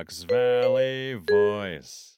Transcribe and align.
Fox 0.00 0.22
Valley 0.22 1.12
Voice. 1.12 2.16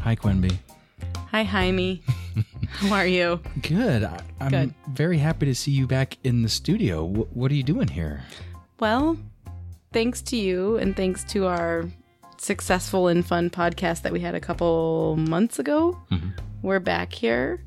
Hi, 0.00 0.16
Quenby. 0.16 0.58
Hi, 1.30 1.44
Jaime. 1.44 2.02
How 2.70 2.94
are 2.96 3.06
you? 3.06 3.38
Good. 3.62 4.02
I, 4.02 4.20
I'm 4.40 4.50
Good. 4.50 4.74
very 4.94 5.18
happy 5.18 5.46
to 5.46 5.54
see 5.54 5.70
you 5.70 5.86
back 5.86 6.18
in 6.24 6.42
the 6.42 6.48
studio. 6.48 7.06
W- 7.06 7.28
what 7.34 7.52
are 7.52 7.54
you 7.54 7.62
doing 7.62 7.86
here? 7.86 8.24
Well, 8.80 9.16
thanks 9.92 10.22
to 10.22 10.36
you 10.36 10.76
and 10.78 10.96
thanks 10.96 11.22
to 11.34 11.46
our 11.46 11.84
successful 12.46 13.08
and 13.08 13.26
fun 13.26 13.50
podcast 13.50 14.02
that 14.02 14.12
we 14.12 14.20
had 14.20 14.34
a 14.36 14.40
couple 14.40 15.16
months 15.16 15.58
ago, 15.58 15.98
we're 16.62 16.78
back 16.80 17.12
here 17.12 17.60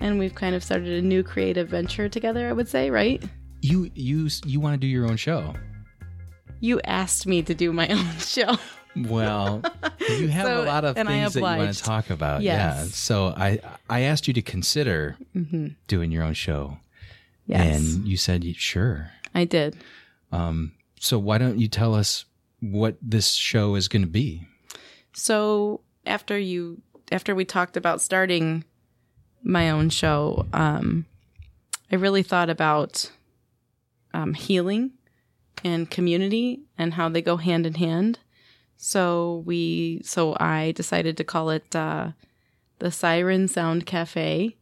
and 0.00 0.18
we've 0.18 0.34
kind 0.34 0.54
of 0.54 0.64
started 0.64 0.88
a 0.88 1.02
new 1.06 1.22
creative 1.22 1.68
venture 1.68 2.08
together, 2.08 2.48
I 2.48 2.52
would 2.52 2.66
say, 2.68 2.90
right? 2.90 3.22
You 3.60 3.90
you 3.94 4.28
you 4.46 4.60
want 4.60 4.74
to 4.74 4.78
do 4.78 4.86
your 4.86 5.06
own 5.06 5.16
show? 5.16 5.54
You 6.60 6.80
asked 6.84 7.26
me 7.26 7.42
to 7.42 7.54
do 7.54 7.72
my 7.72 7.86
own 7.98 8.16
show. 8.18 8.56
Well, 8.96 9.62
you 10.08 10.28
have 10.28 10.46
So- 10.50 10.64
a 10.64 10.66
lot 10.66 10.84
of 10.84 10.96
things 10.96 11.34
that 11.34 11.40
you 11.40 11.44
want 11.44 11.74
to 11.74 11.82
talk 11.82 12.10
about. 12.10 12.40
Yes. 12.42 12.56
Yeah. 12.76 12.84
So 12.92 13.26
I 13.36 13.60
I 13.90 14.00
asked 14.02 14.26
you 14.26 14.34
to 14.34 14.42
consider 14.42 15.16
doing 15.86 16.10
your 16.10 16.22
own 16.22 16.34
show, 16.34 16.78
Yes, 17.46 17.76
and 17.76 18.08
you 18.08 18.16
said 18.16 18.44
sure. 18.56 19.10
I 19.34 19.44
did. 19.44 19.76
Um 20.32 20.72
so 20.98 21.18
why 21.18 21.36
don't 21.38 21.58
you 21.58 21.68
tell 21.68 21.94
us 21.94 22.24
what 22.70 22.96
this 23.02 23.32
show 23.32 23.74
is 23.74 23.88
going 23.88 24.02
to 24.02 24.08
be? 24.08 24.46
So 25.12 25.80
after 26.06 26.38
you 26.38 26.80
after 27.12 27.34
we 27.34 27.44
talked 27.44 27.76
about 27.76 28.00
starting 28.00 28.64
my 29.42 29.70
own 29.70 29.90
show, 29.90 30.46
um, 30.52 31.06
I 31.92 31.96
really 31.96 32.22
thought 32.22 32.48
about 32.48 33.10
um, 34.14 34.34
healing 34.34 34.92
and 35.62 35.90
community 35.90 36.62
and 36.78 36.94
how 36.94 37.08
they 37.08 37.22
go 37.22 37.36
hand 37.36 37.66
in 37.66 37.74
hand. 37.74 38.18
So 38.76 39.42
we 39.46 40.00
so 40.04 40.36
I 40.40 40.72
decided 40.72 41.16
to 41.18 41.24
call 41.24 41.50
it 41.50 41.76
uh, 41.76 42.12
the 42.78 42.90
Siren 42.90 43.48
Sound 43.48 43.86
Cafe. 43.86 44.56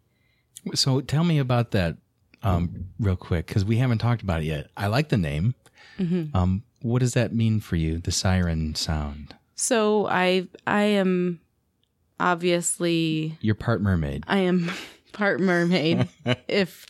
So 0.75 1.01
tell 1.01 1.25
me 1.25 1.39
about 1.39 1.71
that 1.73 1.97
um, 2.43 2.87
real 2.99 3.17
quick 3.17 3.47
because 3.47 3.65
we 3.65 3.77
haven't 3.79 3.99
talked 3.99 4.23
about 4.23 4.43
it 4.43 4.47
yet. 4.47 4.71
I 4.77 4.89
like 4.89 5.09
the 5.09 5.17
name. 5.17 5.55
Um, 6.35 6.65
what 6.83 7.01
does 7.01 7.15
that 7.15 7.33
mean 7.35 7.61
for 7.61 7.77
you? 7.77 7.99
The 7.99 8.13
siren 8.13 8.75
sound. 8.75 9.35
So 9.55 10.07
I 10.09 10.49
I 10.67 10.83
am 10.83 11.41
obviously 12.21 13.37
You're 13.41 13.55
part 13.55 13.81
mermaid. 13.83 14.25
I 14.27 14.39
am 14.39 14.71
part 15.13 15.41
mermaid. 15.41 16.09
if 16.49 16.87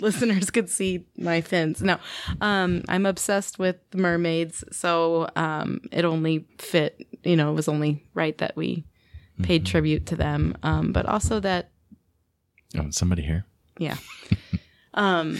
listeners 0.00 0.50
could 0.50 0.68
see 0.68 1.06
my 1.16 1.40
fins. 1.40 1.82
No, 1.82 1.98
um, 2.40 2.82
I'm 2.88 3.06
obsessed 3.06 3.58
with 3.58 3.76
mermaids. 3.94 4.62
So 4.72 5.28
um, 5.36 5.80
it 5.92 6.04
only 6.04 6.46
fit, 6.58 7.06
you 7.24 7.36
know, 7.36 7.50
it 7.50 7.54
was 7.54 7.68
only 7.68 8.04
right 8.14 8.36
that 8.38 8.56
we 8.56 8.84
paid 9.42 9.66
tribute 9.66 10.06
to 10.06 10.16
them. 10.16 10.56
Um, 10.62 10.92
but 10.92 11.06
also 11.06 11.40
that, 11.40 11.70
Oh, 12.76 12.90
somebody 12.90 13.22
here. 13.22 13.46
yeah. 13.78 13.96
um, 14.94 15.38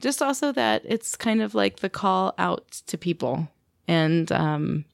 just 0.00 0.22
also 0.22 0.52
that 0.52 0.82
it's 0.84 1.16
kind 1.16 1.42
of 1.42 1.54
like 1.54 1.80
the 1.80 1.90
call 1.90 2.34
out 2.38 2.82
to 2.86 2.98
people 2.98 3.48
and, 3.86 4.30
um, 4.32 4.84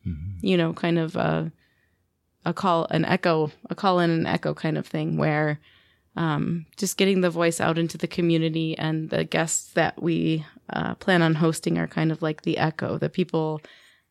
you 0.43 0.57
know, 0.57 0.73
kind 0.73 0.99
of 0.99 1.17
a, 1.17 1.53
a 2.45 2.53
call, 2.53 2.87
an 2.91 3.05
echo, 3.05 3.51
a 3.71 3.75
call 3.75 4.01
in 4.01 4.11
an 4.11 4.27
echo 4.27 4.55
kind 4.55 4.79
of 4.79 4.87
thing 4.87 5.17
where, 5.17 5.61
um, 6.17 6.65
just 6.79 6.97
getting 6.97 7.21
the 7.21 7.29
voice 7.31 7.61
out 7.61 7.77
into 7.77 7.99
the 7.99 8.09
community 8.09 8.77
and 8.79 9.11
the 9.11 9.25
guests 9.25 9.73
that 9.75 10.03
we 10.03 10.47
uh, 10.71 10.95
plan 10.95 11.21
on 11.21 11.35
hosting 11.35 11.77
are 11.77 11.87
kind 11.87 12.11
of 12.11 12.23
like 12.23 12.43
the 12.43 12.57
echo, 12.57 12.97
the 12.97 13.11
people 13.11 13.61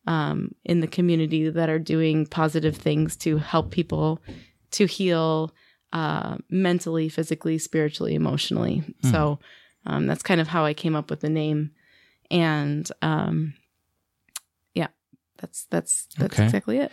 um, 0.06 0.54
in 0.64 0.80
the 0.80 0.86
community 0.86 1.50
that 1.50 1.68
are 1.68 1.80
doing 1.80 2.24
positive 2.26 2.76
things 2.76 3.16
to 3.16 3.38
help 3.38 3.72
people 3.72 4.22
to 4.70 4.86
heal 4.86 5.52
uh, 5.92 6.36
mentally, 6.48 7.08
physically, 7.08 7.58
spiritually, 7.58 8.14
emotionally. 8.14 8.84
So 9.10 9.40
um, 9.86 10.06
that's 10.06 10.22
kind 10.22 10.40
of 10.40 10.48
how 10.48 10.64
I 10.64 10.74
came 10.74 10.96
up 10.96 11.10
with 11.10 11.20
the 11.20 11.28
name, 11.30 11.70
and 12.30 12.90
um, 13.02 13.54
yeah, 14.74 14.88
that's 15.38 15.64
that's 15.70 16.06
that's 16.18 16.34
Okay. 16.34 16.44
exactly 16.44 16.78
it. 16.78 16.92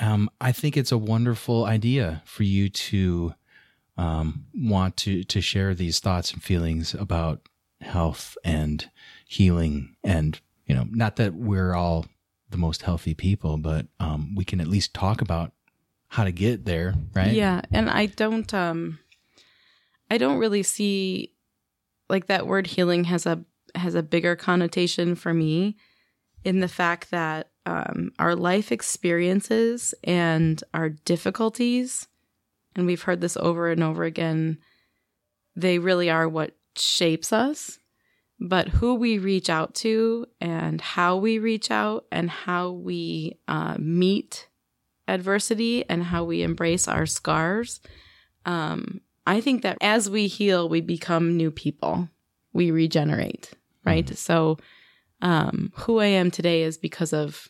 Um, 0.00 0.30
I 0.40 0.52
think 0.52 0.76
it's 0.76 0.92
a 0.92 0.98
wonderful 0.98 1.64
idea 1.66 2.22
for 2.24 2.44
you 2.44 2.68
to 2.70 3.34
um, 3.98 4.46
want 4.54 4.96
to 4.98 5.22
to 5.24 5.40
share 5.40 5.74
these 5.74 6.00
thoughts 6.00 6.32
and 6.32 6.42
feelings 6.42 6.94
about 6.94 7.48
health 7.80 8.36
and 8.44 8.90
healing, 9.26 9.96
and 10.02 10.40
you 10.66 10.74
know, 10.74 10.86
not 10.90 11.16
that 11.16 11.34
we're 11.34 11.74
all 11.74 12.06
the 12.50 12.56
most 12.58 12.82
healthy 12.82 13.14
people, 13.14 13.56
but 13.56 13.86
um, 14.00 14.34
we 14.34 14.44
can 14.44 14.60
at 14.60 14.66
least 14.66 14.94
talk 14.94 15.20
about 15.20 15.52
how 16.08 16.24
to 16.24 16.32
get 16.32 16.64
there, 16.64 16.94
right? 17.14 17.32
Yeah, 17.32 17.62
and 17.72 17.88
I 17.88 18.06
don't 18.06 18.52
um 18.54 18.98
I 20.10 20.18
don't 20.18 20.38
really 20.38 20.62
see 20.62 21.32
like 22.12 22.26
that 22.26 22.46
word 22.46 22.68
healing 22.68 23.04
has 23.04 23.26
a 23.26 23.44
has 23.74 23.96
a 23.96 24.02
bigger 24.02 24.36
connotation 24.36 25.16
for 25.16 25.34
me 25.34 25.76
in 26.44 26.60
the 26.60 26.68
fact 26.68 27.10
that 27.10 27.50
um 27.66 28.12
our 28.20 28.36
life 28.36 28.70
experiences 28.70 29.94
and 30.04 30.62
our 30.72 30.90
difficulties 30.90 32.06
and 32.76 32.86
we've 32.86 33.02
heard 33.02 33.20
this 33.20 33.36
over 33.38 33.68
and 33.70 33.82
over 33.82 34.04
again 34.04 34.58
they 35.56 35.80
really 35.80 36.08
are 36.08 36.28
what 36.28 36.54
shapes 36.76 37.32
us 37.32 37.80
but 38.44 38.68
who 38.68 38.94
we 38.94 39.18
reach 39.18 39.48
out 39.48 39.72
to 39.72 40.26
and 40.40 40.80
how 40.80 41.16
we 41.16 41.38
reach 41.38 41.70
out 41.70 42.06
and 42.10 42.28
how 42.28 42.70
we 42.70 43.38
uh, 43.46 43.76
meet 43.78 44.48
adversity 45.06 45.88
and 45.88 46.02
how 46.02 46.24
we 46.24 46.42
embrace 46.42 46.88
our 46.88 47.06
scars. 47.06 47.80
Um, 48.44 49.00
I 49.26 49.40
think 49.40 49.62
that 49.62 49.78
as 49.80 50.10
we 50.10 50.26
heal, 50.26 50.68
we 50.68 50.80
become 50.80 51.36
new 51.36 51.50
people. 51.50 52.08
We 52.52 52.70
regenerate, 52.70 53.52
right? 53.84 54.16
So, 54.16 54.58
um, 55.20 55.72
who 55.76 56.00
I 56.00 56.06
am 56.06 56.30
today 56.30 56.62
is 56.62 56.76
because 56.76 57.12
of 57.12 57.48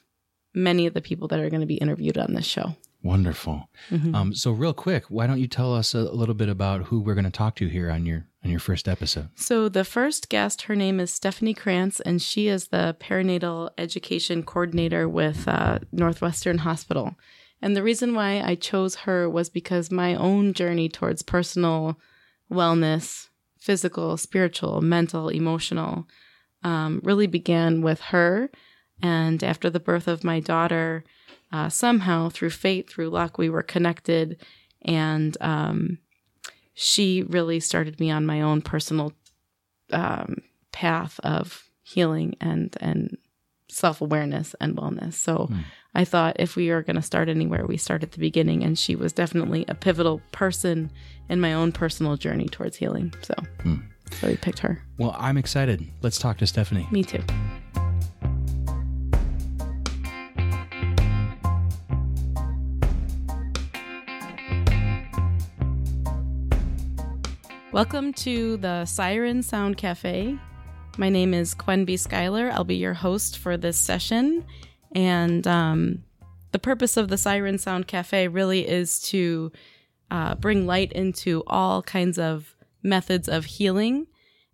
many 0.54 0.86
of 0.86 0.94
the 0.94 1.00
people 1.00 1.28
that 1.28 1.40
are 1.40 1.50
going 1.50 1.60
to 1.60 1.66
be 1.66 1.76
interviewed 1.76 2.18
on 2.18 2.34
this 2.34 2.44
show. 2.44 2.76
Wonderful. 3.02 3.68
Mm-hmm. 3.90 4.14
Um, 4.14 4.34
so, 4.34 4.52
real 4.52 4.72
quick, 4.72 5.06
why 5.06 5.26
don't 5.26 5.40
you 5.40 5.48
tell 5.48 5.74
us 5.74 5.92
a 5.92 6.02
little 6.02 6.36
bit 6.36 6.48
about 6.48 6.84
who 6.84 7.00
we're 7.00 7.14
going 7.14 7.24
to 7.24 7.30
talk 7.30 7.56
to 7.56 7.66
here 7.66 7.90
on 7.90 8.06
your 8.06 8.26
on 8.44 8.50
your 8.50 8.60
first 8.60 8.86
episode? 8.86 9.28
So, 9.34 9.68
the 9.68 9.84
first 9.84 10.28
guest, 10.28 10.62
her 10.62 10.76
name 10.76 11.00
is 11.00 11.12
Stephanie 11.12 11.54
Krantz, 11.54 11.98
and 12.00 12.22
she 12.22 12.46
is 12.46 12.68
the 12.68 12.96
perinatal 13.00 13.70
education 13.76 14.44
coordinator 14.44 15.08
with 15.08 15.48
uh, 15.48 15.80
Northwestern 15.90 16.58
Hospital. 16.58 17.16
And 17.62 17.76
the 17.76 17.82
reason 17.82 18.14
why 18.14 18.42
I 18.44 18.56
chose 18.56 18.96
her 18.96 19.30
was 19.30 19.48
because 19.48 19.90
my 19.90 20.14
own 20.16 20.52
journey 20.52 20.88
towards 20.88 21.22
personal 21.22 21.98
wellness, 22.50 23.28
physical, 23.58 24.16
spiritual, 24.16 24.80
mental, 24.80 25.28
emotional, 25.28 26.08
um, 26.64 27.00
really 27.04 27.28
began 27.28 27.80
with 27.80 28.00
her. 28.00 28.50
And 29.00 29.42
after 29.42 29.70
the 29.70 29.80
birth 29.80 30.08
of 30.08 30.24
my 30.24 30.40
daughter, 30.40 31.04
uh, 31.52 31.68
somehow 31.68 32.28
through 32.28 32.50
fate, 32.50 32.90
through 32.90 33.10
luck, 33.10 33.38
we 33.38 33.48
were 33.48 33.62
connected. 33.62 34.44
And 34.82 35.36
um, 35.40 35.98
she 36.74 37.22
really 37.22 37.60
started 37.60 38.00
me 38.00 38.10
on 38.10 38.26
my 38.26 38.40
own 38.40 38.62
personal 38.62 39.12
um, 39.92 40.38
path 40.72 41.20
of 41.22 41.68
healing 41.82 42.34
and 42.40 42.76
and 42.80 43.18
self 43.68 44.00
awareness 44.00 44.54
and 44.60 44.76
wellness. 44.76 45.14
So 45.14 45.50
I 45.94 46.06
thought 46.06 46.36
if 46.38 46.56
we 46.56 46.70
are 46.70 46.80
going 46.80 46.96
to 46.96 47.02
start 47.02 47.28
anywhere, 47.28 47.66
we 47.66 47.76
start 47.76 48.02
at 48.02 48.12
the 48.12 48.18
beginning, 48.18 48.64
and 48.64 48.78
she 48.78 48.96
was 48.96 49.12
definitely 49.12 49.66
a 49.68 49.74
pivotal 49.74 50.22
person 50.32 50.90
in 51.28 51.38
my 51.38 51.52
own 51.52 51.70
personal 51.70 52.16
journey 52.16 52.48
towards 52.48 52.78
healing. 52.78 53.12
So, 53.20 53.34
hmm. 53.60 53.76
so 54.12 54.28
we 54.28 54.36
picked 54.38 54.60
her. 54.60 54.82
Well, 54.96 55.14
I'm 55.18 55.36
excited. 55.36 55.84
Let's 56.00 56.18
talk 56.18 56.38
to 56.38 56.46
Stephanie. 56.46 56.88
Me 56.90 57.04
too. 57.04 57.22
Welcome 67.70 68.14
to 68.14 68.56
the 68.56 68.86
Siren 68.86 69.42
Sound 69.42 69.76
Cafe. 69.76 70.38
My 70.96 71.10
name 71.10 71.34
is 71.34 71.54
Quenby 71.54 71.98
Schuyler. 71.98 72.50
I'll 72.50 72.64
be 72.64 72.76
your 72.76 72.94
host 72.94 73.36
for 73.36 73.58
this 73.58 73.76
session. 73.76 74.46
And 74.94 75.46
um, 75.46 76.04
the 76.52 76.58
purpose 76.58 76.96
of 76.96 77.08
the 77.08 77.16
Siren 77.16 77.58
Sound 77.58 77.86
Cafe 77.86 78.28
really 78.28 78.68
is 78.68 79.00
to 79.02 79.50
uh, 80.10 80.34
bring 80.34 80.66
light 80.66 80.92
into 80.92 81.42
all 81.46 81.82
kinds 81.82 82.18
of 82.18 82.54
methods 82.82 83.28
of 83.28 83.46
healing 83.46 84.06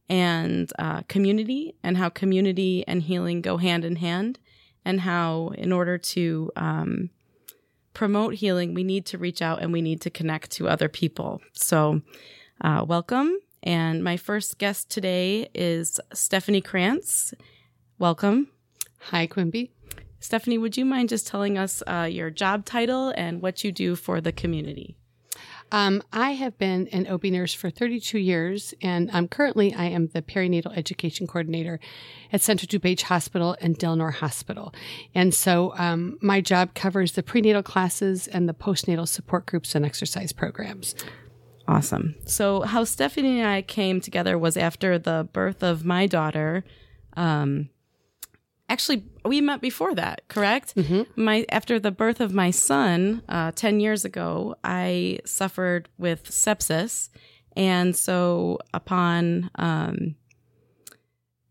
and 0.09 0.73
uh, 0.79 1.03
community, 1.03 1.75
and 1.83 1.99
how 1.99 2.09
community 2.09 2.83
and 2.87 3.03
healing 3.03 3.43
go 3.43 3.59
hand 3.59 3.85
in 3.85 3.97
hand, 3.97 4.39
and 4.85 5.03
how, 5.03 5.49
in 5.59 5.71
order 5.71 5.99
to 5.99 6.51
um, 6.57 7.11
promote 7.93 8.35
healing, 8.35 8.73
we 8.73 8.85
need 8.85 9.05
to 9.05 9.19
reach 9.19 9.43
out 9.43 9.61
and 9.61 9.71
we 9.73 9.83
need 9.83 10.01
to 10.01 10.09
connect 10.09 10.51
to 10.53 10.69
other 10.69 10.89
people. 10.89 11.43
So, 11.53 12.01
uh, 12.63 12.85
welcome. 12.89 13.37
And 13.63 14.03
my 14.03 14.17
first 14.17 14.57
guest 14.59 14.89
today 14.89 15.51
is 15.53 16.01
Stephanie 16.15 16.63
Krantz. 16.63 17.35
Welcome. 17.99 18.49
Hi, 19.11 19.27
Quenby. 19.27 19.71
Stephanie, 20.21 20.59
would 20.59 20.77
you 20.77 20.85
mind 20.85 21.09
just 21.09 21.27
telling 21.27 21.57
us 21.57 21.83
uh, 21.87 22.09
your 22.11 22.31
job 22.31 22.65
title 22.65 23.13
and 23.17 23.41
what 23.41 23.63
you 23.63 23.73
do 23.73 23.95
for 23.95 24.21
the 24.21 24.33
community? 24.33 24.97
Um, 25.71 26.03
I 26.13 26.31
have 26.31 26.57
been 26.57 26.89
an 26.89 27.07
OB 27.07 27.25
nurse 27.25 27.53
for 27.53 27.69
32 27.69 28.19
years, 28.19 28.73
and 28.81 29.11
um, 29.13 29.29
currently 29.29 29.75
I 29.75 29.85
am 29.85 30.09
the 30.09 30.23
perinatal 30.23 30.77
education 30.77 31.27
coordinator 31.27 31.79
at 32.33 32.41
Central 32.41 32.69
DuPage 32.69 33.03
Hospital 33.03 33.57
and 33.61 33.79
Delnor 33.79 34.15
Hospital. 34.15 34.75
And 35.15 35.35
so 35.35 35.75
um, 35.77 36.19
my 36.23 36.41
job 36.41 36.75
covers 36.75 37.13
the 37.13 37.23
prenatal 37.23 37.63
classes 37.63 38.29
and 38.29 38.49
the 38.49 38.55
postnatal 38.55 39.07
support 39.07 39.47
groups 39.47 39.75
and 39.75 39.85
exercise 39.85 40.33
programs. 40.33 40.95
Awesome. 41.67 42.15
So, 42.25 42.63
how 42.63 42.85
Stephanie 42.85 43.41
and 43.41 43.49
I 43.49 43.61
came 43.61 44.01
together 44.01 44.39
was 44.39 44.57
after 44.57 44.99
the 44.99 45.29
birth 45.35 45.63
of 45.63 45.85
my 45.85 46.07
daughter. 46.07 46.65
Um, 47.15 47.69
actually 48.69 49.05
we 49.25 49.41
met 49.41 49.61
before 49.61 49.95
that 49.95 50.23
correct? 50.29 50.75
Mm-hmm. 50.75 51.03
my 51.23 51.47
after 51.51 51.79
the 51.79 51.91
birth 51.91 52.21
of 52.21 52.33
my 52.33 52.51
son 52.51 53.23
uh, 53.29 53.53
10 53.55 53.81
years 53.81 54.05
ago 54.05 54.57
i 54.65 55.19
suffered 55.25 55.89
with 55.99 56.25
sepsis. 56.25 57.09
And 57.57 57.97
so 57.97 58.59
upon 58.73 59.51
um, 59.57 60.15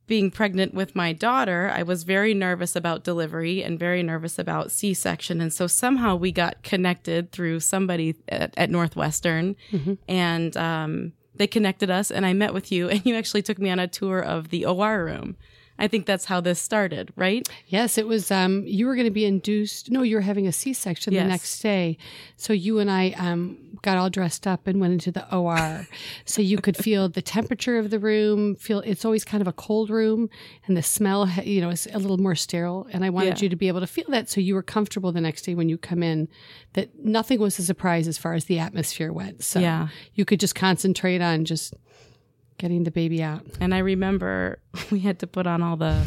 being 0.05 0.31
pregnant 0.31 0.73
with 0.73 0.95
my 0.95 1.11
daughter 1.11 1.71
i 1.75 1.83
was 1.83 2.03
very 2.03 2.33
nervous 2.33 2.75
about 2.75 3.03
delivery 3.03 3.63
and 3.63 3.77
very 3.79 4.03
nervous 4.03 4.39
about 4.39 4.71
c-section. 4.71 5.41
And 5.41 5.51
so 5.51 5.67
somehow 5.67 6.15
we 6.15 6.31
got 6.31 6.63
connected 6.63 7.31
through 7.31 7.59
somebody 7.59 8.15
at, 8.29 8.53
at 8.57 8.69
northwestern. 8.69 9.55
Mm-hmm. 9.71 9.93
and 10.07 10.55
um, 10.55 11.13
they 11.35 11.47
connected 11.47 11.91
us 11.91 12.09
and 12.09 12.25
i 12.25 12.33
met 12.33 12.53
with 12.53 12.71
you 12.71 12.89
and 12.93 13.05
you 13.05 13.15
actually 13.15 13.41
took 13.41 13.59
me 13.59 13.69
on 13.69 13.79
a 13.79 13.87
tour 13.87 14.19
of 14.19 14.49
the 14.49 14.65
or 14.65 15.03
room 15.03 15.35
I 15.79 15.87
think 15.87 16.05
that's 16.05 16.25
how 16.25 16.41
this 16.41 16.59
started, 16.59 17.13
right? 17.15 17.47
Yes, 17.67 17.97
it 17.97 18.07
was. 18.07 18.31
Um, 18.31 18.63
you 18.65 18.87
were 18.87 18.95
going 18.95 19.05
to 19.05 19.11
be 19.11 19.25
induced. 19.25 19.91
No, 19.91 20.01
you 20.01 20.15
were 20.15 20.21
having 20.21 20.47
a 20.47 20.51
C-section 20.51 21.13
yes. 21.13 21.23
the 21.23 21.27
next 21.27 21.59
day, 21.59 21.97
so 22.35 22.53
you 22.53 22.79
and 22.79 22.89
I 22.89 23.11
um, 23.11 23.57
got 23.83 23.97
all 23.97 24.09
dressed 24.09 24.47
up 24.47 24.67
and 24.67 24.79
went 24.79 24.93
into 24.93 25.11
the 25.11 25.35
OR, 25.35 25.87
so 26.25 26.41
you 26.41 26.57
could 26.57 26.77
feel 26.77 27.09
the 27.09 27.21
temperature 27.21 27.77
of 27.77 27.89
the 27.89 27.99
room. 27.99 28.55
Feel 28.55 28.79
it's 28.79 29.05
always 29.05 29.23
kind 29.23 29.41
of 29.41 29.47
a 29.47 29.53
cold 29.53 29.89
room, 29.89 30.29
and 30.65 30.75
the 30.75 30.83
smell, 30.83 31.29
you 31.43 31.61
know, 31.61 31.69
is 31.69 31.87
a 31.93 31.99
little 31.99 32.17
more 32.17 32.35
sterile. 32.35 32.87
And 32.91 33.05
I 33.05 33.09
wanted 33.09 33.39
yeah. 33.39 33.45
you 33.45 33.49
to 33.49 33.55
be 33.55 33.67
able 33.67 33.81
to 33.81 33.87
feel 33.87 34.07
that, 34.09 34.29
so 34.29 34.41
you 34.41 34.55
were 34.55 34.63
comfortable 34.63 35.11
the 35.11 35.21
next 35.21 35.43
day 35.43 35.55
when 35.55 35.69
you 35.69 35.77
come 35.77 36.01
in. 36.01 36.27
That 36.73 36.89
nothing 37.03 37.39
was 37.39 37.57
a 37.59 37.63
surprise 37.63 38.07
as 38.07 38.17
far 38.17 38.33
as 38.33 38.45
the 38.45 38.59
atmosphere 38.59 39.11
went. 39.11 39.43
So 39.43 39.59
yeah. 39.59 39.87
you 40.13 40.25
could 40.25 40.39
just 40.39 40.53
concentrate 40.53 41.21
on 41.21 41.45
just 41.45 41.73
getting 42.57 42.83
the 42.83 42.91
baby 42.91 43.21
out. 43.23 43.45
And 43.59 43.73
I 43.73 43.79
remember 43.79 44.59
we 44.91 44.99
had 44.99 45.19
to 45.19 45.27
put 45.27 45.47
on 45.47 45.61
all 45.61 45.77
the 45.77 46.05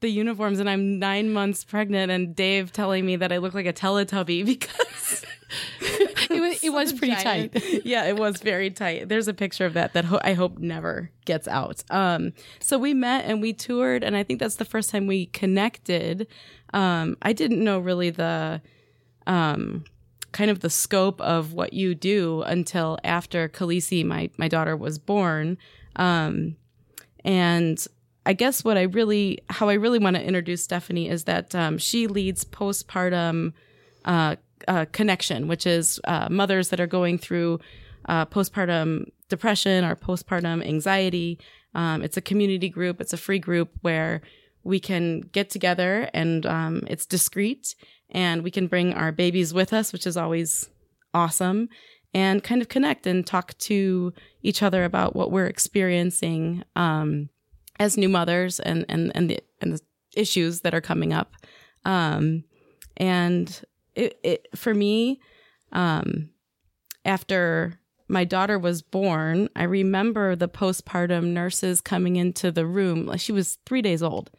the 0.00 0.10
uniforms 0.10 0.58
and 0.60 0.68
I'm 0.68 0.98
9 0.98 1.32
months 1.32 1.64
pregnant 1.64 2.12
and 2.12 2.36
Dave 2.36 2.72
telling 2.72 3.06
me 3.06 3.16
that 3.16 3.32
I 3.32 3.38
look 3.38 3.54
like 3.54 3.64
a 3.64 3.72
Teletubby 3.72 4.44
because 4.46 5.24
it 6.30 6.30
was, 6.40 6.62
it 6.62 6.70
was 6.70 6.92
pretty 6.92 7.14
giant. 7.14 7.52
tight. 7.54 7.86
yeah, 7.86 8.04
it 8.04 8.16
was 8.18 8.40
very 8.40 8.70
tight. 8.70 9.08
There's 9.08 9.28
a 9.28 9.32
picture 9.34 9.64
of 9.64 9.72
that 9.74 9.94
that 9.94 10.04
ho- 10.04 10.20
I 10.22 10.34
hope 10.34 10.58
never 10.58 11.10
gets 11.24 11.48
out. 11.48 11.82
Um, 11.88 12.34
so 12.60 12.76
we 12.78 12.92
met 12.92 13.24
and 13.24 13.40
we 13.40 13.54
toured, 13.54 14.04
and 14.04 14.14
I 14.14 14.24
think 14.24 14.40
that's 14.40 14.56
the 14.56 14.66
first 14.66 14.90
time 14.90 15.06
we 15.06 15.26
connected. 15.26 16.26
Um, 16.74 17.16
I 17.22 17.32
didn't 17.32 17.64
know 17.64 17.78
really 17.78 18.10
the 18.10 18.60
um, 19.26 19.84
kind 20.34 20.50
of 20.50 20.60
the 20.60 20.68
scope 20.68 21.20
of 21.20 21.54
what 21.54 21.72
you 21.72 21.94
do 21.94 22.42
until 22.42 22.98
after 23.04 23.48
Khaleesi, 23.48 24.04
my 24.04 24.28
my 24.36 24.48
daughter, 24.48 24.76
was 24.76 24.98
born. 24.98 25.56
Um, 25.96 26.56
and 27.24 27.82
I 28.26 28.32
guess 28.32 28.64
what 28.64 28.76
I 28.76 28.82
really, 28.82 29.38
how 29.48 29.68
I 29.68 29.74
really 29.74 29.98
want 29.98 30.16
to 30.16 30.22
introduce 30.22 30.64
Stephanie 30.64 31.08
is 31.08 31.24
that 31.24 31.54
um, 31.54 31.78
she 31.78 32.06
leads 32.08 32.44
postpartum 32.44 33.52
uh, 34.04 34.36
uh, 34.66 34.86
connection, 34.92 35.46
which 35.46 35.66
is 35.66 36.00
uh, 36.04 36.28
mothers 36.30 36.68
that 36.70 36.80
are 36.80 36.86
going 36.86 37.16
through 37.16 37.60
uh, 38.06 38.26
postpartum 38.26 39.04
depression 39.28 39.84
or 39.84 39.94
postpartum 39.94 40.66
anxiety. 40.66 41.38
Um, 41.74 42.02
it's 42.02 42.16
a 42.16 42.22
community 42.22 42.68
group. 42.68 43.00
It's 43.00 43.12
a 43.12 43.18
free 43.18 43.38
group 43.38 43.70
where 43.82 44.20
we 44.64 44.80
can 44.80 45.20
get 45.20 45.48
together 45.48 46.10
and 46.12 46.44
um, 46.44 46.82
it's 46.88 47.06
discreet 47.06 47.74
and 48.14 48.42
we 48.42 48.50
can 48.50 48.68
bring 48.68 48.94
our 48.94 49.12
babies 49.12 49.52
with 49.52 49.72
us, 49.72 49.92
which 49.92 50.06
is 50.06 50.16
always 50.16 50.70
awesome, 51.12 51.68
and 52.14 52.42
kind 52.42 52.62
of 52.62 52.68
connect 52.68 53.06
and 53.06 53.26
talk 53.26 53.58
to 53.58 54.14
each 54.42 54.62
other 54.62 54.84
about 54.84 55.16
what 55.16 55.32
we're 55.32 55.46
experiencing 55.46 56.62
um, 56.76 57.28
as 57.78 57.98
new 57.98 58.08
mothers 58.08 58.60
and 58.60 58.86
and 58.88 59.12
and 59.14 59.28
the 59.28 59.40
and 59.60 59.72
the 59.74 59.80
issues 60.16 60.60
that 60.60 60.74
are 60.74 60.80
coming 60.80 61.12
up. 61.12 61.34
Um, 61.84 62.44
and 62.96 63.62
it, 63.94 64.18
it 64.22 64.46
for 64.54 64.72
me, 64.72 65.20
um, 65.72 66.30
after 67.04 67.80
my 68.06 68.24
daughter 68.24 68.58
was 68.58 68.80
born, 68.80 69.48
I 69.56 69.64
remember 69.64 70.36
the 70.36 70.48
postpartum 70.48 71.28
nurses 71.28 71.80
coming 71.80 72.16
into 72.16 72.52
the 72.52 72.66
room. 72.66 73.16
She 73.16 73.32
was 73.32 73.58
three 73.66 73.82
days 73.82 74.02
old 74.02 74.30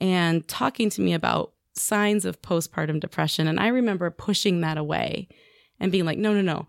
and 0.00 0.46
talking 0.48 0.90
to 0.90 1.00
me 1.00 1.14
about 1.14 1.52
signs 1.76 2.24
of 2.24 2.42
postpartum 2.42 3.00
depression. 3.00 3.46
And 3.46 3.60
I 3.60 3.68
remember 3.68 4.10
pushing 4.10 4.60
that 4.60 4.78
away 4.78 5.28
and 5.78 5.92
being 5.92 6.04
like, 6.04 6.18
no, 6.18 6.32
no, 6.32 6.40
no. 6.40 6.66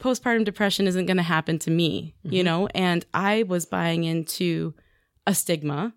Postpartum 0.00 0.44
depression 0.44 0.86
isn't 0.86 1.06
going 1.06 1.16
to 1.16 1.22
happen 1.22 1.58
to 1.60 1.70
me, 1.70 2.14
mm-hmm. 2.24 2.34
you 2.34 2.44
know? 2.44 2.68
And 2.74 3.04
I 3.12 3.44
was 3.44 3.66
buying 3.66 4.04
into 4.04 4.74
a 5.26 5.34
stigma. 5.34 5.92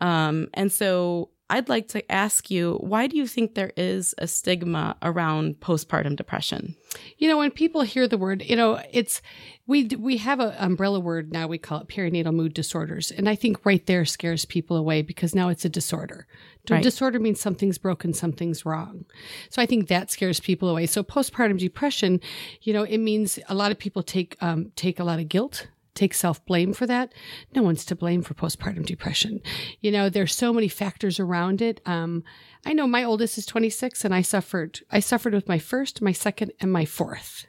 Um, 0.00 0.48
and 0.54 0.70
so 0.70 1.30
I'd 1.48 1.68
like 1.68 1.88
to 1.88 2.12
ask 2.12 2.50
you, 2.50 2.76
why 2.80 3.06
do 3.06 3.16
you 3.16 3.26
think 3.26 3.54
there 3.54 3.72
is 3.76 4.14
a 4.18 4.26
stigma 4.26 4.96
around 5.02 5.56
postpartum 5.60 6.16
depression? 6.16 6.76
You 7.18 7.28
know, 7.28 7.38
when 7.38 7.50
people 7.50 7.82
hear 7.82 8.08
the 8.08 8.18
word, 8.18 8.42
you 8.42 8.56
know, 8.56 8.80
it's 8.92 9.22
we 9.66 9.84
we 9.84 10.16
have 10.18 10.40
an 10.40 10.54
umbrella 10.58 10.98
word 11.00 11.32
now. 11.32 11.46
We 11.46 11.58
call 11.58 11.80
it 11.80 11.88
perinatal 11.88 12.34
mood 12.34 12.54
disorders, 12.54 13.10
and 13.10 13.28
I 13.28 13.34
think 13.34 13.64
right 13.64 13.84
there 13.86 14.04
scares 14.04 14.44
people 14.44 14.76
away 14.76 15.02
because 15.02 15.34
now 15.34 15.48
it's 15.48 15.64
a 15.64 15.68
disorder. 15.68 16.26
Right. 16.68 16.82
Disorder 16.82 17.18
means 17.18 17.40
something's 17.40 17.78
broken, 17.78 18.12
something's 18.12 18.66
wrong. 18.66 19.04
So 19.48 19.62
I 19.62 19.66
think 19.66 19.88
that 19.88 20.10
scares 20.10 20.40
people 20.40 20.68
away. 20.68 20.86
So 20.86 21.02
postpartum 21.02 21.58
depression, 21.58 22.20
you 22.62 22.72
know, 22.72 22.82
it 22.82 22.98
means 22.98 23.38
a 23.48 23.54
lot 23.54 23.72
of 23.72 23.78
people 23.78 24.02
take 24.02 24.36
um, 24.40 24.72
take 24.76 25.00
a 25.00 25.04
lot 25.04 25.20
of 25.20 25.28
guilt 25.28 25.68
take 26.00 26.14
self 26.14 26.44
blame 26.46 26.72
for 26.72 26.86
that. 26.86 27.12
No 27.54 27.62
one's 27.62 27.84
to 27.86 27.96
blame 27.96 28.22
for 28.22 28.34
postpartum 28.34 28.86
depression. 28.86 29.40
You 29.80 29.90
know, 29.90 30.08
there's 30.08 30.34
so 30.34 30.52
many 30.52 30.68
factors 30.68 31.20
around 31.20 31.60
it. 31.60 31.80
Um, 31.84 32.24
I 32.64 32.72
know 32.72 32.86
my 32.86 33.04
oldest 33.04 33.38
is 33.38 33.46
26 33.46 34.04
and 34.04 34.14
I 34.14 34.22
suffered, 34.22 34.80
I 34.90 35.00
suffered 35.00 35.34
with 35.34 35.48
my 35.48 35.58
first, 35.58 36.02
my 36.02 36.12
second, 36.12 36.52
and 36.60 36.72
my 36.72 36.84
fourth. 36.84 37.46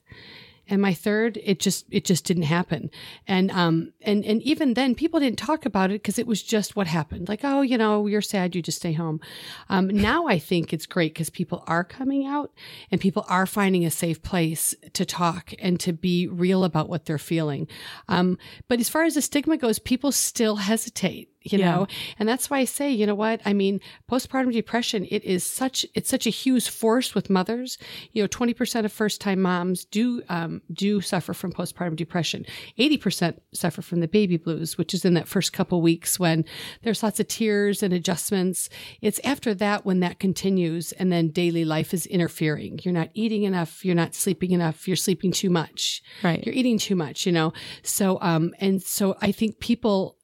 And 0.68 0.82
my 0.82 0.94
third 0.94 1.38
it 1.44 1.60
just 1.60 1.86
it 1.92 2.06
just 2.06 2.24
didn't 2.24 2.44
happen. 2.44 2.92
And 3.28 3.52
um 3.52 3.92
and 4.04 4.24
and 4.24 4.42
even 4.44 4.74
then 4.74 4.96
people 4.96 5.20
didn't 5.20 5.40
talk 5.40 5.66
about 5.66 5.92
it 5.92 6.02
because 6.02 6.18
it 6.18 6.28
was 6.28 6.42
just 6.42 6.78
what 6.78 6.88
happened. 6.88 7.28
Like 7.28 7.42
oh 7.44 7.62
you 7.62 7.78
know 7.78 8.08
you're 8.08 8.22
sad 8.22 8.56
you 8.56 8.62
just 8.62 8.78
stay 8.78 8.94
home. 8.94 9.20
Um 9.68 9.90
now 9.90 10.28
i 10.28 10.40
think 10.40 10.72
it's 10.72 10.86
great 10.86 11.14
because 11.14 11.30
people 11.30 11.66
are 11.68 11.84
coming 11.84 12.26
out 12.26 12.54
and 12.90 13.02
people 13.02 13.26
are 13.28 13.46
finding 13.46 13.86
a 13.86 13.92
safe 13.92 14.22
place 14.22 14.74
to 14.94 15.04
talk 15.04 15.52
and 15.60 15.78
to 15.82 15.92
be 15.92 16.28
real 16.28 16.64
about 16.64 16.88
what 16.88 17.04
they're 17.04 17.18
feeling. 17.18 17.68
Um 18.08 18.38
but 18.70 18.80
as 18.80 18.88
far 18.88 19.04
as 19.04 19.16
the 19.16 19.22
stigma 19.22 19.58
goes 19.58 19.78
people 19.78 20.14
still 20.14 20.58
hesitate 20.58 21.31
you 21.42 21.60
yeah. 21.60 21.72
know? 21.72 21.88
And 22.20 22.28
that's 22.28 22.50
why 22.50 22.60
i 22.60 22.66
say 22.66 22.92
you 22.92 23.06
know 23.06 23.16
what? 23.16 23.42
I 23.46 23.54
mean 23.54 23.80
postpartum 24.10 24.52
depression 24.54 25.08
it 25.10 25.24
is 25.24 25.44
such 25.44 25.86
it's 25.96 26.10
such 26.10 26.28
a 26.28 26.30
huge 26.30 26.70
force 26.70 27.16
with 27.16 27.30
mothers. 27.30 27.78
You 28.12 28.24
know 28.24 28.28
20% 28.28 28.86
of 28.86 28.92
first 28.92 29.22
time 29.22 29.42
moms 29.42 29.86
do 29.86 30.22
um, 30.30 30.62
do 30.72 31.02
suffer 31.02 31.34
from 31.34 31.52
postpartum 31.52 31.96
depression. 31.96 32.46
80% 32.78 33.38
suffer 33.54 33.82
from 33.82 34.00
the 34.00 34.08
baby 34.08 34.38
blues 34.38 34.78
which 34.78 34.94
is 34.94 35.06
in 35.06 35.14
that 35.16 35.28
first 35.28 35.54
couple 35.54 35.82
weeks 35.82 36.20
when 36.20 36.46
there's 36.84 37.04
lots 37.04 37.20
of 37.20 37.28
tears 37.28 37.84
and 37.84 37.94
adjustments. 37.94 38.70
It's 39.02 39.20
after 39.24 39.54
that 39.56 39.86
when 39.86 40.00
that 40.02 40.20
continues 40.20 40.92
and 40.94 41.12
then 41.12 41.30
daily 41.30 41.66
life 41.66 41.94
is 41.94 42.06
interfering. 42.06 42.80
You're 42.84 42.94
not 42.94 43.10
eating 43.14 43.44
enough. 43.44 43.84
You're 43.84 43.96
not 43.96 44.16
sleeping 44.16 44.52
enough. 44.52 44.88
You're 44.88 44.98
sleeping 44.98 45.32
too 45.32 45.50
much. 45.50 46.04
Right. 46.24 46.44
You're 46.46 46.56
eating 46.56 46.78
too 46.78 46.96
much 46.96 47.26
you 47.26 47.32
know? 47.32 47.54
So 47.84 48.18
um 48.22 48.54
and 48.60 48.82
so 48.82 49.16
i 49.22 49.32
think 49.32 49.60
people 49.60 50.18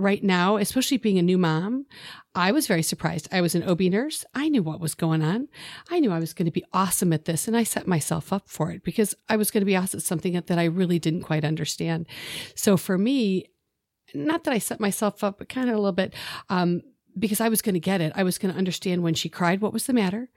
right 0.00 0.24
now, 0.24 0.56
especially 0.56 0.96
being 0.96 1.18
a 1.18 1.22
new 1.22 1.38
mom, 1.38 1.86
I 2.34 2.52
was 2.52 2.66
very 2.66 2.82
surprised. 2.82 3.28
I 3.30 3.40
was 3.40 3.54
an 3.54 3.62
OB 3.62 3.80
nurse. 3.82 4.24
I 4.34 4.48
knew 4.48 4.62
what 4.62 4.80
was 4.80 4.94
going 4.94 5.22
on. 5.22 5.48
I 5.90 6.00
knew 6.00 6.10
I 6.10 6.18
was 6.18 6.32
going 6.32 6.46
to 6.46 6.52
be 6.52 6.64
awesome 6.72 7.12
at 7.12 7.26
this 7.26 7.46
and 7.46 7.56
I 7.56 7.64
set 7.64 7.86
myself 7.86 8.32
up 8.32 8.48
for 8.48 8.70
it 8.70 8.82
because 8.82 9.14
I 9.28 9.36
was 9.36 9.50
going 9.50 9.62
to 9.62 9.66
be 9.66 9.76
awesome 9.76 9.98
at 9.98 10.04
something 10.04 10.32
that 10.32 10.58
I 10.58 10.64
really 10.64 10.98
didn't 10.98 11.22
quite 11.22 11.44
understand. 11.44 12.06
So 12.54 12.76
for 12.76 12.96
me, 12.96 13.46
not 14.14 14.44
that 14.44 14.54
I 14.54 14.58
set 14.58 14.80
myself 14.80 15.22
up, 15.22 15.38
but 15.38 15.48
kind 15.48 15.68
of 15.68 15.74
a 15.74 15.78
little 15.78 15.92
bit, 15.92 16.14
um, 16.48 16.82
because 17.18 17.40
I 17.40 17.48
was 17.48 17.62
going 17.62 17.74
to 17.74 17.80
get 17.80 18.00
it. 18.00 18.12
I 18.14 18.22
was 18.22 18.38
going 18.38 18.52
to 18.52 18.58
understand 18.58 19.02
when 19.02 19.14
she 19.14 19.28
cried 19.28 19.60
what 19.60 19.72
was 19.72 19.86
the 19.86 19.92
matter. 19.92 20.28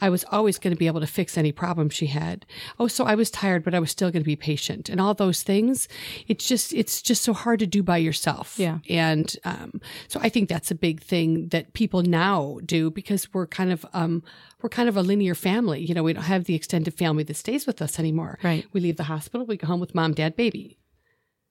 I 0.00 0.08
was 0.08 0.24
always 0.30 0.58
going 0.58 0.74
to 0.74 0.78
be 0.78 0.86
able 0.86 1.00
to 1.00 1.06
fix 1.06 1.38
any 1.38 1.52
problem 1.52 1.88
she 1.88 2.06
had. 2.06 2.44
Oh, 2.78 2.88
so 2.88 3.04
I 3.04 3.14
was 3.14 3.30
tired, 3.30 3.64
but 3.64 3.74
I 3.74 3.80
was 3.80 3.90
still 3.90 4.10
going 4.10 4.22
to 4.22 4.26
be 4.26 4.36
patient 4.36 4.88
and 4.88 5.00
all 5.00 5.14
those 5.14 5.42
things. 5.42 5.88
It's 6.28 6.46
just, 6.46 6.72
it's 6.74 7.00
just 7.00 7.22
so 7.22 7.32
hard 7.32 7.60
to 7.60 7.66
do 7.66 7.82
by 7.82 7.98
yourself. 7.98 8.58
Yeah. 8.58 8.78
And, 8.88 9.34
um, 9.44 9.80
so 10.08 10.20
I 10.22 10.28
think 10.28 10.48
that's 10.48 10.70
a 10.70 10.74
big 10.74 11.00
thing 11.00 11.48
that 11.48 11.72
people 11.72 12.02
now 12.02 12.58
do 12.64 12.90
because 12.90 13.32
we're 13.32 13.46
kind 13.46 13.72
of, 13.72 13.86
um, 13.92 14.22
we're 14.62 14.68
kind 14.68 14.88
of 14.88 14.96
a 14.96 15.02
linear 15.02 15.34
family. 15.34 15.80
You 15.80 15.94
know, 15.94 16.02
we 16.02 16.12
don't 16.12 16.24
have 16.24 16.44
the 16.44 16.54
extended 16.54 16.94
family 16.94 17.24
that 17.24 17.36
stays 17.36 17.66
with 17.66 17.80
us 17.80 17.98
anymore. 17.98 18.38
Right. 18.42 18.66
We 18.72 18.80
leave 18.80 18.96
the 18.96 19.04
hospital, 19.04 19.46
we 19.46 19.56
go 19.56 19.66
home 19.66 19.80
with 19.80 19.94
mom, 19.94 20.12
dad, 20.12 20.36
baby. 20.36 20.78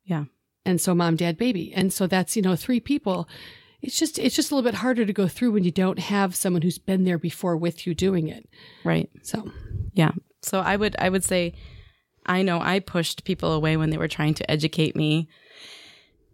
Yeah. 0.03 0.25
And 0.65 0.81
so 0.81 0.95
mom, 0.95 1.15
dad, 1.15 1.37
baby. 1.37 1.73
And 1.73 1.93
so 1.93 2.07
that's, 2.07 2.35
you 2.35 2.41
know, 2.41 2.55
three 2.55 2.79
people 2.79 3.27
it's 3.85 3.99
just 3.99 4.17
it's 4.17 4.35
just 4.35 4.51
a 4.51 4.55
little 4.55 4.67
bit 4.67 4.79
harder 4.79 5.05
to 5.05 5.13
go 5.13 5.27
through 5.27 5.51
when 5.51 5.63
you 5.63 5.69
don't 5.69 5.99
have 5.99 6.35
someone 6.35 6.63
who's 6.63 6.79
been 6.79 7.03
there 7.03 7.19
before 7.19 7.55
with 7.55 7.85
you 7.85 7.93
doing 7.93 8.27
it. 8.27 8.49
Right. 8.83 9.09
So, 9.21 9.51
yeah. 9.93 10.11
So 10.41 10.59
I 10.59 10.75
would 10.75 10.95
I 10.97 11.09
would 11.09 11.23
say 11.23 11.53
I 12.25 12.41
know 12.41 12.59
I 12.59 12.79
pushed 12.79 13.25
people 13.25 13.53
away 13.53 13.77
when 13.77 13.91
they 13.91 13.97
were 13.97 14.07
trying 14.07 14.33
to 14.35 14.51
educate 14.51 14.95
me. 14.95 15.29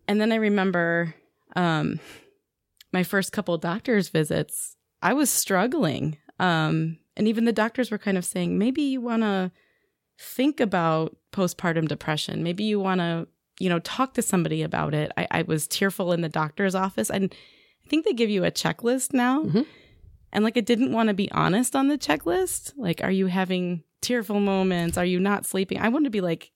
And 0.08 0.22
then 0.22 0.32
I 0.32 0.36
remember 0.36 1.14
um 1.58 2.00
my 2.94 3.04
first 3.04 3.34
couple 3.34 3.58
doctors 3.58 4.08
visits, 4.08 4.78
I 5.02 5.14
was 5.14 5.30
struggling. 5.30 6.18
Um 6.40 7.00
and 7.18 7.28
even 7.28 7.44
the 7.44 7.52
doctors 7.52 7.92
were 7.92 7.98
kind 7.98 8.18
of 8.18 8.24
saying, 8.24 8.58
maybe 8.58 8.82
you 8.82 9.02
want 9.02 9.24
to 9.24 9.52
think 10.18 10.62
about 10.62 11.18
postpartum 11.34 11.90
depression. 11.90 12.44
Maybe 12.44 12.64
you 12.64 12.80
want 12.80 13.02
to 13.02 13.28
you 13.62 13.70
know, 13.70 13.80
talk 13.80 14.14
to 14.16 14.22
somebody 14.22 14.62
about 14.64 14.94
it. 14.94 15.12
I, 15.18 15.28
I 15.32 15.42
was 15.44 15.68
tearful 15.68 16.12
in 16.12 16.22
the 16.22 16.30
doctor's 16.30 16.76
office. 16.76 17.10
And 17.10 17.34
I 17.86 17.88
think 17.90 18.06
they 18.06 18.14
give 18.14 18.30
you 18.30 18.44
a 18.46 18.52
checklist 18.52 19.14
now. 19.14 19.44
Mhm. 19.44 19.66
And 20.34 20.44
like, 20.44 20.58
I 20.58 20.62
didn't 20.62 20.94
want 20.94 21.08
to 21.10 21.14
be 21.14 21.30
honest 21.32 21.76
on 21.76 21.88
the 21.90 21.98
checklist. 21.98 22.74
Like, 22.78 23.04
are 23.04 23.12
you 23.12 23.28
having 23.28 23.84
tearful 24.02 24.40
moments? 24.40 24.98
Are 24.98 25.06
you 25.06 25.20
not 25.20 25.46
sleeping? 25.46 25.78
I 25.80 25.90
wanted 25.90 26.06
to 26.06 26.10
be 26.10 26.22
like, 26.22 26.52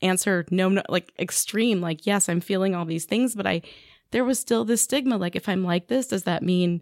answer 0.00 0.44
no, 0.50 0.68
no, 0.68 0.82
like 0.88 1.12
extreme, 1.18 1.80
like, 1.80 2.06
yes, 2.06 2.28
I'm 2.28 2.40
feeling 2.40 2.74
all 2.74 2.84
these 2.86 3.04
things, 3.04 3.34
but 3.34 3.46
I, 3.46 3.62
there 4.10 4.24
was 4.24 4.38
still 4.38 4.64
this 4.64 4.82
stigma. 4.82 5.16
Like, 5.18 5.36
if 5.36 5.48
I'm 5.48 5.62
like 5.62 5.88
this, 5.88 6.06
does 6.08 6.24
that 6.24 6.42
mean 6.42 6.80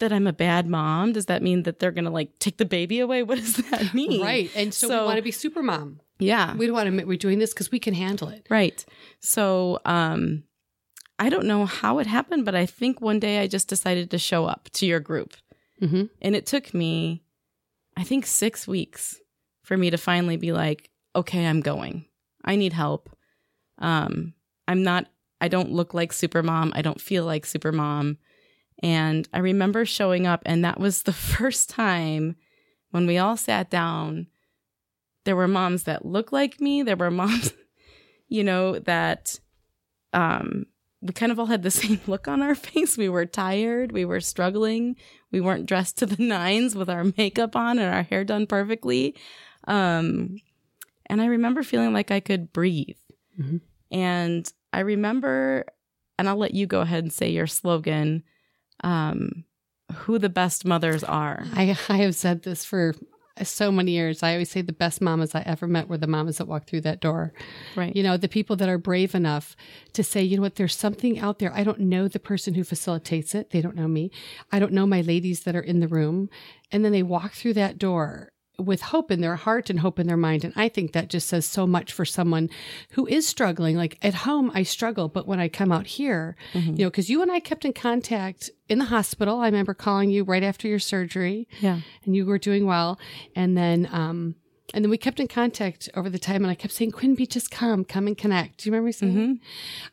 that 0.00 0.12
I'm 0.12 0.26
a 0.26 0.32
bad 0.32 0.66
mom? 0.66 1.12
Does 1.12 1.26
that 1.26 1.42
mean 1.42 1.62
that 1.62 1.78
they're 1.78 1.92
going 1.92 2.04
to 2.04 2.10
like 2.10 2.38
take 2.38 2.58
the 2.58 2.64
baby 2.66 2.98
away? 3.00 3.22
What 3.28 3.38
does 3.38 3.56
that 3.56 3.94
mean? 3.94 4.20
right. 4.20 4.50
And 4.54 4.74
so, 4.74 4.88
So- 4.88 5.00
we 5.00 5.06
want 5.06 5.16
to 5.16 5.22
be 5.22 5.30
super 5.32 5.62
mom. 5.62 6.00
Yeah. 6.18 6.54
We 6.54 6.66
don't 6.66 6.74
want 6.74 6.86
to 6.86 6.88
admit 6.88 7.06
we're 7.06 7.16
doing 7.16 7.38
this 7.38 7.52
because 7.52 7.70
we 7.70 7.78
can 7.78 7.94
handle 7.94 8.28
it. 8.28 8.46
Right. 8.50 8.84
So, 9.20 9.80
um, 9.84 10.44
I 11.18 11.30
don't 11.30 11.46
know 11.46 11.64
how 11.64 11.98
it 11.98 12.06
happened, 12.06 12.44
but 12.44 12.54
I 12.54 12.66
think 12.66 13.00
one 13.00 13.18
day 13.18 13.38
I 13.40 13.46
just 13.46 13.68
decided 13.68 14.10
to 14.10 14.18
show 14.18 14.44
up 14.44 14.68
to 14.74 14.86
your 14.86 15.00
group. 15.00 15.34
Mm-hmm. 15.80 16.04
And 16.20 16.36
it 16.36 16.46
took 16.46 16.74
me, 16.74 17.22
I 17.96 18.04
think, 18.04 18.26
six 18.26 18.68
weeks 18.68 19.18
for 19.62 19.76
me 19.76 19.90
to 19.90 19.98
finally 19.98 20.36
be 20.36 20.52
like, 20.52 20.90
okay, 21.14 21.46
I'm 21.46 21.60
going. 21.60 22.04
I 22.44 22.56
need 22.56 22.72
help. 22.72 23.10
Um, 23.78 24.34
I'm 24.68 24.82
not, 24.82 25.06
I 25.40 25.48
don't 25.48 25.72
look 25.72 25.94
like 25.94 26.12
super 26.12 26.42
mom. 26.42 26.72
I 26.74 26.82
don't 26.82 27.00
feel 27.00 27.24
like 27.24 27.46
super 27.46 27.72
mom. 27.72 28.18
And 28.82 29.26
I 29.32 29.38
remember 29.38 29.86
showing 29.86 30.26
up, 30.26 30.42
and 30.44 30.64
that 30.64 30.78
was 30.78 31.02
the 31.02 31.12
first 31.12 31.70
time 31.70 32.36
when 32.90 33.06
we 33.06 33.18
all 33.18 33.36
sat 33.36 33.70
down. 33.70 34.26
There 35.26 35.36
were 35.36 35.46
moms 35.46 35.82
that 35.82 36.06
looked 36.06 36.32
like 36.32 36.60
me. 36.60 36.82
There 36.82 36.96
were 36.96 37.10
moms, 37.22 37.52
you 38.28 38.42
know, 38.42 38.78
that 38.80 39.38
um, 40.14 40.64
we 41.02 41.12
kind 41.12 41.30
of 41.30 41.38
all 41.38 41.46
had 41.46 41.62
the 41.62 41.70
same 41.82 42.00
look 42.06 42.26
on 42.26 42.40
our 42.40 42.54
face. 42.54 42.96
We 42.96 43.10
were 43.10 43.26
tired. 43.26 43.92
We 43.92 44.06
were 44.06 44.20
struggling. 44.20 44.96
We 45.30 45.40
weren't 45.42 45.66
dressed 45.66 45.98
to 45.98 46.06
the 46.06 46.22
nines 46.22 46.74
with 46.74 46.88
our 46.88 47.04
makeup 47.18 47.54
on 47.54 47.78
and 47.78 47.94
our 47.94 48.02
hair 48.04 48.24
done 48.24 48.46
perfectly. 48.46 49.14
Um, 49.68 50.38
and 51.06 51.20
I 51.20 51.26
remember 51.26 51.62
feeling 51.62 51.92
like 51.92 52.10
I 52.10 52.20
could 52.20 52.52
breathe. 52.52 52.96
Mhm. 53.38 53.60
And 53.90 54.50
I 54.72 54.80
remember, 54.80 55.66
and 56.18 56.28
I'll 56.28 56.36
let 56.36 56.54
you 56.54 56.66
go 56.66 56.80
ahead 56.80 57.04
and 57.04 57.12
say 57.12 57.28
your 57.30 57.46
slogan 57.46 58.22
um, 58.82 59.44
who 59.94 60.18
the 60.18 60.28
best 60.28 60.64
mothers 60.64 61.04
are. 61.04 61.44
I, 61.54 61.76
I 61.88 61.96
have 61.98 62.14
said 62.16 62.42
this 62.42 62.64
for 62.64 62.94
so 63.42 63.70
many 63.70 63.92
years. 63.92 64.22
I 64.22 64.32
always 64.32 64.50
say 64.50 64.62
the 64.62 64.72
best 64.72 65.00
mamas 65.00 65.34
I 65.34 65.42
ever 65.42 65.66
met 65.66 65.88
were 65.88 65.98
the 65.98 66.06
mamas 66.06 66.38
that 66.38 66.48
walked 66.48 66.70
through 66.70 66.82
that 66.82 67.00
door. 67.00 67.32
Right. 67.74 67.94
You 67.94 68.02
know, 68.02 68.16
the 68.16 68.28
people 68.28 68.56
that 68.56 68.68
are 68.68 68.78
brave 68.78 69.14
enough 69.14 69.56
to 69.92 70.02
say, 70.02 70.22
you 70.22 70.36
know 70.36 70.42
what, 70.42 70.56
there's 70.56 70.74
something 70.74 71.18
out 71.18 71.38
there. 71.38 71.52
I 71.52 71.64
don't 71.64 71.80
know 71.80 72.08
the 72.08 72.18
person 72.18 72.54
who 72.54 72.64
facilitates 72.64 73.34
it. 73.34 73.50
They 73.50 73.60
don't 73.60 73.76
know 73.76 73.88
me. 73.88 74.10
I 74.50 74.58
don't 74.58 74.72
know 74.72 74.86
my 74.86 75.00
ladies 75.00 75.42
that 75.42 75.56
are 75.56 75.60
in 75.60 75.80
the 75.80 75.88
room. 75.88 76.30
And 76.72 76.84
then 76.84 76.92
they 76.92 77.02
walk 77.02 77.32
through 77.32 77.54
that 77.54 77.78
door 77.78 78.32
with 78.58 78.80
hope 78.80 79.10
in 79.10 79.20
their 79.20 79.36
heart 79.36 79.68
and 79.68 79.80
hope 79.80 79.98
in 79.98 80.06
their 80.06 80.16
mind. 80.16 80.42
And 80.44 80.52
I 80.56 80.68
think 80.68 80.92
that 80.92 81.08
just 81.08 81.28
says 81.28 81.44
so 81.44 81.66
much 81.66 81.92
for 81.92 82.04
someone 82.04 82.48
who 82.92 83.06
is 83.06 83.26
struggling. 83.26 83.76
Like 83.76 83.98
at 84.02 84.14
home, 84.14 84.50
I 84.54 84.62
struggle, 84.62 85.08
but 85.08 85.26
when 85.26 85.38
I 85.40 85.48
come 85.48 85.70
out 85.70 85.86
here, 85.86 86.36
Mhm. 86.54 86.78
you 86.78 86.84
know, 86.84 86.90
because 86.90 87.10
you 87.10 87.20
and 87.22 87.30
I 87.30 87.40
kept 87.40 87.64
in 87.64 87.72
contact 87.74 88.50
in 88.68 88.78
the 88.78 88.86
hospital. 88.86 89.40
I 89.40 89.46
remember 89.46 89.74
calling 89.74 90.10
you 90.10 90.24
right 90.24 90.42
after 90.42 90.66
your 90.68 90.78
surgery 90.78 91.46
Yeah. 91.60 91.80
and 92.04 92.16
you 92.16 92.24
were 92.26 92.38
doing 92.38 92.66
well. 92.66 92.98
And 93.34 93.56
then, 93.56 93.88
um, 93.92 94.34
and 94.74 94.84
then 94.84 94.90
we 94.90 94.98
kept 94.98 95.20
in 95.20 95.28
contact 95.28 95.88
over 95.94 96.10
the 96.10 96.18
time, 96.18 96.42
and 96.44 96.50
I 96.50 96.54
kept 96.54 96.74
saying, 96.74 96.92
Quenby, 96.92 97.28
just 97.28 97.50
come, 97.50 97.84
come 97.84 98.06
and 98.06 98.18
connect. 98.18 98.58
Do 98.58 98.68
you 98.68 98.72
remember 98.72 98.86
me 98.86 98.92
saying? 98.92 99.14
Mhm. 99.14 99.40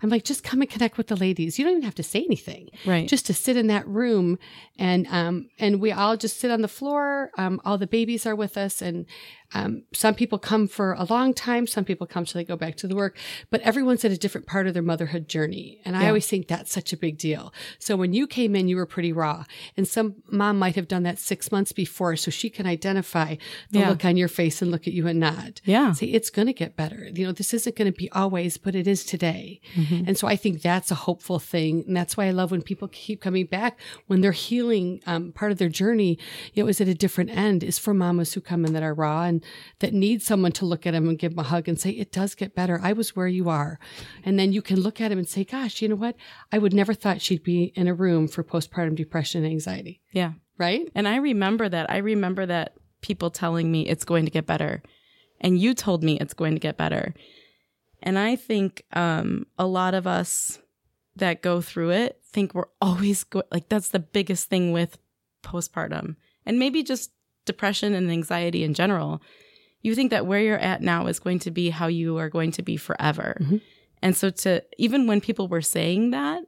I'm 0.02 0.10
like, 0.10 0.24
just 0.24 0.44
come 0.44 0.62
and 0.62 0.70
connect 0.70 0.98
with 0.98 1.08
the 1.08 1.16
ladies. 1.16 1.60
You 1.60 1.66
don't 1.66 1.74
even 1.74 1.84
have 1.84 1.96
to 1.96 2.04
say 2.04 2.24
anything. 2.24 2.70
Right. 2.86 3.08
Just 3.08 3.26
to 3.28 3.34
sit 3.34 3.56
in 3.56 3.68
that 3.68 3.88
room, 3.88 4.40
and 4.80 5.06
um, 5.08 5.50
and 5.60 5.80
we 5.80 5.92
all 5.92 6.18
just 6.18 6.38
sit 6.40 6.50
on 6.52 6.62
the 6.62 6.68
floor. 6.68 7.32
Um, 7.38 7.62
all 7.64 7.78
the 7.78 7.88
babies 7.88 8.26
are 8.26 8.36
with 8.36 8.58
us, 8.58 8.82
and 8.82 9.06
um, 9.54 9.84
some 9.94 10.16
people 10.16 10.40
come 10.40 10.68
for 10.68 10.94
a 10.94 11.04
long 11.06 11.34
time. 11.34 11.68
Some 11.68 11.86
people 11.86 12.08
come 12.08 12.26
till 12.26 12.40
they 12.40 12.44
go 12.46 12.56
back 12.56 12.76
to 12.78 12.88
the 12.88 12.96
work. 12.96 13.18
But 13.50 13.62
everyone's 13.62 14.04
at 14.06 14.12
a 14.12 14.18
different 14.18 14.48
part 14.48 14.68
of 14.68 14.74
their 14.74 14.84
motherhood 14.84 15.28
journey, 15.28 15.80
and 15.86 15.96
I 15.96 16.08
always 16.08 16.28
think 16.28 16.48
that's 16.48 16.72
such 16.72 16.94
a 16.94 16.98
big 16.98 17.18
deal. 17.18 17.54
So 17.80 17.96
when 17.96 18.14
you 18.14 18.28
came 18.28 18.56
in, 18.56 18.68
you 18.68 18.76
were 18.76 18.86
pretty 18.86 19.12
raw, 19.14 19.46
and 19.78 19.88
some 19.88 20.16
mom 20.32 20.58
might 20.60 20.76
have 20.76 20.88
done 20.88 21.04
that 21.04 21.20
six 21.20 21.52
months 21.52 21.72
before, 21.72 22.16
so 22.16 22.32
she 22.32 22.50
can 22.50 22.66
identify 22.66 23.36
the 23.72 23.80
Yeah. 23.80 23.90
look 23.90 24.06
on 24.06 24.18
your 24.18 24.28
face 24.28 24.62
and 24.62 24.72
look 24.72 24.88
at 24.88 24.94
you 24.94 25.08
and 25.08 25.20
nod. 25.20 25.62
yeah. 25.64 25.92
Say 25.94 26.08
it's 26.08 26.30
going 26.30 26.48
to 26.48 26.54
get 26.54 26.76
better. 26.76 27.10
You 27.14 27.26
know, 27.28 27.32
this 27.32 27.54
isn't 27.54 27.76
going 27.76 27.92
to 27.92 27.98
be 27.98 28.12
always, 28.12 28.58
but 28.58 28.76
it 28.76 28.88
is 28.88 29.04
today. 29.04 29.60
Mhm. 29.76 30.08
And 30.08 30.18
so 30.18 30.28
I 30.28 30.36
think 30.36 30.62
that's 30.62 30.92
a 30.92 30.96
hopeful 30.96 31.40
thing. 31.40 31.84
And 31.88 31.96
that's 31.96 32.18
why 32.18 32.26
I 32.28 32.32
love 32.32 32.52
when 32.52 32.62
people 32.62 32.88
keep 32.88 33.22
coming 33.22 33.46
back 33.46 33.80
when 34.08 34.22
they're 34.22 34.32
healing 34.32 35.02
um, 35.06 35.32
part 35.32 35.52
of 35.52 35.58
their 35.58 35.70
journey, 35.70 36.18
you 36.54 36.64
know, 36.64 36.70
is 36.70 36.82
at 36.82 36.88
a 36.88 36.94
different 36.94 37.30
end 37.32 37.64
is 37.64 37.78
for 37.78 37.94
mamas 37.94 38.34
who 38.34 38.42
come 38.42 38.66
in 38.66 38.74
that 38.74 38.84
are 38.84 38.94
raw 38.94 39.24
and 39.24 39.43
that 39.80 39.94
need 39.94 40.22
someone 40.22 40.52
to 40.54 40.66
look 40.66 40.86
at 40.86 40.92
them 40.92 41.10
and 41.10 41.20
give 41.20 41.32
them 41.32 41.40
a 41.40 41.48
hug 41.48 41.68
and 41.68 41.80
say, 41.80 41.92
it 41.92 42.12
does 42.12 42.36
get 42.36 42.56
better. 42.56 42.80
I 42.82 42.94
was 42.94 43.16
where 43.16 43.28
you 43.28 43.50
are. 43.50 43.80
And 44.24 44.38
then 44.38 44.54
you 44.54 44.62
can 44.62 44.80
look 44.80 45.02
at 45.02 45.10
them 45.10 45.18
and 45.18 45.28
say, 45.28 45.44
gosh, 45.44 45.82
you 45.82 45.90
know 45.90 45.96
what? 45.96 46.16
I 46.52 46.58
would 46.58 46.74
never 46.74 46.94
thought 46.94 47.22
she'd 47.22 47.44
be 47.44 47.74
in 47.76 47.88
a 47.88 47.94
room 47.94 48.28
for 48.28 48.44
postpartum 48.44 48.96
depression 48.96 49.44
and 49.44 49.52
anxiety. 49.52 50.02
Yeah. 50.12 50.34
Right? 50.58 50.90
And 50.96 51.08
I 51.08 51.18
remember 51.18 51.68
that. 51.68 51.90
I 51.90 51.98
remember 51.98 52.46
that 52.46 52.74
people 53.02 53.30
telling 53.30 53.72
me 53.72 53.88
it's 53.88 54.06
going 54.06 54.26
to 54.26 54.32
get 54.32 54.46
better. 54.46 54.84
And 55.42 55.60
you 55.60 55.74
told 55.74 56.04
me 56.04 56.18
it's 56.20 56.34
going 56.34 56.54
to 56.54 56.60
get 56.60 56.78
better. 56.78 57.14
And 58.02 58.20
I 58.20 58.36
think 58.36 58.84
um, 58.94 59.46
a 59.58 59.66
lot 59.66 59.94
of 59.94 60.06
us 60.08 60.60
that 61.16 61.42
go 61.42 61.62
through 61.62 61.92
it 61.92 62.20
think 62.26 62.54
we're 62.54 62.66
always 62.82 63.24
go- 63.24 63.44
like 63.52 63.70
that's 63.70 63.90
the 63.90 64.00
biggest 64.00 64.50
thing 64.50 64.72
with 64.72 64.98
postpartum 65.44 66.16
and 66.46 66.58
maybe 66.58 66.84
just 66.84 67.12
depression 67.46 67.94
and 67.94 68.10
anxiety 68.12 68.64
in 68.64 68.74
general. 68.74 69.22
You 69.82 69.96
think 69.96 70.12
that 70.12 70.26
where 70.26 70.42
you're 70.42 70.58
at 70.58 70.82
now 70.82 71.08
is 71.08 71.20
going 71.20 71.40
to 71.40 71.52
be 71.52 71.70
how 71.70 71.88
you 71.88 72.18
are 72.18 72.30
going 72.30 72.52
to 72.52 72.62
be 72.62 72.78
forever. 72.78 73.38
Mhm. 73.42 73.62
And 74.02 74.16
so 74.16 74.30
to 74.30 74.64
even 74.78 75.08
when 75.08 75.22
people 75.22 75.48
were 75.48 75.62
saying 75.62 76.12
that, 76.12 76.44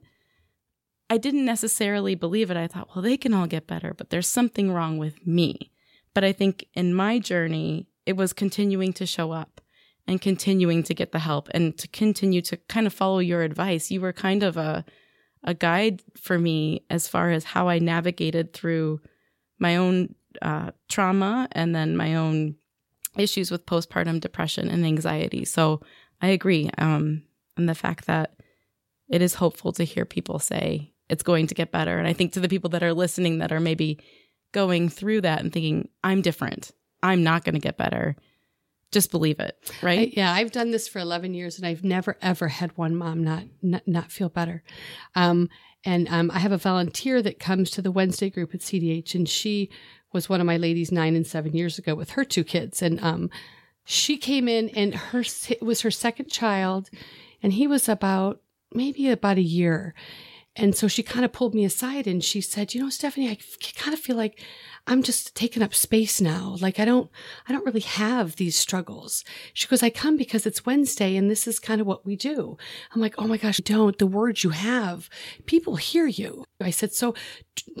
I 1.08 1.18
didn't 1.18 1.44
necessarily 1.44 2.14
believe 2.14 2.50
it. 2.50 2.56
I 2.56 2.66
thought, 2.66 2.88
well, 2.94 3.02
they 3.02 3.16
can 3.16 3.32
all 3.32 3.46
get 3.46 3.66
better, 3.66 3.94
but 3.94 4.10
there's 4.10 4.26
something 4.26 4.72
wrong 4.72 4.98
with 4.98 5.26
me. 5.26 5.70
But 6.14 6.24
I 6.24 6.32
think 6.32 6.66
in 6.74 6.94
my 6.94 7.18
journey, 7.18 7.86
it 8.06 8.16
was 8.16 8.32
continuing 8.32 8.92
to 8.94 9.06
show 9.06 9.32
up 9.32 9.60
and 10.06 10.20
continuing 10.20 10.82
to 10.84 10.94
get 10.94 11.12
the 11.12 11.18
help 11.18 11.48
and 11.52 11.76
to 11.78 11.88
continue 11.88 12.40
to 12.42 12.56
kind 12.68 12.86
of 12.86 12.92
follow 12.94 13.18
your 13.18 13.42
advice. 13.42 13.90
You 13.90 14.00
were 14.00 14.12
kind 14.12 14.42
of 14.42 14.56
a 14.56 14.84
a 15.44 15.54
guide 15.54 16.02
for 16.20 16.38
me 16.38 16.84
as 16.90 17.06
far 17.06 17.30
as 17.30 17.44
how 17.44 17.68
I 17.68 17.78
navigated 17.78 18.52
through 18.52 19.00
my 19.60 19.76
own 19.76 20.14
uh, 20.42 20.70
trauma 20.88 21.48
and 21.52 21.74
then 21.74 21.96
my 21.96 22.14
own 22.14 22.56
issues 23.16 23.50
with 23.50 23.66
postpartum 23.66 24.20
depression 24.20 24.68
and 24.68 24.84
anxiety. 24.84 25.44
So 25.44 25.80
I 26.20 26.28
agree. 26.28 26.70
Um, 26.78 27.22
and 27.56 27.68
the 27.68 27.74
fact 27.74 28.06
that 28.06 28.34
it 29.08 29.22
is 29.22 29.34
hopeful 29.34 29.72
to 29.72 29.84
hear 29.84 30.04
people 30.04 30.38
say 30.38 30.92
it's 31.08 31.22
going 31.22 31.46
to 31.46 31.54
get 31.54 31.70
better. 31.72 31.98
And 31.98 32.06
I 32.08 32.12
think 32.12 32.32
to 32.32 32.40
the 32.40 32.48
people 32.48 32.70
that 32.70 32.82
are 32.82 32.92
listening 32.92 33.38
that 33.38 33.52
are 33.52 33.60
maybe 33.60 34.00
going 34.52 34.88
through 34.88 35.20
that 35.22 35.40
and 35.40 35.52
thinking, 35.52 35.88
I'm 36.02 36.22
different, 36.22 36.72
I'm 37.02 37.22
not 37.22 37.44
going 37.44 37.54
to 37.54 37.60
get 37.60 37.76
better, 37.76 38.16
just 38.92 39.10
believe 39.10 39.38
it, 39.40 39.56
right? 39.82 40.08
I- 40.08 40.12
yeah, 40.16 40.32
I've 40.32 40.52
done 40.52 40.70
this 40.70 40.88
for 40.88 40.98
11 40.98 41.34
years 41.34 41.58
and 41.58 41.66
I've 41.66 41.84
never 41.84 42.16
ever 42.22 42.48
had 42.48 42.76
one 42.76 42.96
mom 42.96 43.22
not 43.22 43.44
not, 43.62 43.86
not 43.86 44.10
feel 44.12 44.28
better. 44.28 44.62
Um, 45.14 45.48
And 45.84 46.08
um, 46.08 46.30
I 46.32 46.40
have 46.40 46.52
a 46.52 46.58
volunteer 46.58 47.22
that 47.22 47.38
comes 47.38 47.70
to 47.70 47.82
the 47.82 47.92
Wednesday 47.92 48.28
group 48.28 48.52
at 48.54 48.60
CDH, 48.60 49.14
and 49.14 49.28
she 49.28 49.70
was 50.12 50.28
one 50.28 50.40
of 50.40 50.46
my 50.46 50.56
ladies 50.56 50.92
nine 50.92 51.16
and 51.16 51.26
seven 51.26 51.54
years 51.54 51.78
ago 51.78 51.94
with 51.94 52.10
her 52.10 52.24
two 52.24 52.44
kids. 52.44 52.82
And 52.82 53.00
um, 53.02 53.30
she 53.84 54.16
came 54.16 54.48
in, 54.48 54.68
and 54.70 54.94
her 54.94 55.24
it 55.48 55.62
was 55.62 55.82
her 55.82 55.90
second 55.90 56.30
child, 56.30 56.90
and 57.42 57.52
he 57.52 57.66
was 57.66 57.88
about 57.88 58.40
maybe 58.72 59.10
about 59.10 59.38
a 59.38 59.42
year. 59.42 59.94
And 60.56 60.74
so 60.74 60.88
she 60.88 61.02
kind 61.02 61.24
of 61.24 61.32
pulled 61.32 61.54
me 61.54 61.64
aside 61.64 62.06
and 62.06 62.24
she 62.24 62.40
said, 62.40 62.74
you 62.74 62.82
know, 62.82 62.88
Stephanie, 62.88 63.28
I 63.28 63.38
kind 63.76 63.92
of 63.92 64.00
feel 64.00 64.16
like 64.16 64.42
I'm 64.86 65.02
just 65.02 65.34
taking 65.34 65.62
up 65.62 65.74
space 65.74 66.20
now. 66.20 66.56
Like 66.60 66.78
I 66.78 66.84
don't, 66.84 67.10
I 67.46 67.52
don't 67.52 67.66
really 67.66 67.80
have 67.80 68.36
these 68.36 68.56
struggles. 68.56 69.22
She 69.52 69.68
goes, 69.68 69.82
I 69.82 69.90
come 69.90 70.16
because 70.16 70.46
it's 70.46 70.64
Wednesday 70.64 71.16
and 71.16 71.30
this 71.30 71.46
is 71.46 71.58
kind 71.58 71.80
of 71.80 71.86
what 71.86 72.06
we 72.06 72.16
do. 72.16 72.56
I'm 72.94 73.00
like, 73.00 73.16
oh 73.18 73.26
my 73.26 73.36
gosh, 73.36 73.58
don't. 73.58 73.98
The 73.98 74.06
words 74.06 74.44
you 74.44 74.50
have, 74.50 75.10
people 75.44 75.76
hear 75.76 76.06
you. 76.06 76.44
I 76.60 76.70
said, 76.70 76.94
so 76.94 77.14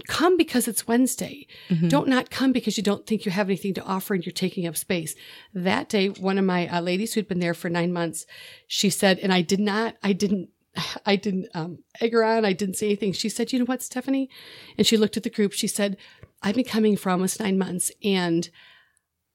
come 0.06 0.36
because 0.36 0.68
it's 0.68 0.86
Wednesday. 0.86 1.46
Mm-hmm. 1.70 1.88
Don't 1.88 2.08
not 2.08 2.30
come 2.30 2.52
because 2.52 2.76
you 2.76 2.82
don't 2.82 3.06
think 3.06 3.24
you 3.24 3.32
have 3.32 3.48
anything 3.48 3.72
to 3.74 3.84
offer 3.84 4.14
and 4.14 4.26
you're 4.26 4.32
taking 4.32 4.66
up 4.66 4.76
space. 4.76 5.14
That 5.54 5.88
day, 5.88 6.08
one 6.08 6.38
of 6.38 6.44
my 6.44 6.68
uh, 6.68 6.82
ladies 6.82 7.14
who'd 7.14 7.28
been 7.28 7.40
there 7.40 7.54
for 7.54 7.70
nine 7.70 7.92
months, 7.92 8.26
she 8.66 8.90
said, 8.90 9.18
and 9.20 9.32
I 9.32 9.40
did 9.40 9.60
not, 9.60 9.96
I 10.02 10.12
didn't 10.12 10.50
I 11.06 11.16
didn't 11.16 11.48
um, 11.54 11.78
egg 12.00 12.12
her 12.12 12.24
on. 12.24 12.44
I 12.44 12.52
didn't 12.52 12.76
say 12.76 12.86
anything. 12.86 13.12
She 13.12 13.28
said, 13.28 13.52
You 13.52 13.60
know 13.60 13.64
what, 13.64 13.82
Stephanie? 13.82 14.30
And 14.76 14.86
she 14.86 14.96
looked 14.96 15.16
at 15.16 15.22
the 15.22 15.30
group. 15.30 15.52
She 15.52 15.68
said, 15.68 15.96
I've 16.42 16.54
been 16.54 16.64
coming 16.64 16.96
for 16.96 17.10
almost 17.10 17.40
nine 17.40 17.58
months 17.58 17.90
and 18.04 18.48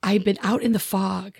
I've 0.03 0.23
been 0.23 0.39
out 0.41 0.61
in 0.61 0.71
the 0.71 0.79
fog 0.79 1.35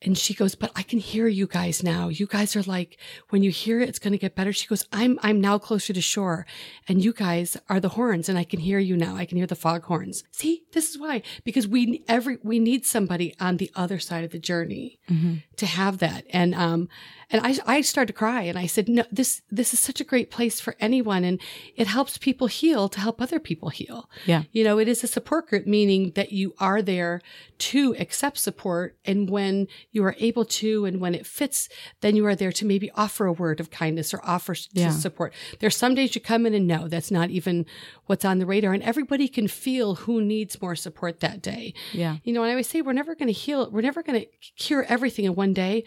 and 0.00 0.16
she 0.16 0.32
goes, 0.32 0.54
but 0.54 0.70
I 0.76 0.82
can 0.82 1.00
hear 1.00 1.26
you 1.26 1.48
guys 1.48 1.82
now. 1.82 2.08
You 2.08 2.26
guys 2.26 2.54
are 2.54 2.62
like, 2.62 2.98
when 3.30 3.42
you 3.42 3.50
hear 3.50 3.80
it, 3.80 3.88
it's 3.88 3.98
going 3.98 4.12
to 4.12 4.18
get 4.18 4.36
better. 4.36 4.52
She 4.52 4.68
goes, 4.68 4.84
I'm, 4.92 5.18
I'm 5.22 5.40
now 5.40 5.58
closer 5.58 5.92
to 5.92 6.00
shore 6.00 6.46
and 6.86 7.02
you 7.02 7.12
guys 7.12 7.56
are 7.68 7.80
the 7.80 7.90
horns 7.90 8.28
and 8.28 8.38
I 8.38 8.44
can 8.44 8.60
hear 8.60 8.78
you 8.78 8.96
now. 8.96 9.16
I 9.16 9.24
can 9.24 9.38
hear 9.38 9.46
the 9.46 9.56
fog 9.56 9.84
horns. 9.84 10.22
See, 10.30 10.62
this 10.72 10.90
is 10.90 10.98
why, 10.98 11.22
because 11.42 11.66
we 11.66 12.04
every, 12.06 12.38
we 12.44 12.60
need 12.60 12.86
somebody 12.86 13.34
on 13.40 13.56
the 13.56 13.72
other 13.74 13.98
side 13.98 14.22
of 14.22 14.30
the 14.30 14.38
journey 14.38 15.00
mm-hmm. 15.10 15.36
to 15.56 15.66
have 15.66 15.98
that. 15.98 16.24
And, 16.30 16.54
um, 16.54 16.88
and 17.30 17.44
I, 17.44 17.58
I 17.66 17.80
started 17.80 18.12
to 18.12 18.18
cry 18.18 18.42
and 18.42 18.58
I 18.58 18.66
said, 18.66 18.88
no, 18.88 19.04
this, 19.10 19.42
this 19.50 19.74
is 19.74 19.80
such 19.80 20.00
a 20.00 20.04
great 20.04 20.30
place 20.30 20.60
for 20.60 20.76
anyone. 20.80 21.24
And 21.24 21.40
it 21.76 21.88
helps 21.88 22.16
people 22.18 22.46
heal 22.46 22.88
to 22.88 23.00
help 23.00 23.20
other 23.20 23.40
people 23.40 23.68
heal. 23.68 24.08
Yeah. 24.26 24.44
You 24.52 24.64
know, 24.64 24.78
it 24.78 24.88
is 24.88 25.04
a 25.04 25.08
support 25.08 25.48
group, 25.48 25.66
meaning 25.66 26.12
that 26.14 26.32
you 26.32 26.54
are 26.58 26.80
there 26.80 27.20
to 27.58 27.94
accept 27.98 28.38
support. 28.38 28.96
And 29.04 29.28
when 29.28 29.66
you 29.98 30.04
are 30.04 30.16
able 30.18 30.46
to, 30.46 30.86
and 30.86 31.00
when 31.00 31.14
it 31.14 31.26
fits, 31.26 31.68
then 32.00 32.16
you 32.16 32.24
are 32.24 32.34
there 32.34 32.52
to 32.52 32.64
maybe 32.64 32.90
offer 32.94 33.26
a 33.26 33.32
word 33.32 33.60
of 33.60 33.70
kindness 33.70 34.14
or 34.14 34.20
offer 34.24 34.54
yeah. 34.72 34.90
support. 34.90 35.34
There's 35.58 35.76
some 35.76 35.94
days 35.94 36.14
you 36.14 36.20
come 36.20 36.46
in 36.46 36.54
and 36.54 36.66
no, 36.66 36.88
that's 36.88 37.10
not 37.10 37.28
even 37.28 37.66
what's 38.06 38.24
on 38.24 38.38
the 38.38 38.46
radar. 38.46 38.72
And 38.72 38.82
everybody 38.82 39.28
can 39.28 39.48
feel 39.48 39.96
who 39.96 40.22
needs 40.22 40.62
more 40.62 40.76
support 40.76 41.20
that 41.20 41.42
day. 41.42 41.74
Yeah. 41.92 42.16
You 42.24 42.32
know, 42.32 42.42
and 42.42 42.48
I 42.48 42.52
always 42.52 42.68
say 42.68 42.80
we're 42.80 42.92
never 42.94 43.14
going 43.14 43.26
to 43.26 43.32
heal, 43.32 43.70
we're 43.70 43.82
never 43.82 44.02
going 44.02 44.20
to 44.20 44.26
cure 44.56 44.84
everything 44.88 45.26
in 45.26 45.34
one 45.34 45.52
day 45.52 45.84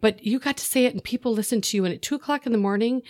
but 0.00 0.24
you 0.24 0.38
got 0.38 0.56
to 0.56 0.64
say 0.64 0.84
it 0.84 0.94
and 0.94 1.02
people 1.02 1.32
listen 1.32 1.60
to 1.60 1.76
you. 1.76 1.84
And 1.84 1.94
at 1.94 2.02
two 2.02 2.14
o'clock 2.14 2.46
in 2.46 2.52
the 2.52 2.58
morning, 2.58 3.02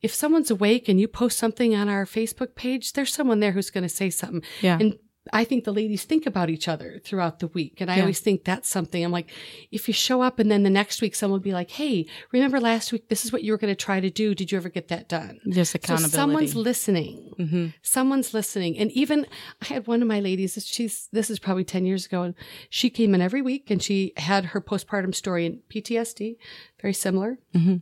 if 0.00 0.12
someone's 0.12 0.50
awake 0.50 0.88
and 0.88 1.00
you 1.00 1.06
post 1.06 1.38
something 1.38 1.74
on 1.74 1.88
our 1.88 2.04
Facebook 2.04 2.54
page, 2.54 2.92
there's 2.92 3.12
someone 3.14 3.40
there 3.40 3.52
who's 3.52 3.70
going 3.70 3.82
to 3.82 3.88
say 3.88 4.10
something. 4.10 4.42
Yeah. 4.60 4.78
And 4.80 4.98
I 5.32 5.44
think 5.44 5.64
the 5.64 5.72
ladies 5.72 6.04
think 6.04 6.26
about 6.26 6.50
each 6.50 6.66
other 6.66 7.00
throughout 7.04 7.38
the 7.38 7.46
week. 7.48 7.80
And 7.80 7.90
I 7.90 7.96
yeah. 7.96 8.00
always 8.02 8.18
think 8.18 8.44
that's 8.44 8.68
something. 8.68 9.04
I'm 9.04 9.12
like, 9.12 9.30
if 9.70 9.86
you 9.86 9.94
show 9.94 10.20
up 10.20 10.40
and 10.40 10.50
then 10.50 10.64
the 10.64 10.70
next 10.70 11.00
week 11.00 11.14
someone 11.14 11.38
will 11.38 11.44
be 11.44 11.52
like, 11.52 11.70
Hey, 11.70 12.06
remember 12.32 12.58
last 12.58 12.90
week, 12.90 13.08
this 13.08 13.24
is 13.24 13.32
what 13.32 13.44
you 13.44 13.52
were 13.52 13.58
going 13.58 13.72
to 13.72 13.84
try 13.84 14.00
to 14.00 14.10
do. 14.10 14.34
Did 14.34 14.50
you 14.50 14.58
ever 14.58 14.68
get 14.68 14.88
that 14.88 15.08
done? 15.08 15.38
Just 15.48 15.74
accountability. 15.74 16.10
So 16.10 16.16
someone's 16.16 16.56
listening. 16.56 17.34
Mm-hmm. 17.38 17.66
Someone's 17.82 18.34
listening. 18.34 18.76
And 18.78 18.90
even 18.92 19.26
I 19.60 19.66
had 19.66 19.86
one 19.86 20.02
of 20.02 20.08
my 20.08 20.18
ladies, 20.18 20.58
she's, 20.66 21.08
this 21.12 21.30
is 21.30 21.38
probably 21.38 21.64
10 21.64 21.86
years 21.86 22.06
ago, 22.06 22.22
and 22.22 22.34
she 22.68 22.90
came 22.90 23.14
in 23.14 23.20
every 23.20 23.42
week 23.42 23.70
and 23.70 23.80
she 23.82 24.12
had 24.16 24.46
her 24.46 24.60
postpartum 24.60 25.14
story 25.14 25.46
in 25.46 25.60
PTSD, 25.70 26.36
very 26.80 26.94
similar. 26.94 27.38
Mm-hmm. 27.54 27.76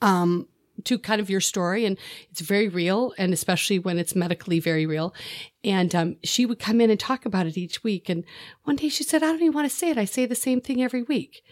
Um, 0.00 0.48
to 0.82 0.98
kind 0.98 1.20
of 1.20 1.30
your 1.30 1.40
story 1.40 1.84
and 1.84 1.96
it's 2.30 2.40
very 2.40 2.68
real 2.68 3.14
and 3.16 3.32
especially 3.32 3.78
when 3.78 3.98
it's 3.98 4.14
medically 4.16 4.58
very 4.58 4.86
real. 4.86 5.14
And 5.62 5.94
um, 5.94 6.16
she 6.24 6.44
would 6.44 6.58
come 6.58 6.80
in 6.80 6.90
and 6.90 6.98
talk 6.98 7.24
about 7.24 7.46
it 7.46 7.56
each 7.56 7.84
week 7.84 8.08
and 8.08 8.24
one 8.64 8.76
day 8.76 8.88
she 8.88 9.04
said 9.04 9.22
i 9.22 9.26
don't 9.26 9.40
even 9.40 9.52
want 9.52 9.70
to 9.70 9.76
say 9.76 9.90
it. 9.90 9.98
I 9.98 10.04
say 10.04 10.26
the 10.26 10.34
same 10.34 10.60
thing 10.60 10.82
every 10.82 11.02
week. 11.02 11.42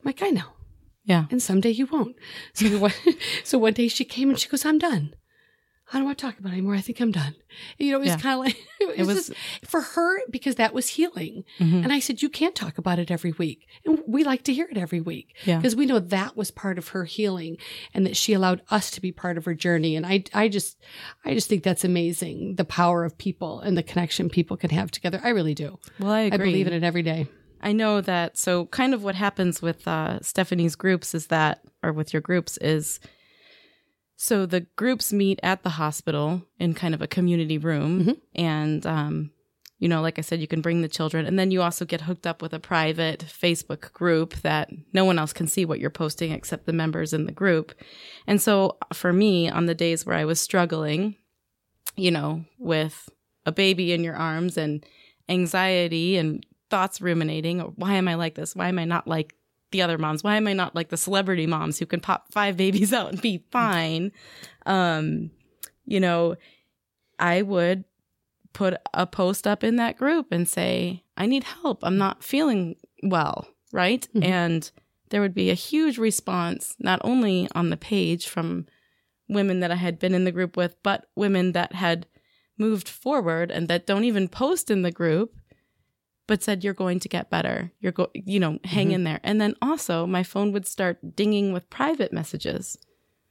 I'm 0.00 0.06
like 0.06 0.22
i 0.22 0.30
know. 0.30 0.50
Yeah. 1.04 1.26
And 1.30 1.42
someday 1.42 1.70
you 1.70 1.86
won't. 1.86 2.16
So 2.54 2.78
one, 2.78 2.92
so 3.44 3.58
one 3.58 3.74
day 3.74 3.88
she 3.88 4.04
came 4.04 4.30
and 4.30 4.38
she 4.38 4.48
goes 4.48 4.64
i'm 4.64 4.78
done 4.78 5.14
I 5.94 5.98
don't 5.98 6.06
want 6.06 6.18
to 6.18 6.26
talk 6.26 6.40
about 6.40 6.50
it 6.50 6.54
anymore. 6.54 6.74
I 6.74 6.80
think 6.80 7.00
I'm 7.00 7.12
done. 7.12 7.36
You 7.78 7.92
know, 7.92 7.98
it 7.98 8.00
was 8.00 8.08
yeah. 8.08 8.18
kind 8.18 8.34
of 8.34 8.46
like, 8.46 8.56
it 8.80 8.88
was, 8.88 8.98
it 8.98 9.06
was 9.06 9.26
just, 9.28 9.38
for 9.64 9.80
her 9.80 10.18
because 10.28 10.56
that 10.56 10.74
was 10.74 10.88
healing. 10.88 11.44
Mm-hmm. 11.60 11.84
And 11.84 11.92
I 11.92 12.00
said, 12.00 12.20
you 12.20 12.28
can't 12.28 12.56
talk 12.56 12.78
about 12.78 12.98
it 12.98 13.12
every 13.12 13.30
week. 13.30 13.68
And 13.86 14.02
we 14.04 14.24
like 14.24 14.42
to 14.44 14.52
hear 14.52 14.66
it 14.68 14.76
every 14.76 15.00
week 15.00 15.36
because 15.46 15.74
yeah. 15.74 15.78
we 15.78 15.86
know 15.86 16.00
that 16.00 16.36
was 16.36 16.50
part 16.50 16.78
of 16.78 16.88
her 16.88 17.04
healing 17.04 17.58
and 17.94 18.04
that 18.06 18.16
she 18.16 18.32
allowed 18.32 18.62
us 18.72 18.90
to 18.90 19.00
be 19.00 19.12
part 19.12 19.38
of 19.38 19.44
her 19.44 19.54
journey. 19.54 19.94
And 19.94 20.04
I, 20.04 20.24
I 20.34 20.48
just, 20.48 20.82
I 21.24 21.32
just 21.32 21.48
think 21.48 21.62
that's 21.62 21.84
amazing. 21.84 22.56
The 22.56 22.64
power 22.64 23.04
of 23.04 23.16
people 23.16 23.60
and 23.60 23.78
the 23.78 23.84
connection 23.84 24.28
people 24.28 24.56
can 24.56 24.70
have 24.70 24.90
together. 24.90 25.20
I 25.22 25.28
really 25.28 25.54
do. 25.54 25.78
Well, 26.00 26.10
I 26.10 26.22
agree. 26.22 26.34
I 26.34 26.50
believe 26.50 26.66
in 26.66 26.72
it 26.72 26.82
every 26.82 27.02
day. 27.02 27.28
I 27.62 27.72
know 27.72 28.00
that. 28.00 28.36
So 28.36 28.66
kind 28.66 28.94
of 28.94 29.04
what 29.04 29.14
happens 29.14 29.62
with 29.62 29.86
uh, 29.86 30.18
Stephanie's 30.22 30.74
groups 30.74 31.14
is 31.14 31.28
that, 31.28 31.60
or 31.84 31.92
with 31.92 32.12
your 32.12 32.20
groups 32.20 32.56
is, 32.58 32.98
so 34.16 34.46
the 34.46 34.60
groups 34.76 35.12
meet 35.12 35.40
at 35.42 35.62
the 35.62 35.70
hospital 35.70 36.42
in 36.58 36.74
kind 36.74 36.94
of 36.94 37.02
a 37.02 37.06
community 37.06 37.58
room. 37.58 38.00
Mm-hmm. 38.00 38.12
And, 38.34 38.86
um, 38.86 39.30
you 39.78 39.88
know, 39.88 40.00
like 40.00 40.18
I 40.18 40.22
said, 40.22 40.40
you 40.40 40.46
can 40.46 40.60
bring 40.60 40.82
the 40.82 40.88
children. 40.88 41.26
And 41.26 41.38
then 41.38 41.50
you 41.50 41.60
also 41.60 41.84
get 41.84 42.02
hooked 42.02 42.26
up 42.26 42.40
with 42.40 42.52
a 42.52 42.60
private 42.60 43.24
Facebook 43.26 43.92
group 43.92 44.34
that 44.36 44.70
no 44.92 45.04
one 45.04 45.18
else 45.18 45.32
can 45.32 45.48
see 45.48 45.64
what 45.64 45.80
you're 45.80 45.90
posting 45.90 46.32
except 46.32 46.64
the 46.64 46.72
members 46.72 47.12
in 47.12 47.26
the 47.26 47.32
group. 47.32 47.74
And 48.26 48.40
so 48.40 48.78
for 48.92 49.12
me, 49.12 49.50
on 49.50 49.66
the 49.66 49.74
days 49.74 50.06
where 50.06 50.16
I 50.16 50.24
was 50.24 50.40
struggling, 50.40 51.16
you 51.96 52.10
know, 52.10 52.44
with 52.58 53.08
a 53.44 53.52
baby 53.52 53.92
in 53.92 54.04
your 54.04 54.16
arms 54.16 54.56
and 54.56 54.86
anxiety 55.28 56.16
and 56.16 56.46
thoughts 56.70 57.00
ruminating, 57.00 57.60
why 57.60 57.94
am 57.94 58.08
I 58.08 58.14
like 58.14 58.36
this? 58.36 58.54
Why 58.56 58.68
am 58.68 58.78
I 58.78 58.84
not 58.84 59.06
like 59.06 59.34
the 59.74 59.82
other 59.82 59.98
moms? 59.98 60.22
Why 60.22 60.36
am 60.36 60.46
I 60.46 60.52
not 60.52 60.76
like 60.76 60.88
the 60.88 60.96
celebrity 60.96 61.46
moms 61.48 61.80
who 61.80 61.86
can 61.86 61.98
pop 61.98 62.32
five 62.32 62.56
babies 62.56 62.92
out 62.94 63.10
and 63.10 63.20
be 63.20 63.44
fine? 63.50 64.12
Um, 64.66 65.32
you 65.84 65.98
know, 65.98 66.36
I 67.18 67.42
would 67.42 67.84
put 68.52 68.74
a 68.94 69.04
post 69.04 69.48
up 69.48 69.64
in 69.64 69.76
that 69.76 69.98
group 69.98 70.28
and 70.30 70.48
say, 70.48 71.02
I 71.16 71.26
need 71.26 71.42
help. 71.42 71.80
I'm 71.82 71.98
not 71.98 72.22
feeling 72.22 72.76
well. 73.02 73.48
Right. 73.72 74.06
Mm-hmm. 74.14 74.22
And 74.22 74.70
there 75.10 75.20
would 75.20 75.34
be 75.34 75.50
a 75.50 75.54
huge 75.54 75.98
response, 75.98 76.76
not 76.78 77.00
only 77.02 77.48
on 77.52 77.70
the 77.70 77.76
page 77.76 78.28
from 78.28 78.66
women 79.28 79.58
that 79.60 79.72
I 79.72 79.76
had 79.76 79.98
been 79.98 80.14
in 80.14 80.24
the 80.24 80.32
group 80.32 80.56
with, 80.56 80.76
but 80.84 81.06
women 81.16 81.52
that 81.52 81.74
had 81.74 82.06
moved 82.56 82.88
forward 82.88 83.50
and 83.50 83.66
that 83.66 83.86
don't 83.86 84.04
even 84.04 84.28
post 84.28 84.70
in 84.70 84.82
the 84.82 84.92
group 84.92 85.34
but 86.26 86.42
said 86.42 86.64
you're 86.64 86.74
going 86.74 87.00
to 87.00 87.08
get 87.08 87.30
better. 87.30 87.72
You're 87.80 87.92
go, 87.92 88.10
you 88.14 88.40
know, 88.40 88.58
hang 88.64 88.86
mm-hmm. 88.86 88.94
in 88.94 89.04
there. 89.04 89.20
And 89.22 89.40
then 89.40 89.54
also 89.60 90.06
my 90.06 90.22
phone 90.22 90.52
would 90.52 90.66
start 90.66 91.16
dinging 91.16 91.52
with 91.52 91.70
private 91.70 92.12
messages. 92.12 92.78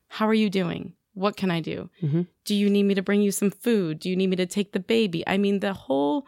How 0.08 0.28
are 0.28 0.34
you 0.34 0.50
doing? 0.50 0.94
What 1.14 1.38
can 1.38 1.52
I 1.52 1.60
do? 1.60 1.90
Mm-hmm. 2.02 2.22
Do 2.46 2.56
you 2.56 2.70
need 2.70 2.84
me 2.84 2.96
to 2.96 3.02
bring 3.02 3.22
you 3.22 3.32
some 3.32 3.52
food? 3.52 4.00
Do 4.00 4.10
you 4.10 4.16
need 4.16 4.30
me 4.30 4.36
to 4.36 4.46
take 4.46 4.72
the 4.72 4.80
baby? 4.80 5.24
I 5.28 5.38
mean, 5.38 5.60
the 5.60 5.74
whole 5.74 6.28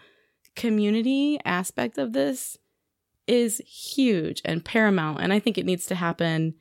community 0.55 1.39
aspect 1.43 1.97
of 1.97 2.13
this 2.13 2.57
is 3.27 3.61
huge 3.65 4.41
and 4.45 4.63
paramount. 4.63 5.19
And 5.21 5.33
I 5.33 5.39
think 5.39 5.57
it 5.57 5.65
needs 5.65 5.85
to 5.87 5.95
happen 5.95 6.55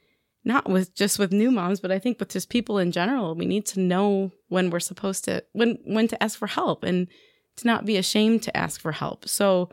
not 0.44 0.68
with 0.68 0.94
just 0.94 1.18
with 1.18 1.32
new 1.32 1.50
moms, 1.50 1.80
but 1.80 1.90
I 1.90 1.98
think 1.98 2.20
with 2.20 2.28
just 2.28 2.50
people 2.50 2.78
in 2.78 2.92
general. 2.92 3.34
We 3.34 3.46
need 3.46 3.64
to 3.66 3.80
know 3.80 4.30
when 4.48 4.70
we're 4.70 4.80
supposed 4.80 5.24
to 5.24 5.42
when 5.52 5.78
when 5.84 6.06
to 6.08 6.22
ask 6.22 6.38
for 6.38 6.46
help 6.46 6.84
and 6.84 7.08
to 7.56 7.66
not 7.66 7.86
be 7.86 7.96
ashamed 7.96 8.42
to 8.42 8.56
ask 8.56 8.80
for 8.80 8.92
help. 8.92 9.28
So 9.28 9.70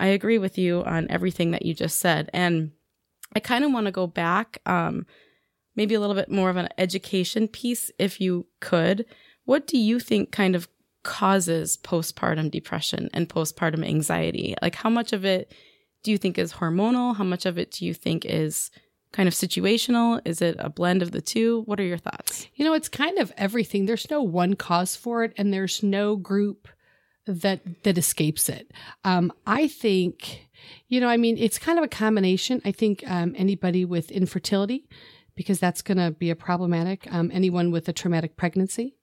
I 0.00 0.06
agree 0.06 0.38
with 0.38 0.58
you 0.58 0.82
on 0.82 1.06
everything 1.10 1.50
that 1.52 1.64
you 1.64 1.74
just 1.74 1.98
said. 1.98 2.30
And 2.32 2.72
I 3.36 3.40
kind 3.40 3.64
of 3.64 3.72
want 3.72 3.86
to 3.86 3.92
go 3.92 4.06
back, 4.06 4.58
um, 4.66 5.06
maybe 5.76 5.94
a 5.94 6.00
little 6.00 6.16
bit 6.16 6.30
more 6.30 6.50
of 6.50 6.56
an 6.56 6.70
education 6.78 7.46
piece, 7.46 7.90
if 7.98 8.20
you 8.20 8.46
could. 8.60 9.04
What 9.44 9.66
do 9.66 9.78
you 9.78 10.00
think 10.00 10.32
kind 10.32 10.56
of 10.56 10.68
causes 11.02 11.78
postpartum 11.82 12.50
depression 12.50 13.10
and 13.12 13.28
postpartum 13.28 13.86
anxiety? 13.86 14.54
Like, 14.62 14.74
how 14.74 14.90
much 14.90 15.12
of 15.12 15.24
it 15.24 15.52
do 16.02 16.10
you 16.10 16.18
think 16.18 16.38
is 16.38 16.54
hormonal? 16.54 17.16
How 17.16 17.24
much 17.24 17.46
of 17.46 17.58
it 17.58 17.70
do 17.70 17.84
you 17.84 17.94
think 17.94 18.24
is 18.24 18.70
kind 19.12 19.28
of 19.28 19.34
situational? 19.34 20.20
Is 20.24 20.40
it 20.40 20.56
a 20.58 20.70
blend 20.70 21.02
of 21.02 21.12
the 21.12 21.20
two? 21.20 21.62
What 21.66 21.78
are 21.78 21.84
your 21.84 21.98
thoughts? 21.98 22.46
You 22.54 22.64
know, 22.64 22.72
it's 22.72 22.88
kind 22.88 23.18
of 23.18 23.32
everything. 23.36 23.86
There's 23.86 24.10
no 24.10 24.22
one 24.22 24.54
cause 24.54 24.96
for 24.96 25.24
it, 25.24 25.34
and 25.36 25.52
there's 25.52 25.82
no 25.82 26.16
group 26.16 26.68
that 27.26 27.60
that 27.82 27.98
escapes 27.98 28.48
it. 28.48 28.70
Um, 29.04 29.32
I 29.46 29.68
think, 29.68 30.48
you 30.88 31.00
know, 31.00 31.08
I 31.08 31.16
mean, 31.16 31.36
it's 31.38 31.58
kind 31.58 31.78
of 31.78 31.84
a 31.84 31.88
combination. 31.88 32.60
I 32.64 32.72
think 32.72 33.02
um, 33.10 33.34
anybody 33.36 33.84
with 33.84 34.10
infertility, 34.10 34.88
because 35.34 35.60
that's 35.60 35.82
going 35.82 35.98
to 35.98 36.10
be 36.10 36.30
a 36.30 36.36
problematic. 36.36 37.06
Um, 37.12 37.30
anyone 37.32 37.70
with 37.70 37.88
a 37.88 37.92
traumatic 37.92 38.36
pregnancy. 38.36 38.96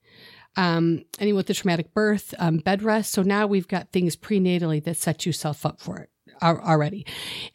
um, 0.58 1.06
anyone 1.19 1.38
with 1.38 1.49
a 1.51 1.53
traumatic 1.53 1.93
birth, 1.93 2.34
um, 2.39 2.58
bed 2.58 2.82
rest. 2.82 3.12
So 3.12 3.21
now 3.21 3.47
we've 3.47 3.67
got 3.67 3.91
things 3.91 4.15
prenatally 4.15 4.84
that 4.84 4.97
set 4.97 5.25
yourself 5.25 5.65
up 5.65 5.80
for 5.80 5.99
it 5.99 6.10
already. 6.41 7.06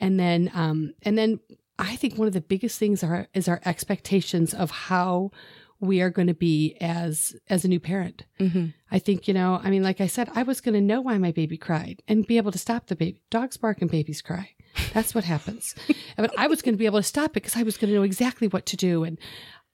And 0.01 0.18
then, 0.18 0.51
um, 0.55 0.94
and 1.03 1.18
then 1.18 1.40
I 1.79 1.96
think 1.96 2.16
one 2.16 2.29
of 2.29 2.35
the 2.35 2.40
biggest 2.40 2.79
things 2.79 3.03
are, 3.03 3.27
is 3.35 3.48
our 3.48 3.61
expectations 3.64 4.55
of 4.55 4.70
how 4.70 5.33
we 5.83 6.01
are 6.01 6.11
going 6.11 6.29
to 6.29 6.35
be 6.35 6.77
as 6.81 7.35
as 7.51 7.64
a 7.64 7.68
new 7.68 7.81
parent. 7.81 8.25
Mm-hmm. 8.38 8.66
I 8.90 8.99
think 9.01 9.27
you 9.27 9.35
know. 9.35 9.61
I 9.62 9.68
mean, 9.68 9.83
like 9.83 10.01
I 10.01 10.07
said, 10.07 10.31
I 10.35 10.45
was 10.45 10.61
going 10.61 10.75
to 10.75 10.81
know 10.81 11.01
why 11.01 11.18
my 11.18 11.33
baby 11.33 11.59
cried 11.59 12.03
and 12.07 12.27
be 12.27 12.37
able 12.37 12.53
to 12.53 12.59
stop 12.59 12.87
the 12.87 12.97
baby. 12.97 13.21
Dogs 13.31 13.57
bark 13.57 13.83
and 13.83 13.90
babies 13.90 14.23
cry. 14.23 14.51
That's 14.95 15.14
what 15.14 15.25
happens. 15.25 15.75
but 16.16 16.33
I 16.38 16.47
was 16.47 16.62
going 16.62 16.75
to 16.75 16.79
be 16.79 16.87
able 16.87 17.01
to 17.01 17.03
stop 17.03 17.33
it 17.33 17.35
because 17.35 17.57
I 17.57 17.64
was 17.64 17.77
going 17.77 17.90
to 17.90 17.97
know 17.97 18.05
exactly 18.05 18.49
what 18.49 18.64
to 18.66 18.77
do. 18.77 19.03
And 19.03 19.18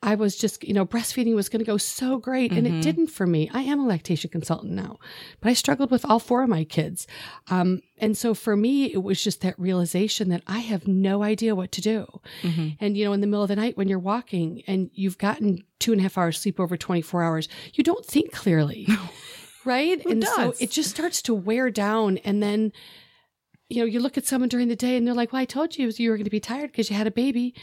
I 0.01 0.15
was 0.15 0.37
just, 0.37 0.63
you 0.63 0.73
know, 0.73 0.87
breastfeeding 0.87 1.35
was 1.35 1.49
going 1.49 1.59
to 1.59 1.65
go 1.65 1.77
so 1.77 2.19
great 2.19 2.53
and 2.53 2.67
mm-hmm. 2.67 2.77
it 2.77 2.83
didn't 2.83 3.09
for 3.09 3.27
me. 3.27 3.51
I 3.53 3.63
am 3.63 3.81
a 3.81 3.87
lactation 3.87 4.31
consultant 4.31 4.73
now, 4.73 4.99
but 5.41 5.51
I 5.51 5.55
struggled 5.55 5.91
with 5.91 6.05
all 6.05 6.21
four 6.21 6.45
of 6.45 6.49
my 6.49 6.63
kids. 6.63 7.09
Um, 7.51 7.83
and 7.99 8.17
so 8.17 8.33
for 8.33 8.57
me, 8.57 8.93
it 8.93 9.03
was 9.03 9.23
just 9.23 9.41
that 9.41 9.59
realization 9.59 10.29
that 10.29 10.43
I 10.47 10.61
have 10.61 10.87
no 10.87 11.25
idea 11.25 11.57
what 11.57 11.73
to 11.73 11.81
do. 11.81 12.07
Mm-hmm. 12.43 12.69
And, 12.79 12.97
you 12.97 13.05
know, 13.05 13.13
in 13.13 13.21
the 13.21 13.27
middle 13.27 13.43
of 13.43 13.49
the 13.49 13.57
night 13.57 13.77
when 13.77 13.89
you're 13.89 13.99
walking 13.99 14.63
and 14.69 14.89
you've 14.95 15.19
gotten 15.19 15.65
two 15.81 15.91
and 15.91 16.01
a 16.01 16.05
half 16.05 16.17
hours 16.17 16.39
sleep 16.39 16.61
over 16.61 16.77
24 16.77 17.25
hours, 17.25 17.49
you 17.75 17.83
don't 17.83 18.07
think 18.07 18.33
clearly. 18.33 18.87
right. 19.65 20.01
Who 20.03 20.11
and 20.11 20.23
does? 20.23 20.35
so 20.37 20.55
it 20.61 20.71
just 20.71 20.91
starts 20.91 21.23
to 21.23 21.35
wear 21.35 21.71
down. 21.71 22.19
And 22.19 22.41
then, 22.41 22.73
you 23.69 23.81
know, 23.81 23.85
you 23.85 23.99
look 23.99 24.17
at 24.17 24.27
someone 24.27 24.49
during 24.49 24.69
the 24.69 24.77
day 24.77 24.97
and 24.97 25.05
they're 25.05 25.15
like, 25.15 25.33
well, 25.33 25.43
I 25.43 25.45
told 25.45 25.77
you 25.77 25.89
you 25.89 26.11
were 26.11 26.17
going 26.17 26.25
to 26.25 26.31
be 26.31 26.39
tired 26.39 26.71
because 26.71 26.89
you 26.89 26.95
had 26.95 27.09
a 27.09 27.11
baby 27.11 27.57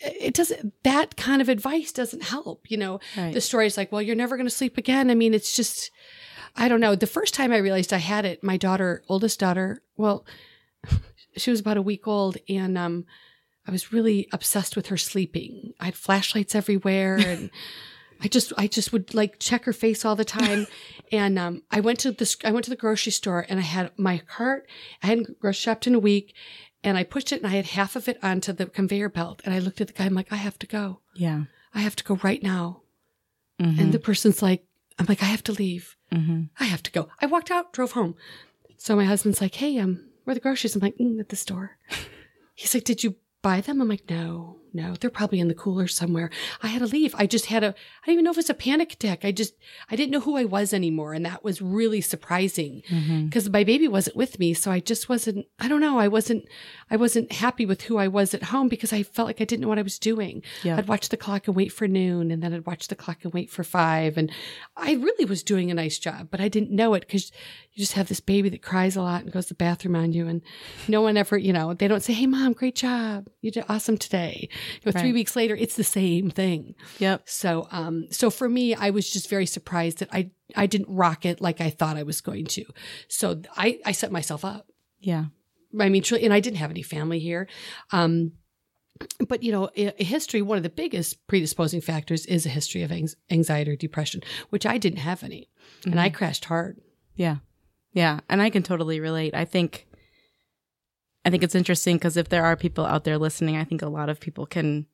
it 0.00 0.34
doesn't 0.34 0.72
that 0.84 1.16
kind 1.16 1.42
of 1.42 1.48
advice 1.48 1.92
doesn't 1.92 2.22
help 2.22 2.70
you 2.70 2.76
know? 2.76 3.00
Right. 3.16 3.34
the 3.34 3.40
story's 3.40 3.76
like 3.76 3.90
well 3.92 4.02
you're 4.02 4.16
never 4.16 4.36
going 4.36 4.46
to 4.46 4.54
sleep 4.54 4.78
again. 4.78 5.10
I 5.10 5.14
mean 5.14 5.34
it's 5.34 5.56
just 5.56 5.90
i 6.56 6.68
don't 6.68 6.80
know. 6.80 6.94
The 6.94 7.06
first 7.06 7.34
time 7.34 7.52
i 7.52 7.58
realized 7.58 7.92
i 7.92 7.98
had 7.98 8.24
it 8.24 8.42
my 8.42 8.56
daughter 8.56 9.02
oldest 9.08 9.40
daughter 9.40 9.82
well 9.96 10.24
she 11.36 11.50
was 11.50 11.60
about 11.60 11.76
a 11.76 11.82
week 11.82 12.06
old 12.06 12.36
and 12.48 12.76
um 12.78 13.04
i 13.66 13.70
was 13.70 13.92
really 13.92 14.28
obsessed 14.32 14.76
with 14.76 14.86
her 14.88 14.96
sleeping. 14.96 15.74
I 15.80 15.86
had 15.86 15.94
flashlights 15.94 16.54
everywhere 16.54 17.16
and 17.26 17.50
i 18.20 18.28
just 18.28 18.52
i 18.56 18.66
just 18.66 18.92
would 18.92 19.14
like 19.14 19.38
check 19.38 19.64
her 19.64 19.72
face 19.72 20.04
all 20.04 20.16
the 20.16 20.24
time. 20.24 20.66
And 21.10 21.38
um 21.38 21.62
i 21.70 21.80
went 21.80 22.00
to 22.00 22.12
this 22.12 22.36
i 22.44 22.50
went 22.52 22.64
to 22.64 22.70
the 22.70 22.76
grocery 22.76 23.12
store 23.12 23.46
and 23.48 23.58
i 23.58 23.62
had 23.62 23.92
my 23.96 24.18
cart. 24.18 24.68
I 25.02 25.06
hadn't 25.06 25.40
grocery 25.40 25.60
shopped 25.62 25.86
in 25.86 25.94
a 25.94 25.98
week 25.98 26.34
and 26.82 26.96
I 26.96 27.04
pushed 27.04 27.32
it 27.32 27.42
and 27.42 27.46
I 27.46 27.56
had 27.56 27.66
half 27.66 27.96
of 27.96 28.08
it 28.08 28.18
onto 28.22 28.52
the 28.52 28.66
conveyor 28.66 29.08
belt. 29.08 29.42
And 29.44 29.54
I 29.54 29.58
looked 29.58 29.80
at 29.80 29.88
the 29.88 29.92
guy, 29.92 30.06
I'm 30.06 30.14
like, 30.14 30.32
I 30.32 30.36
have 30.36 30.58
to 30.60 30.66
go. 30.66 31.00
Yeah. 31.14 31.44
I 31.74 31.80
have 31.80 31.96
to 31.96 32.04
go 32.04 32.18
right 32.22 32.42
now. 32.42 32.82
Mm-hmm. 33.60 33.80
And 33.80 33.92
the 33.92 33.98
person's 33.98 34.42
like, 34.42 34.64
I'm 34.98 35.06
like, 35.06 35.22
I 35.22 35.26
have 35.26 35.44
to 35.44 35.52
leave. 35.52 35.96
Mm-hmm. 36.12 36.44
I 36.60 36.64
have 36.64 36.82
to 36.84 36.92
go. 36.92 37.08
I 37.20 37.26
walked 37.26 37.50
out, 37.50 37.72
drove 37.72 37.92
home. 37.92 38.14
So 38.76 38.94
my 38.94 39.04
husband's 39.04 39.40
like, 39.40 39.54
Hey, 39.56 39.78
um, 39.78 40.04
where 40.24 40.32
are 40.32 40.34
the 40.34 40.40
groceries? 40.40 40.76
I'm 40.76 40.82
like, 40.82 40.96
mm, 40.98 41.18
at 41.18 41.28
the 41.28 41.36
store. 41.36 41.78
He's 42.54 42.74
like, 42.74 42.84
Did 42.84 43.02
you 43.02 43.16
buy 43.42 43.60
them? 43.60 43.80
I'm 43.80 43.88
like, 43.88 44.08
No 44.08 44.57
no, 44.78 44.94
they're 44.94 45.10
probably 45.10 45.40
in 45.40 45.48
the 45.48 45.54
cooler 45.54 45.88
somewhere. 45.88 46.30
I 46.62 46.68
had 46.68 46.78
to 46.78 46.86
leave. 46.86 47.12
I 47.18 47.26
just 47.26 47.46
had 47.46 47.64
a, 47.64 47.68
I 47.68 48.06
don't 48.06 48.12
even 48.12 48.24
know 48.24 48.30
if 48.30 48.36
it 48.36 48.46
was 48.46 48.50
a 48.50 48.54
panic 48.54 48.92
attack. 48.92 49.24
I 49.24 49.32
just, 49.32 49.54
I 49.90 49.96
didn't 49.96 50.12
know 50.12 50.20
who 50.20 50.36
I 50.36 50.44
was 50.44 50.72
anymore. 50.72 51.14
And 51.14 51.26
that 51.26 51.42
was 51.42 51.60
really 51.60 52.00
surprising 52.00 52.82
because 52.86 53.44
mm-hmm. 53.44 53.52
my 53.52 53.64
baby 53.64 53.88
wasn't 53.88 54.14
with 54.14 54.38
me. 54.38 54.54
So 54.54 54.70
I 54.70 54.78
just 54.78 55.08
wasn't, 55.08 55.46
I 55.58 55.66
don't 55.66 55.80
know. 55.80 55.98
I 55.98 56.06
wasn't, 56.06 56.46
I 56.92 56.96
wasn't 56.96 57.32
happy 57.32 57.66
with 57.66 57.82
who 57.82 57.98
I 57.98 58.06
was 58.06 58.34
at 58.34 58.44
home 58.44 58.68
because 58.68 58.92
I 58.92 59.02
felt 59.02 59.26
like 59.26 59.40
I 59.40 59.44
didn't 59.44 59.62
know 59.62 59.68
what 59.68 59.80
I 59.80 59.82
was 59.82 59.98
doing. 59.98 60.44
Yeah. 60.62 60.76
I'd 60.76 60.86
watch 60.86 61.08
the 61.08 61.16
clock 61.16 61.48
and 61.48 61.56
wait 61.56 61.72
for 61.72 61.88
noon 61.88 62.30
and 62.30 62.40
then 62.40 62.54
I'd 62.54 62.66
watch 62.66 62.86
the 62.86 62.94
clock 62.94 63.24
and 63.24 63.34
wait 63.34 63.50
for 63.50 63.64
five. 63.64 64.16
And 64.16 64.30
I 64.76 64.92
really 64.92 65.24
was 65.24 65.42
doing 65.42 65.72
a 65.72 65.74
nice 65.74 65.98
job, 65.98 66.28
but 66.30 66.40
I 66.40 66.46
didn't 66.46 66.70
know 66.70 66.94
it 66.94 67.00
because 67.00 67.32
you 67.72 67.80
just 67.80 67.94
have 67.94 68.08
this 68.08 68.20
baby 68.20 68.48
that 68.50 68.62
cries 68.62 68.94
a 68.94 69.02
lot 69.02 69.22
and 69.22 69.32
goes 69.32 69.46
to 69.46 69.54
the 69.54 69.56
bathroom 69.56 69.96
on 69.96 70.12
you. 70.12 70.28
And 70.28 70.40
no 70.86 71.02
one 71.02 71.16
ever, 71.16 71.36
you 71.36 71.52
know, 71.52 71.74
they 71.74 71.88
don't 71.88 72.02
say, 72.02 72.12
Hey 72.12 72.26
mom, 72.26 72.52
great 72.52 72.76
job. 72.76 73.28
You 73.40 73.50
did 73.50 73.64
awesome 73.68 73.98
today. 73.98 74.48
Know, 74.84 74.92
right. 74.92 75.00
three 75.00 75.12
weeks 75.12 75.36
later, 75.36 75.54
it's 75.54 75.76
the 75.76 75.84
same 75.84 76.30
thing. 76.30 76.74
Yep. 76.98 77.22
So, 77.26 77.68
um, 77.70 78.06
so 78.10 78.30
for 78.30 78.48
me, 78.48 78.74
I 78.74 78.90
was 78.90 79.10
just 79.10 79.28
very 79.28 79.46
surprised 79.46 79.98
that 79.98 80.08
I, 80.12 80.30
I 80.56 80.66
didn't 80.66 80.94
rock 80.94 81.26
it 81.26 81.40
like 81.40 81.60
I 81.60 81.70
thought 81.70 81.96
I 81.96 82.02
was 82.02 82.20
going 82.20 82.46
to. 82.46 82.64
So 83.08 83.42
I, 83.56 83.80
I 83.84 83.92
set 83.92 84.12
myself 84.12 84.44
up. 84.44 84.68
Yeah. 85.00 85.26
I 85.78 85.88
mean, 85.88 86.02
and 86.20 86.32
I 86.32 86.40
didn't 86.40 86.56
have 86.58 86.70
any 86.70 86.82
family 86.82 87.18
here. 87.18 87.46
Um, 87.92 88.32
but 89.28 89.42
you 89.42 89.52
know, 89.52 89.70
history, 89.74 90.42
one 90.42 90.56
of 90.56 90.62
the 90.62 90.70
biggest 90.70 91.26
predisposing 91.26 91.80
factors 91.80 92.26
is 92.26 92.46
a 92.46 92.50
history 92.50 92.82
of 92.82 92.92
anxiety 93.30 93.70
or 93.70 93.76
depression, 93.76 94.22
which 94.50 94.66
I 94.66 94.78
didn't 94.78 95.00
have 95.00 95.22
any. 95.22 95.48
Mm-hmm. 95.80 95.90
And 95.92 96.00
I 96.00 96.08
mm-hmm. 96.08 96.16
crashed 96.16 96.46
hard. 96.46 96.80
Yeah. 97.14 97.36
Yeah. 97.92 98.20
And 98.28 98.42
I 98.42 98.50
can 98.50 98.62
totally 98.62 99.00
relate. 99.00 99.34
I 99.34 99.44
think 99.44 99.87
I 101.28 101.30
think 101.30 101.42
it's 101.42 101.54
interesting 101.54 101.96
because 101.96 102.16
if 102.16 102.30
there 102.30 102.46
are 102.46 102.56
people 102.56 102.86
out 102.86 103.04
there 103.04 103.18
listening, 103.18 103.58
I 103.58 103.64
think 103.64 103.82
a 103.82 103.88
lot 103.90 104.08
of 104.08 104.18
people 104.18 104.46
can 104.46 104.86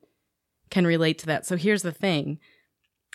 can 0.69 0.85
relate 0.85 1.17
to 1.19 1.27
that. 1.27 1.45
So 1.45 1.55
here's 1.55 1.81
the 1.81 1.93
thing. 1.93 2.39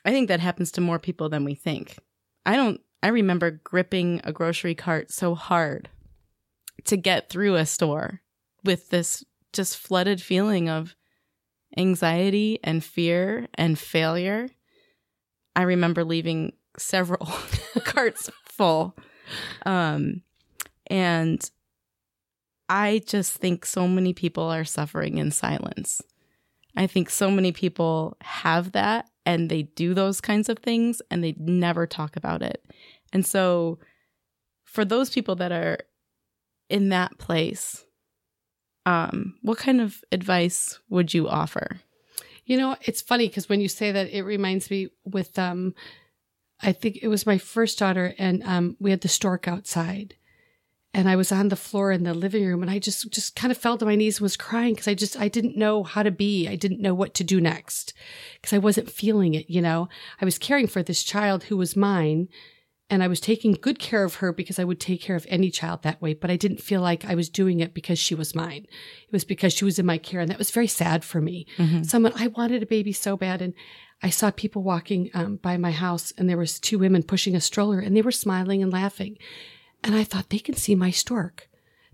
I 0.06 0.10
think 0.10 0.28
that 0.28 0.40
happens 0.40 0.72
to 0.72 0.80
more 0.80 0.98
people 0.98 1.28
than 1.28 1.44
we 1.44 1.54
think. 1.54 1.98
I 2.46 2.56
don't 2.56 2.80
I 3.02 3.08
remember 3.08 3.50
gripping 3.50 4.22
a 4.24 4.32
grocery 4.32 4.74
cart 4.74 5.10
so 5.10 5.34
hard 5.34 5.90
to 6.86 6.96
get 6.96 7.28
through 7.28 7.56
a 7.56 7.66
store 7.66 8.22
with 8.64 8.88
this 8.88 9.22
just 9.52 9.76
flooded 9.76 10.22
feeling 10.22 10.70
of 10.70 10.96
anxiety 11.76 12.58
and 12.64 12.82
fear 12.82 13.48
and 13.52 13.78
failure. 13.78 14.48
I 15.54 15.64
remember 15.64 16.04
leaving 16.04 16.54
several 16.78 17.26
carts 17.84 18.30
full. 18.46 18.96
Um, 19.66 20.22
and 20.86 21.50
I 22.70 23.02
just 23.04 23.34
think 23.34 23.66
so 23.66 23.88
many 23.88 24.12
people 24.12 24.44
are 24.44 24.64
suffering 24.64 25.18
in 25.18 25.32
silence. 25.32 26.00
I 26.76 26.86
think 26.86 27.10
so 27.10 27.28
many 27.28 27.50
people 27.50 28.16
have 28.20 28.70
that 28.72 29.10
and 29.26 29.50
they 29.50 29.62
do 29.62 29.92
those 29.92 30.20
kinds 30.20 30.48
of 30.48 30.60
things 30.60 31.02
and 31.10 31.22
they 31.22 31.34
never 31.36 31.88
talk 31.88 32.14
about 32.14 32.42
it. 32.42 32.64
And 33.12 33.26
so, 33.26 33.80
for 34.62 34.84
those 34.84 35.10
people 35.10 35.34
that 35.34 35.50
are 35.50 35.78
in 36.68 36.90
that 36.90 37.18
place, 37.18 37.84
um, 38.86 39.34
what 39.42 39.58
kind 39.58 39.80
of 39.80 40.04
advice 40.12 40.78
would 40.88 41.12
you 41.12 41.28
offer? 41.28 41.80
You 42.46 42.56
know, 42.56 42.76
it's 42.82 43.02
funny 43.02 43.26
because 43.26 43.48
when 43.48 43.60
you 43.60 43.68
say 43.68 43.90
that, 43.90 44.10
it 44.10 44.22
reminds 44.22 44.70
me 44.70 44.90
with, 45.04 45.36
um, 45.40 45.74
I 46.62 46.70
think 46.70 47.00
it 47.02 47.08
was 47.08 47.26
my 47.26 47.36
first 47.36 47.80
daughter, 47.80 48.14
and 48.16 48.44
um, 48.44 48.76
we 48.78 48.90
had 48.90 49.00
the 49.00 49.08
stork 49.08 49.48
outside 49.48 50.14
and 50.92 51.08
I 51.08 51.16
was 51.16 51.30
on 51.30 51.48
the 51.48 51.56
floor 51.56 51.92
in 51.92 52.02
the 52.02 52.14
living 52.14 52.44
room 52.44 52.62
and 52.62 52.70
I 52.70 52.78
just 52.78 53.10
just 53.10 53.36
kind 53.36 53.52
of 53.52 53.58
fell 53.58 53.78
to 53.78 53.84
my 53.84 53.94
knees 53.94 54.18
and 54.18 54.22
was 54.24 54.36
crying 54.36 54.74
because 54.74 54.88
I 54.88 54.94
just 54.94 55.18
I 55.18 55.28
didn't 55.28 55.56
know 55.56 55.84
how 55.84 56.02
to 56.02 56.10
be. 56.10 56.48
I 56.48 56.56
didn't 56.56 56.80
know 56.80 56.94
what 56.94 57.14
to 57.14 57.24
do 57.24 57.40
next 57.40 57.94
because 58.34 58.52
I 58.52 58.58
wasn't 58.58 58.90
feeling 58.90 59.34
it, 59.34 59.48
you 59.48 59.62
know. 59.62 59.88
I 60.20 60.24
was 60.24 60.38
caring 60.38 60.66
for 60.66 60.82
this 60.82 61.02
child 61.02 61.44
who 61.44 61.56
was 61.56 61.76
mine 61.76 62.28
and 62.90 63.04
I 63.04 63.08
was 63.08 63.20
taking 63.20 63.52
good 63.52 63.78
care 63.78 64.02
of 64.02 64.16
her 64.16 64.32
because 64.32 64.58
I 64.58 64.64
would 64.64 64.80
take 64.80 65.00
care 65.00 65.14
of 65.14 65.24
any 65.28 65.50
child 65.50 65.82
that 65.82 66.02
way, 66.02 66.12
but 66.12 66.28
I 66.28 66.36
didn't 66.36 66.60
feel 66.60 66.80
like 66.80 67.04
I 67.04 67.14
was 67.14 67.28
doing 67.28 67.60
it 67.60 67.72
because 67.72 68.00
she 68.00 68.16
was 68.16 68.34
mine. 68.34 68.66
It 69.04 69.12
was 69.12 69.24
because 69.24 69.52
she 69.52 69.64
was 69.64 69.78
in 69.78 69.86
my 69.86 69.96
care 69.96 70.20
and 70.20 70.28
that 70.28 70.38
was 70.38 70.50
very 70.50 70.66
sad 70.66 71.04
for 71.04 71.20
me. 71.20 71.46
Mm-hmm. 71.56 71.84
Someone 71.84 72.12
I 72.16 72.26
wanted 72.26 72.64
a 72.64 72.66
baby 72.66 72.92
so 72.92 73.16
bad 73.16 73.40
and 73.40 73.54
I 74.02 74.10
saw 74.10 74.32
people 74.32 74.64
walking 74.64 75.10
um, 75.14 75.36
by 75.36 75.56
my 75.56 75.70
house 75.70 76.12
and 76.18 76.28
there 76.28 76.36
was 76.36 76.58
two 76.58 76.80
women 76.80 77.04
pushing 77.04 77.36
a 77.36 77.40
stroller 77.40 77.78
and 77.78 77.96
they 77.96 78.02
were 78.02 78.10
smiling 78.10 78.60
and 78.60 78.72
laughing. 78.72 79.18
And 79.82 79.94
I 79.94 80.04
thought 80.04 80.30
they 80.30 80.38
can 80.38 80.54
see 80.56 80.74
my 80.74 80.90
stork. 80.90 81.49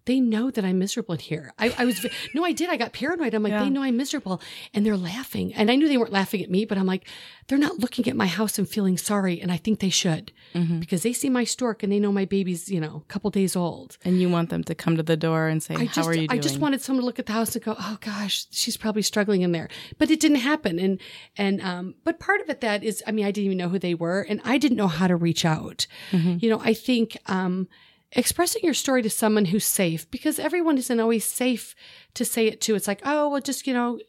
They 0.07 0.21
know 0.21 0.51
that 0.51 0.65
I'm 0.65 0.79
miserable 0.79 1.15
in 1.15 1.21
here. 1.21 1.53
I, 1.59 1.75
I 1.79 1.85
was, 1.85 2.05
no, 2.35 2.45
I 2.45 2.53
did. 2.53 2.71
I 2.71 2.77
got 2.77 2.93
paranoid. 2.93 3.35
I'm 3.35 3.43
like, 3.43 3.53
yeah. 3.53 3.65
they 3.65 3.71
know 3.71 3.83
I'm 3.83 3.97
miserable 3.97 4.41
and 4.73 4.87
they're 4.87 4.97
laughing. 4.97 5.53
And 5.55 5.71
I 5.71 5.77
knew 5.77 5.89
they 5.89 5.99
weren't 5.99 6.13
laughing 6.13 6.43
at 6.43 6.51
me, 6.51 6.65
but 6.65 6.79
I'm 6.79 6.87
like, 6.87 7.07
they're 7.49 7.59
not 7.59 7.79
looking 7.79 8.09
at 8.09 8.17
my 8.17 8.27
house 8.27 8.59
and 8.59 8.69
feeling 8.69 8.97
sorry. 8.97 9.41
And 9.41 9.53
I 9.53 9.57
think 9.57 9.81
they 9.81 9.91
should 9.91 10.33
mm-hmm. 10.55 10.81
because 10.81 11.03
they 11.03 11.13
see 11.13 11.31
my 11.31 11.45
stork 11.45 11.83
and 11.83 11.93
they 11.93 12.01
know 12.01 12.13
my 12.13 12.25
baby's, 12.25 12.69
you 12.69 12.81
know, 12.81 13.03
a 13.05 13.13
couple 13.13 13.31
days 13.31 13.55
old. 13.55 13.99
And 14.05 14.21
you 14.21 14.29
want 14.29 14.51
them 14.51 14.65
to 14.65 14.75
come 14.75 14.97
to 14.97 15.03
the 15.03 15.17
door 15.17 15.47
and 15.49 15.63
say, 15.63 15.75
I 15.75 15.85
just, 15.85 15.97
how 15.97 16.05
are 16.07 16.15
you 16.15 16.29
doing? 16.29 16.39
I 16.39 16.43
just 16.43 16.59
wanted 16.59 16.81
someone 16.81 17.03
to 17.03 17.07
look 17.07 17.19
at 17.19 17.27
the 17.27 17.33
house 17.33 17.55
and 17.55 17.65
go, 17.65 17.77
oh 17.79 17.99
gosh, 18.01 18.47
she's 18.51 18.77
probably 18.77 19.03
struggling 19.03 19.43
in 19.43 19.53
there. 19.53 19.69
But 19.99 20.11
it 20.11 20.21
didn't 20.21 20.39
happen. 20.39 20.79
And, 20.79 21.01
and, 21.37 21.61
um, 21.61 21.95
but 22.05 22.19
part 22.19 22.41
of 22.41 22.49
it 22.49 22.61
that 22.63 22.83
is, 22.83 23.03
I 23.07 23.13
mean, 23.13 23.27
I 23.27 23.31
didn't 23.31 23.47
even 23.47 23.59
know 23.59 23.69
who 23.69 23.79
they 23.79 23.95
were 23.95 24.23
and 24.23 24.41
I 24.45 24.59
didn't 24.59 24.77
know 24.77 24.89
how 24.89 25.07
to 25.07 25.17
reach 25.17 25.45
out. 25.45 25.87
Mm-hmm. 26.11 26.37
You 26.41 26.51
know, 26.51 26.61
I 26.61 26.75
think, 26.75 27.17
um, 27.27 27.69
expressing 28.17 28.63
your 28.65 28.75
story 28.75 29.03
to 29.03 29.11
someone 29.11 29.47
who's 29.47 29.65
safe 29.65 30.11
because 30.11 30.39
everyone 30.39 30.79
isn't 30.79 31.01
always 31.01 31.25
safe 31.25 31.77
to 32.15 32.25
say 32.25 32.47
it 32.47 32.61
to. 32.63 32.75
It's 32.75 32.89
like, 32.89 33.03
oh, 33.05 33.29
well, 33.29 33.41
just, 33.41 33.67
you 33.67 33.75
know, 33.75 34.01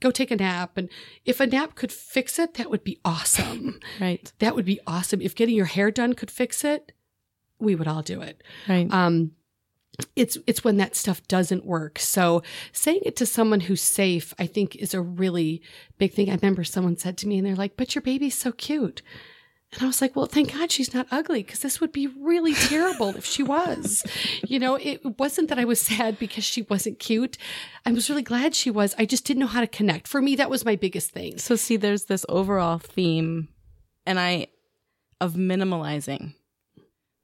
go 0.00 0.10
take 0.10 0.30
a 0.30 0.36
nap. 0.36 0.76
And 0.76 0.88
if 1.24 1.40
a 1.40 1.46
nap 1.46 1.74
could 1.74 1.90
fix 1.90 2.38
it, 2.38 2.54
that 2.54 2.70
would 2.70 2.84
be 2.84 3.00
awesome. 3.04 3.80
right. 4.00 4.30
That 4.38 4.54
would 4.54 4.66
be 4.66 4.80
awesome. 4.86 5.20
If 5.20 5.34
getting 5.34 5.56
your 5.56 5.66
hair 5.66 5.90
done 5.90 6.12
could 6.12 6.30
fix 6.30 6.62
it, 6.62 6.92
we 7.58 7.74
would 7.74 7.88
all 7.88 8.02
do 8.02 8.20
it. 8.20 8.42
Right. 8.68 8.92
Um, 8.92 9.32
it's 10.14 10.38
it's 10.46 10.62
when 10.62 10.76
that 10.76 10.94
stuff 10.94 11.26
doesn't 11.26 11.66
work. 11.66 11.98
So 11.98 12.42
saying 12.72 13.00
it 13.04 13.16
to 13.16 13.26
someone 13.26 13.60
who's 13.60 13.82
safe, 13.82 14.32
I 14.38 14.46
think, 14.46 14.76
is 14.76 14.94
a 14.94 15.00
really 15.00 15.60
big 15.98 16.12
thing. 16.12 16.30
I 16.30 16.34
remember 16.36 16.62
someone 16.62 16.96
said 16.96 17.18
to 17.18 17.26
me, 17.26 17.38
and 17.38 17.46
they're 17.46 17.56
like, 17.56 17.76
"But 17.76 17.96
your 17.96 18.02
baby's 18.02 18.38
so 18.38 18.52
cute." 18.52 19.02
And 19.72 19.82
I 19.82 19.86
was 19.86 20.00
like, 20.00 20.16
well, 20.16 20.26
thank 20.26 20.54
God 20.54 20.72
she's 20.72 20.94
not 20.94 21.06
ugly 21.10 21.42
because 21.42 21.60
this 21.60 21.78
would 21.80 21.92
be 21.92 22.06
really 22.06 22.54
terrible 22.54 23.10
if 23.10 23.26
she 23.26 23.42
was. 23.42 24.02
You 24.46 24.58
know, 24.58 24.76
it 24.76 25.18
wasn't 25.18 25.48
that 25.50 25.58
I 25.58 25.66
was 25.66 25.78
sad 25.78 26.18
because 26.18 26.44
she 26.44 26.62
wasn't 26.62 26.98
cute. 26.98 27.36
I 27.84 27.92
was 27.92 28.08
really 28.08 28.22
glad 28.22 28.54
she 28.54 28.70
was. 28.70 28.94
I 28.98 29.04
just 29.04 29.26
didn't 29.26 29.40
know 29.40 29.46
how 29.46 29.60
to 29.60 29.66
connect. 29.66 30.08
For 30.08 30.22
me, 30.22 30.36
that 30.36 30.48
was 30.48 30.64
my 30.64 30.76
biggest 30.76 31.10
thing. 31.10 31.36
So, 31.36 31.54
see, 31.54 31.76
there's 31.76 32.06
this 32.06 32.24
overall 32.30 32.78
theme, 32.78 33.48
and 34.06 34.18
I, 34.18 34.46
of 35.20 35.34
minimalizing. 35.34 36.34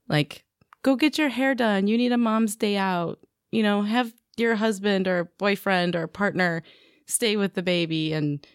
Like, 0.06 0.44
go 0.82 0.96
get 0.96 1.16
your 1.16 1.30
hair 1.30 1.54
done. 1.54 1.86
You 1.86 1.96
need 1.96 2.12
a 2.12 2.18
mom's 2.18 2.56
day 2.56 2.76
out. 2.76 3.20
You 3.52 3.62
know, 3.62 3.82
have 3.82 4.12
your 4.36 4.56
husband 4.56 5.08
or 5.08 5.32
boyfriend 5.38 5.96
or 5.96 6.06
partner 6.06 6.62
stay 7.06 7.36
with 7.36 7.54
the 7.54 7.62
baby 7.62 8.12
and 8.12 8.46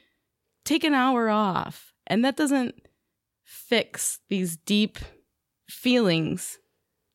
take 0.64 0.84
an 0.84 0.94
hour 0.94 1.30
off. 1.30 1.94
And 2.06 2.24
that 2.24 2.38
doesn't 2.38 2.76
fix 3.50 4.20
these 4.30 4.58
deep 4.58 5.00
feelings. 5.68 6.60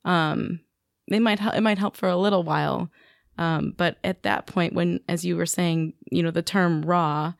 Um, 0.05 0.61
they 1.09 1.20
might 1.20 1.38
help 1.38 1.55
it 1.55 1.61
might 1.61 1.79
help 1.79 1.97
for 1.97 2.09
a 2.09 2.16
little 2.16 2.42
while, 2.42 2.90
um, 3.38 3.73
but 3.77 3.99
at 4.03 4.25
that 4.25 4.47
point, 4.47 4.75
when 4.75 4.99
as 5.09 5.25
you 5.25 5.37
were 5.37 5.47
saying, 5.47 5.94
you 6.11 6.25
know, 6.25 6.33
the 6.33 6.42
term 6.42 6.83
raw, 6.83 7.35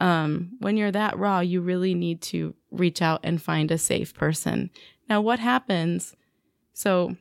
um, 0.00 0.56
when 0.58 0.76
you're 0.76 0.90
that 0.90 1.16
raw, 1.16 1.38
you 1.38 1.60
really 1.60 1.94
need 1.94 2.22
to 2.22 2.54
reach 2.72 3.00
out 3.00 3.20
and 3.22 3.40
find 3.40 3.70
a 3.70 3.78
safe 3.78 4.12
person. 4.14 4.70
Now, 5.08 5.20
what 5.20 5.38
happens? 5.38 6.16
So, 6.72 7.16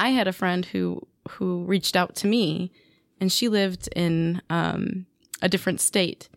I 0.00 0.08
had 0.08 0.26
a 0.26 0.32
friend 0.32 0.64
who 0.64 1.06
who 1.32 1.64
reached 1.64 1.96
out 1.96 2.14
to 2.16 2.26
me, 2.26 2.72
and 3.20 3.30
she 3.30 3.48
lived 3.48 3.90
in 3.94 4.40
um, 4.48 5.04
a 5.42 5.50
different 5.50 5.82
state, 5.82 6.30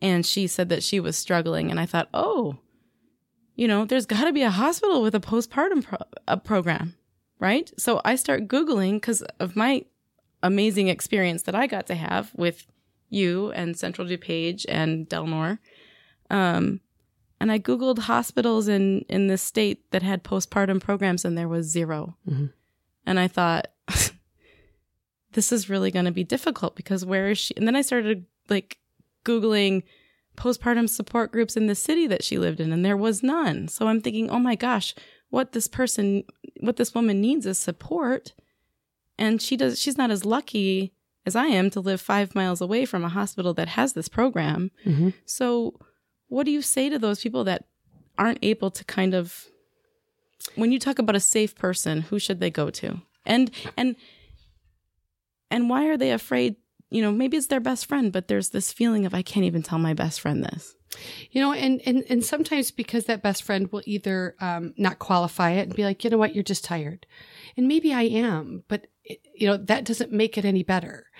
and 0.00 0.24
she 0.24 0.46
said 0.46 0.68
that 0.68 0.84
she 0.84 1.00
was 1.00 1.16
struggling, 1.16 1.72
and 1.72 1.80
I 1.80 1.86
thought, 1.86 2.08
oh, 2.14 2.58
you 3.56 3.66
know, 3.66 3.84
there's 3.84 4.06
got 4.06 4.24
to 4.24 4.32
be 4.32 4.42
a 4.42 4.50
hospital 4.50 5.02
with 5.02 5.14
a 5.14 5.20
postpartum 5.20 5.82
pro- 5.82 6.06
a 6.28 6.36
program, 6.36 6.94
right? 7.40 7.70
So 7.78 8.00
I 8.04 8.14
start 8.14 8.46
Googling 8.48 8.94
because 8.94 9.22
of 9.40 9.56
my 9.56 9.84
amazing 10.42 10.88
experience 10.88 11.42
that 11.42 11.54
I 11.54 11.66
got 11.66 11.86
to 11.88 11.94
have 11.94 12.32
with 12.36 12.66
you 13.08 13.50
and 13.52 13.76
Central 13.76 14.06
DuPage 14.06 14.66
and 14.68 15.08
Delnor. 15.08 15.58
Um, 16.30 16.80
and 17.40 17.50
I 17.50 17.58
Googled 17.58 18.00
hospitals 18.00 18.68
in, 18.68 19.00
in 19.08 19.26
the 19.26 19.38
state 19.38 19.90
that 19.90 20.02
had 20.02 20.24
postpartum 20.24 20.80
programs 20.80 21.24
and 21.24 21.36
there 21.36 21.48
was 21.48 21.66
0 21.66 22.16
Mm-hmm. 22.28 22.46
And 23.08 23.20
I 23.20 23.28
thought, 23.28 23.68
this 25.32 25.52
is 25.52 25.70
really 25.70 25.92
going 25.92 26.06
to 26.06 26.10
be 26.10 26.24
difficult 26.24 26.74
because 26.74 27.04
where 27.04 27.30
is 27.30 27.38
she? 27.38 27.54
And 27.56 27.64
then 27.66 27.76
I 27.76 27.82
started 27.82 28.26
like 28.48 28.78
Googling 29.24 29.84
postpartum 30.36 30.88
support 30.88 31.32
groups 31.32 31.56
in 31.56 31.66
the 31.66 31.74
city 31.74 32.06
that 32.06 32.22
she 32.22 32.38
lived 32.38 32.60
in 32.60 32.72
and 32.72 32.84
there 32.84 32.96
was 32.96 33.22
none. 33.22 33.68
So 33.68 33.88
I'm 33.88 34.00
thinking, 34.00 34.30
"Oh 34.30 34.38
my 34.38 34.54
gosh, 34.54 34.94
what 35.30 35.52
this 35.52 35.66
person 35.66 36.24
what 36.60 36.76
this 36.76 36.94
woman 36.94 37.20
needs 37.20 37.46
is 37.46 37.58
support." 37.58 38.32
And 39.18 39.40
she 39.40 39.56
does 39.56 39.80
she's 39.80 39.98
not 39.98 40.10
as 40.10 40.24
lucky 40.24 40.92
as 41.24 41.34
I 41.34 41.46
am 41.46 41.70
to 41.70 41.80
live 41.80 42.00
5 42.00 42.34
miles 42.34 42.60
away 42.60 42.84
from 42.84 43.04
a 43.04 43.08
hospital 43.08 43.52
that 43.54 43.68
has 43.68 43.94
this 43.94 44.08
program. 44.08 44.70
Mm-hmm. 44.84 45.10
So 45.24 45.80
what 46.28 46.44
do 46.44 46.52
you 46.52 46.62
say 46.62 46.88
to 46.88 46.98
those 46.98 47.20
people 47.20 47.44
that 47.44 47.64
aren't 48.18 48.38
able 48.42 48.70
to 48.70 48.84
kind 48.84 49.14
of 49.14 49.46
when 50.54 50.72
you 50.72 50.78
talk 50.78 50.98
about 50.98 51.16
a 51.16 51.20
safe 51.20 51.54
person, 51.54 52.02
who 52.02 52.18
should 52.18 52.40
they 52.40 52.50
go 52.50 52.70
to? 52.70 53.00
And 53.24 53.50
and 53.76 53.96
and 55.50 55.68
why 55.68 55.86
are 55.88 55.96
they 55.96 56.12
afraid 56.12 56.56
you 56.96 57.02
know, 57.02 57.12
maybe 57.12 57.36
it's 57.36 57.48
their 57.48 57.60
best 57.60 57.84
friend, 57.84 58.10
but 58.10 58.26
there's 58.26 58.48
this 58.48 58.72
feeling 58.72 59.04
of 59.04 59.12
I 59.12 59.20
can't 59.20 59.44
even 59.44 59.62
tell 59.62 59.78
my 59.78 59.92
best 59.92 60.18
friend 60.18 60.42
this. 60.42 60.74
You 61.30 61.42
know, 61.42 61.52
and 61.52 61.82
and 61.84 62.04
and 62.08 62.24
sometimes 62.24 62.70
because 62.70 63.04
that 63.04 63.22
best 63.22 63.42
friend 63.42 63.70
will 63.70 63.82
either 63.84 64.34
um, 64.40 64.72
not 64.78 64.98
qualify 64.98 65.50
it 65.50 65.66
and 65.66 65.76
be 65.76 65.84
like, 65.84 66.02
you 66.02 66.08
know 66.08 66.16
what, 66.16 66.34
you're 66.34 66.42
just 66.42 66.64
tired, 66.64 67.04
and 67.54 67.68
maybe 67.68 67.92
I 67.92 68.04
am, 68.04 68.62
but 68.66 68.86
it, 69.04 69.20
you 69.34 69.46
know 69.46 69.58
that 69.58 69.84
doesn't 69.84 70.10
make 70.10 70.38
it 70.38 70.46
any 70.46 70.62
better. 70.62 71.10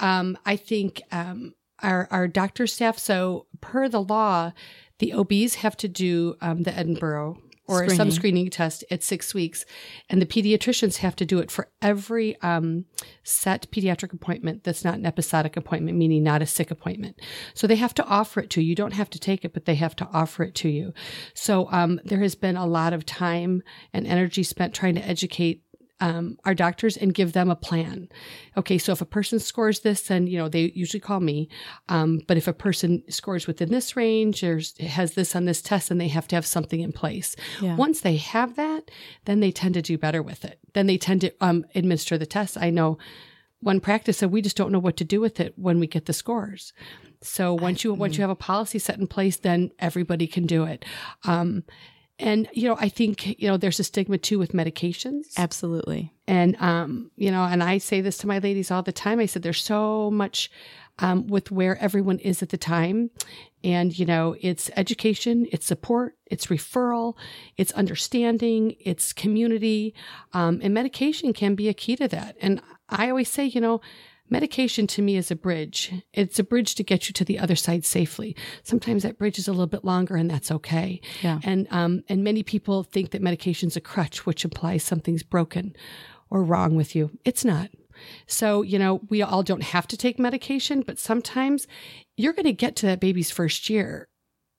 Um, 0.00 0.38
I 0.46 0.56
think 0.56 1.02
um, 1.12 1.52
our 1.82 2.08
our 2.10 2.26
doctor 2.26 2.66
staff. 2.66 2.98
So 2.98 3.48
per 3.60 3.86
the 3.86 4.00
law, 4.00 4.52
the 4.98 5.12
OBs 5.12 5.56
have 5.56 5.76
to 5.78 5.88
do 5.88 6.36
um, 6.40 6.62
the 6.62 6.72
Edinburgh 6.72 7.36
or 7.68 7.88
some 7.88 8.10
Screening. 8.10 8.12
screening 8.12 8.50
test 8.50 8.84
at 8.90 9.02
six 9.02 9.34
weeks, 9.34 9.64
and 10.08 10.20
the 10.20 10.26
pediatricians 10.26 10.96
have 10.96 11.14
to 11.16 11.26
do 11.26 11.38
it 11.38 11.50
for 11.50 11.68
every 11.82 12.40
um, 12.40 12.86
set 13.22 13.70
pediatric 13.70 14.12
appointment 14.12 14.64
that's 14.64 14.84
not 14.84 14.94
an 14.94 15.06
episodic 15.06 15.56
appointment, 15.56 15.96
meaning 15.98 16.22
not 16.22 16.42
a 16.42 16.46
sick 16.46 16.70
appointment. 16.70 17.20
So 17.54 17.66
they 17.66 17.76
have 17.76 17.94
to 17.94 18.04
offer 18.06 18.40
it 18.40 18.50
to 18.50 18.62
you. 18.62 18.68
You 18.70 18.74
don't 18.74 18.94
have 18.94 19.10
to 19.10 19.18
take 19.18 19.44
it, 19.44 19.52
but 19.52 19.66
they 19.66 19.74
have 19.76 19.94
to 19.96 20.08
offer 20.12 20.42
it 20.42 20.54
to 20.56 20.68
you. 20.68 20.92
So 21.34 21.68
um, 21.70 22.00
there 22.04 22.20
has 22.20 22.34
been 22.34 22.56
a 22.56 22.66
lot 22.66 22.92
of 22.92 23.04
time 23.04 23.62
and 23.92 24.06
energy 24.06 24.42
spent 24.42 24.74
trying 24.74 24.94
to 24.94 25.06
educate 25.06 25.62
um, 26.00 26.38
our 26.44 26.54
doctors 26.54 26.96
and 26.96 27.12
give 27.12 27.32
them 27.32 27.50
a 27.50 27.56
plan. 27.56 28.08
Okay, 28.56 28.78
so 28.78 28.92
if 28.92 29.00
a 29.00 29.06
person 29.06 29.38
scores 29.38 29.80
this, 29.80 30.02
then 30.02 30.26
you 30.26 30.38
know 30.38 30.48
they 30.48 30.72
usually 30.74 31.00
call 31.00 31.20
me. 31.20 31.48
Um, 31.88 32.20
but 32.26 32.36
if 32.36 32.46
a 32.46 32.52
person 32.52 33.02
scores 33.08 33.46
within 33.46 33.70
this 33.70 33.96
range 33.96 34.42
or 34.44 34.60
has 34.80 35.14
this 35.14 35.34
on 35.34 35.44
this 35.44 35.62
test, 35.62 35.88
then 35.88 35.98
they 35.98 36.08
have 36.08 36.28
to 36.28 36.36
have 36.36 36.46
something 36.46 36.80
in 36.80 36.92
place. 36.92 37.34
Yeah. 37.60 37.76
Once 37.76 38.00
they 38.00 38.16
have 38.16 38.56
that, 38.56 38.90
then 39.24 39.40
they 39.40 39.50
tend 39.50 39.74
to 39.74 39.82
do 39.82 39.98
better 39.98 40.22
with 40.22 40.44
it. 40.44 40.58
Then 40.74 40.86
they 40.86 40.98
tend 40.98 41.22
to 41.22 41.32
um, 41.40 41.64
administer 41.74 42.16
the 42.16 42.26
test. 42.26 42.56
I 42.56 42.70
know 42.70 42.98
one 43.60 43.80
practice 43.80 44.18
said 44.18 44.30
we 44.30 44.42
just 44.42 44.56
don't 44.56 44.70
know 44.70 44.78
what 44.78 44.96
to 44.98 45.04
do 45.04 45.20
with 45.20 45.40
it 45.40 45.52
when 45.56 45.80
we 45.80 45.86
get 45.86 46.06
the 46.06 46.12
scores. 46.12 46.72
So 47.20 47.54
once 47.54 47.82
you 47.82 47.92
once 47.92 48.16
you 48.16 48.22
have 48.22 48.30
a 48.30 48.36
policy 48.36 48.78
set 48.78 48.98
in 48.98 49.08
place, 49.08 49.36
then 49.36 49.72
everybody 49.78 50.26
can 50.26 50.46
do 50.46 50.64
it. 50.64 50.84
Um, 51.24 51.64
and 52.18 52.48
you 52.52 52.68
know, 52.68 52.76
I 52.80 52.88
think 52.88 53.40
you 53.40 53.48
know 53.48 53.56
there's 53.56 53.78
a 53.78 53.84
stigma 53.84 54.18
too 54.18 54.38
with 54.38 54.52
medications. 54.52 55.36
Absolutely. 55.36 56.12
And 56.26 56.56
um, 56.60 57.10
you 57.16 57.30
know, 57.30 57.44
and 57.44 57.62
I 57.62 57.78
say 57.78 58.00
this 58.00 58.18
to 58.18 58.26
my 58.26 58.38
ladies 58.38 58.70
all 58.70 58.82
the 58.82 58.92
time. 58.92 59.20
I 59.20 59.26
said 59.26 59.42
there's 59.42 59.62
so 59.62 60.10
much 60.10 60.50
um, 60.98 61.28
with 61.28 61.50
where 61.50 61.78
everyone 61.78 62.18
is 62.18 62.42
at 62.42 62.48
the 62.48 62.58
time, 62.58 63.10
and 63.62 63.96
you 63.96 64.04
know, 64.04 64.36
it's 64.40 64.70
education, 64.76 65.46
it's 65.52 65.66
support, 65.66 66.16
it's 66.26 66.46
referral, 66.46 67.14
it's 67.56 67.72
understanding, 67.72 68.74
it's 68.80 69.12
community, 69.12 69.94
um, 70.32 70.60
and 70.62 70.74
medication 70.74 71.32
can 71.32 71.54
be 71.54 71.68
a 71.68 71.74
key 71.74 71.94
to 71.96 72.08
that. 72.08 72.36
And 72.40 72.60
I 72.88 73.10
always 73.10 73.28
say, 73.28 73.44
you 73.44 73.60
know. 73.60 73.80
Medication 74.30 74.86
to 74.88 75.02
me 75.02 75.16
is 75.16 75.30
a 75.30 75.36
bridge. 75.36 75.92
It's 76.12 76.38
a 76.38 76.44
bridge 76.44 76.74
to 76.76 76.84
get 76.84 77.08
you 77.08 77.12
to 77.14 77.24
the 77.24 77.38
other 77.38 77.56
side 77.56 77.84
safely. 77.84 78.36
Sometimes 78.62 79.02
that 79.02 79.18
bridge 79.18 79.38
is 79.38 79.48
a 79.48 79.52
little 79.52 79.66
bit 79.66 79.84
longer 79.84 80.16
and 80.16 80.30
that's 80.30 80.50
okay. 80.50 81.00
Yeah. 81.22 81.40
And 81.42 81.66
um, 81.70 82.02
and 82.08 82.22
many 82.22 82.42
people 82.42 82.82
think 82.84 83.10
that 83.10 83.22
medication's 83.22 83.76
a 83.76 83.80
crutch, 83.80 84.26
which 84.26 84.44
implies 84.44 84.82
something's 84.82 85.22
broken 85.22 85.74
or 86.30 86.42
wrong 86.42 86.74
with 86.74 86.94
you. 86.94 87.10
It's 87.24 87.44
not. 87.44 87.70
So, 88.26 88.62
you 88.62 88.78
know, 88.78 89.00
we 89.08 89.22
all 89.22 89.42
don't 89.42 89.62
have 89.62 89.86
to 89.88 89.96
take 89.96 90.18
medication, 90.18 90.82
but 90.86 90.98
sometimes 90.98 91.66
you're 92.16 92.32
going 92.32 92.44
to 92.44 92.52
get 92.52 92.76
to 92.76 92.86
that 92.86 93.00
baby's 93.00 93.30
first 93.30 93.68
year. 93.68 94.07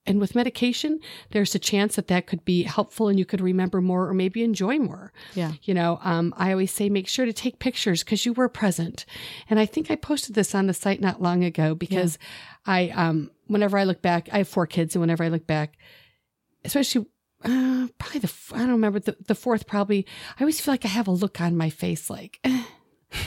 And 0.09 0.19
with 0.19 0.33
medication, 0.33 0.99
there's 1.29 1.53
a 1.53 1.59
chance 1.59 1.95
that 1.95 2.07
that 2.07 2.25
could 2.25 2.43
be 2.43 2.63
helpful 2.63 3.09
and 3.09 3.19
you 3.19 3.25
could 3.25 3.41
remember 3.41 3.79
more 3.79 4.09
or 4.09 4.13
maybe 4.15 4.43
enjoy 4.43 4.79
more. 4.79 5.13
Yeah. 5.35 5.51
You 5.61 5.75
know, 5.75 5.99
um, 6.01 6.33
I 6.35 6.51
always 6.51 6.71
say 6.71 6.89
make 6.89 7.07
sure 7.07 7.27
to 7.27 7.31
take 7.31 7.59
pictures 7.59 8.03
because 8.03 8.25
you 8.25 8.33
were 8.33 8.49
present. 8.49 9.05
And 9.51 9.59
I 9.59 9.67
think 9.67 9.91
I 9.91 9.95
posted 9.95 10.33
this 10.33 10.55
on 10.55 10.65
the 10.65 10.73
site 10.73 10.99
not 10.99 11.21
long 11.21 11.43
ago 11.43 11.75
because 11.75 12.17
I, 12.65 12.89
um, 12.89 13.29
whenever 13.45 13.77
I 13.77 13.83
look 13.83 14.01
back, 14.01 14.29
I 14.33 14.39
have 14.39 14.47
four 14.47 14.65
kids, 14.65 14.95
and 14.95 15.01
whenever 15.01 15.23
I 15.23 15.27
look 15.27 15.45
back, 15.45 15.77
especially 16.65 17.05
uh, 17.45 17.87
probably 17.99 18.19
the 18.19 18.33
I 18.53 18.59
don't 18.59 18.71
remember 18.71 18.99
the, 18.99 19.15
the 19.27 19.35
fourth 19.35 19.65
probably 19.65 20.05
I 20.37 20.41
always 20.43 20.59
feel 20.59 20.73
like 20.73 20.83
I 20.83 20.89
have 20.89 21.07
a 21.07 21.11
look 21.11 21.39
on 21.39 21.55
my 21.55 21.69
face 21.69 22.09
like 22.09 22.37
eh, 22.43 22.63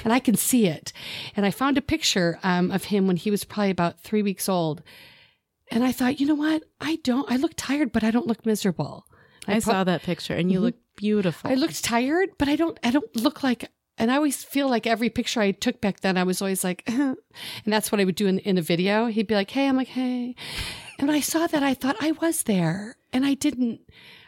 and 0.04 0.12
I 0.12 0.18
can 0.18 0.34
see 0.34 0.66
it 0.66 0.92
and 1.34 1.46
I 1.46 1.50
found 1.50 1.78
a 1.78 1.82
picture 1.82 2.38
um, 2.42 2.70
of 2.70 2.84
him 2.84 3.06
when 3.06 3.16
he 3.16 3.30
was 3.30 3.44
probably 3.44 3.70
about 3.70 4.00
three 4.00 4.20
weeks 4.20 4.50
old 4.50 4.82
and 5.72 5.82
I 5.84 5.90
thought 5.92 6.20
you 6.20 6.26
know 6.26 6.34
what 6.36 6.62
I 6.80 6.96
don't 7.02 7.30
I 7.30 7.36
look 7.36 7.52
tired 7.56 7.90
but 7.92 8.04
I 8.04 8.10
don't 8.10 8.26
look 8.26 8.44
miserable 8.46 9.06
I, 9.48 9.54
pro- 9.60 9.72
saw 9.72 9.84
that 9.84 10.02
picture 10.02 10.34
and 10.34 10.52
you 10.52 10.58
Mhm. 10.60 10.62
look 10.62 10.74
beautiful. 10.96 11.50
I 11.50 11.54
looked 11.54 11.82
tired 11.82 12.28
but 12.38 12.48
I 12.48 12.56
don't 12.56 12.78
I 12.84 12.90
don't 12.90 13.14
look 13.16 13.42
like 13.42 13.70
and 13.98 14.10
I 14.12 14.16
always 14.16 14.44
feel 14.44 14.68
like 14.68 14.86
every 14.86 15.10
picture 15.10 15.40
I 15.40 15.50
took 15.52 15.80
back 15.80 16.00
then 16.00 16.16
I 16.16 16.22
was 16.24 16.40
always 16.42 16.62
like 16.62 16.82
and 16.86 17.16
that's 17.66 17.90
what 17.90 18.00
I 18.00 18.04
would 18.04 18.14
do 18.14 18.26
in, 18.26 18.38
in 18.40 18.58
a 18.58 18.62
video 18.62 19.06
he'd 19.06 19.26
be 19.26 19.34
like 19.34 19.50
hey 19.50 19.66
I'm 19.68 19.76
like 19.76 19.88
hey 19.88 20.34
and 20.98 21.08
when 21.08 21.16
I 21.16 21.20
saw 21.20 21.46
that 21.48 21.62
I 21.62 21.74
thought 21.74 21.96
I 22.00 22.12
was 22.12 22.44
there 22.44 22.96
and 23.12 23.24
I 23.26 23.34
didn't 23.34 23.80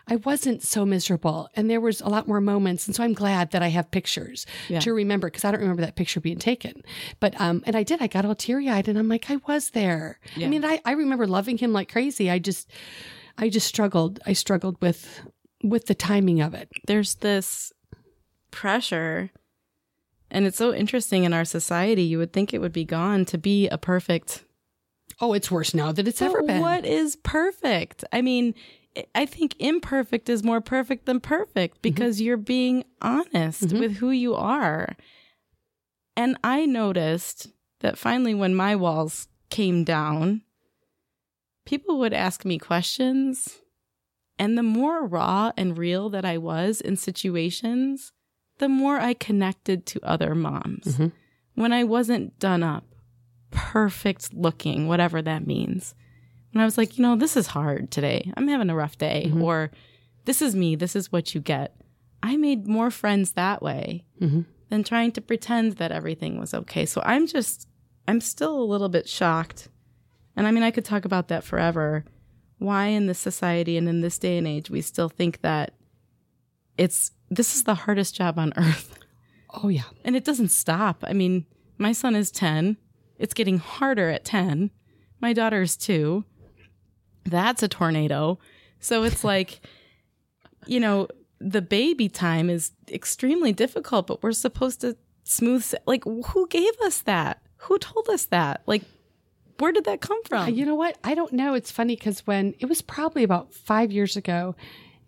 I 0.06 0.16
wasn't 0.16 0.62
so 0.62 0.84
miserable 0.84 1.48
and 1.54 1.70
there 1.70 1.80
was 1.80 2.00
a 2.02 2.08
lot 2.08 2.28
more 2.28 2.40
moments 2.40 2.86
and 2.86 2.94
so 2.94 3.02
I'm 3.02 3.14
glad 3.14 3.52
that 3.52 3.62
I 3.62 3.68
have 3.68 3.90
pictures 3.90 4.44
Yeah. 4.68 4.80
to 4.80 4.92
remember 4.92 5.28
because 5.28 5.44
I 5.44 5.50
don't 5.50 5.60
remember 5.60 5.82
that 5.82 5.96
picture 5.96 6.20
being 6.20 6.38
taken 6.38 6.82
but 7.20 7.40
um 7.40 7.62
and 7.66 7.74
I 7.74 7.82
did 7.84 8.02
I 8.02 8.06
got 8.06 8.24
all 8.24 8.34
teary-eyed 8.34 8.86
and 8.88 8.98
I'm 8.98 9.08
like 9.08 9.30
I 9.30 9.36
was 9.48 9.70
there 9.70 10.18
Yeah. 10.36 10.46
I 10.46 10.50
mean 10.50 10.64
I 10.64 10.80
I 10.84 10.92
remember 10.92 11.26
loving 11.26 11.56
him 11.58 11.72
like 11.72 11.90
crazy 11.90 12.30
I 12.30 12.38
just 12.38 12.70
I 13.38 13.48
just 13.48 13.66
struggled 13.66 14.20
I 14.26 14.34
struggled 14.34 14.76
with 14.82 15.22
with 15.62 15.86
the 15.86 15.94
timing 15.94 16.40
of 16.42 16.52
it 16.54 16.68
There's 16.86 17.14
this 17.16 17.72
pressure 18.50 19.30
and 20.30 20.46
it's 20.46 20.56
so 20.58 20.74
interesting 20.74 21.22
in 21.24 21.32
our 21.32 21.44
society. 21.44 22.02
You 22.02 22.18
would 22.18 22.32
think 22.32 22.52
it 22.52 22.60
would 22.60 22.72
be 22.72 22.84
gone 22.84 23.24
to 23.26 23.38
be 23.38 23.68
a 23.68 23.78
perfect 23.78 24.44
oh 25.20 25.32
it's 25.32 25.50
worse 25.50 25.74
now 25.74 25.92
than 25.92 26.06
it's 26.06 26.20
ever 26.22 26.42
been 26.42 26.60
What 26.60 26.84
is 26.84 27.16
perfect? 27.16 28.04
I 28.12 28.20
mean, 28.20 28.54
I 29.14 29.26
think 29.26 29.56
imperfect 29.58 30.28
is 30.28 30.44
more 30.44 30.60
perfect 30.60 31.06
than 31.06 31.20
perfect 31.20 31.76
mm-hmm. 31.76 31.82
because 31.82 32.20
you're 32.20 32.36
being 32.36 32.84
honest 33.02 33.64
mm-hmm. 33.64 33.78
with 33.78 33.96
who 33.96 34.10
you 34.10 34.34
are. 34.34 34.96
And 36.16 36.36
I 36.44 36.66
noticed 36.66 37.48
that 37.80 37.98
finally, 37.98 38.34
when 38.34 38.54
my 38.54 38.76
walls 38.76 39.28
came 39.50 39.84
down, 39.84 40.42
people 41.64 41.98
would 41.98 42.12
ask 42.12 42.44
me 42.44 42.58
questions. 42.58 43.60
And 44.38 44.58
the 44.58 44.62
more 44.62 45.06
raw 45.06 45.52
and 45.56 45.78
real 45.78 46.08
that 46.10 46.24
I 46.24 46.38
was 46.38 46.80
in 46.80 46.96
situations, 46.96 48.12
the 48.58 48.68
more 48.68 48.98
I 48.98 49.14
connected 49.14 49.86
to 49.86 50.00
other 50.02 50.34
moms. 50.34 50.84
Mm-hmm. 50.86 51.08
When 51.54 51.72
I 51.72 51.84
wasn't 51.84 52.38
done 52.38 52.62
up, 52.62 52.84
perfect 53.50 54.34
looking, 54.34 54.88
whatever 54.88 55.22
that 55.22 55.46
means. 55.46 55.94
When 56.54 56.62
I 56.62 56.64
was 56.64 56.78
like, 56.78 56.96
you 56.96 57.02
know, 57.02 57.16
this 57.16 57.36
is 57.36 57.48
hard 57.48 57.90
today. 57.90 58.32
I'm 58.36 58.46
having 58.46 58.70
a 58.70 58.76
rough 58.76 58.96
day. 58.96 59.24
Mm-hmm. 59.26 59.42
Or 59.42 59.72
this 60.24 60.40
is 60.40 60.54
me. 60.54 60.76
This 60.76 60.94
is 60.94 61.10
what 61.10 61.34
you 61.34 61.40
get. 61.40 61.74
I 62.22 62.36
made 62.36 62.68
more 62.68 62.92
friends 62.92 63.32
that 63.32 63.60
way 63.60 64.04
mm-hmm. 64.20 64.42
than 64.70 64.84
trying 64.84 65.10
to 65.12 65.20
pretend 65.20 65.72
that 65.78 65.90
everything 65.90 66.38
was 66.38 66.54
okay. 66.54 66.86
So 66.86 67.02
I'm 67.04 67.26
just, 67.26 67.66
I'm 68.06 68.20
still 68.20 68.56
a 68.56 68.62
little 68.62 68.88
bit 68.88 69.08
shocked. 69.08 69.68
And 70.36 70.46
I 70.46 70.52
mean, 70.52 70.62
I 70.62 70.70
could 70.70 70.84
talk 70.84 71.04
about 71.04 71.26
that 71.26 71.42
forever. 71.42 72.04
Why 72.58 72.86
in 72.86 73.08
this 73.08 73.18
society 73.18 73.76
and 73.76 73.88
in 73.88 74.00
this 74.00 74.16
day 74.16 74.38
and 74.38 74.46
age 74.46 74.70
we 74.70 74.80
still 74.80 75.08
think 75.08 75.40
that 75.40 75.74
it's, 76.78 77.10
this 77.30 77.56
is 77.56 77.64
the 77.64 77.74
hardest 77.74 78.14
job 78.14 78.38
on 78.38 78.52
earth. 78.56 78.98
Oh 79.62 79.68
yeah. 79.68 79.84
And 80.04 80.16
it 80.16 80.24
doesn't 80.24 80.48
stop. 80.48 81.04
I 81.06 81.12
mean, 81.12 81.46
my 81.78 81.92
son 81.92 82.16
is 82.16 82.32
10. 82.32 82.76
It's 83.20 83.34
getting 83.34 83.58
harder 83.58 84.10
at 84.10 84.24
10. 84.24 84.72
My 85.20 85.32
daughter 85.32 85.62
is 85.62 85.76
2. 85.76 86.24
That's 87.24 87.62
a 87.62 87.68
tornado. 87.68 88.38
So 88.80 89.02
it's 89.02 89.24
like, 89.32 89.60
you 90.66 90.80
know, 90.80 91.08
the 91.40 91.62
baby 91.62 92.08
time 92.08 92.48
is 92.48 92.72
extremely 92.90 93.52
difficult, 93.52 94.06
but 94.06 94.22
we're 94.22 94.32
supposed 94.32 94.80
to 94.82 94.96
smooth. 95.24 95.74
Like, 95.86 96.04
who 96.04 96.46
gave 96.48 96.78
us 96.84 97.00
that? 97.02 97.42
Who 97.58 97.78
told 97.78 98.08
us 98.08 98.26
that? 98.26 98.62
Like, 98.66 98.82
where 99.58 99.72
did 99.72 99.84
that 99.84 100.00
come 100.00 100.22
from? 100.24 100.50
You 100.50 100.66
know 100.66 100.74
what? 100.74 100.98
I 101.04 101.14
don't 101.14 101.32
know. 101.32 101.54
It's 101.54 101.70
funny 101.70 101.96
because 101.96 102.26
when 102.26 102.54
it 102.58 102.66
was 102.66 102.82
probably 102.82 103.22
about 103.22 103.52
five 103.54 103.92
years 103.92 104.16
ago, 104.16 104.56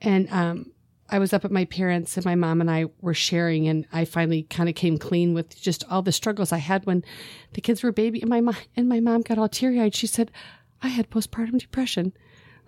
and 0.01 0.31
um, 0.31 0.73
I 1.09 1.19
was 1.19 1.33
up 1.33 1.45
at 1.45 1.51
my 1.51 1.65
parents, 1.65 2.17
and 2.17 2.25
my 2.25 2.35
mom 2.35 2.61
and 2.61 2.71
I 2.71 2.87
were 3.01 3.15
sharing, 3.15 3.67
and 3.69 3.87
I 3.93 4.05
finally 4.05 4.45
kind 4.45 4.69
of 4.69 4.75
came 4.75 4.99
clean 4.99 5.35
with 5.35 5.61
just 5.61 5.85
all 5.91 6.03
the 6.03 6.13
struggles 6.13 6.53
I 6.53 6.59
had 6.59 6.87
when 6.87 7.05
the 7.53 7.61
kids 7.61 7.83
were 7.83 7.93
baby, 7.93 8.21
and 8.21 8.31
my 8.31 8.41
mom 8.41 8.57
and 8.77 8.89
my 8.89 9.01
mom 9.01 9.23
got 9.23 9.39
all 9.39 9.49
teary 9.49 9.81
eyed. 9.81 9.95
She 9.95 10.07
said, 10.07 10.31
"I 10.87 10.89
had 10.89 11.11
postpartum 11.11 11.59
depression." 11.59 12.13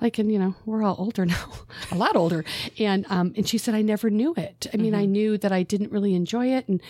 Like, 0.01 0.19
and 0.19 0.31
you 0.31 0.39
know, 0.39 0.55
we're 0.65 0.83
all 0.83 0.97
older 0.99 1.27
now, 1.35 1.53
a 1.91 1.97
lot 1.97 2.17
older. 2.17 2.45
And, 2.79 3.05
um, 3.09 3.33
and 3.37 3.49
she 3.49 3.59
said, 3.59 3.75
I 3.75 3.83
never 3.83 4.11
knew 4.11 4.35
it. 4.37 4.67
I 4.73 4.77
mean, 4.77 4.95
I 4.95 5.07
knew 5.07 5.37
that 5.39 5.53
I 5.53 5.63
didn't 5.65 5.91
really 5.91 6.15
enjoy 6.15 6.55
it. 6.55 6.69
And, 6.69 6.81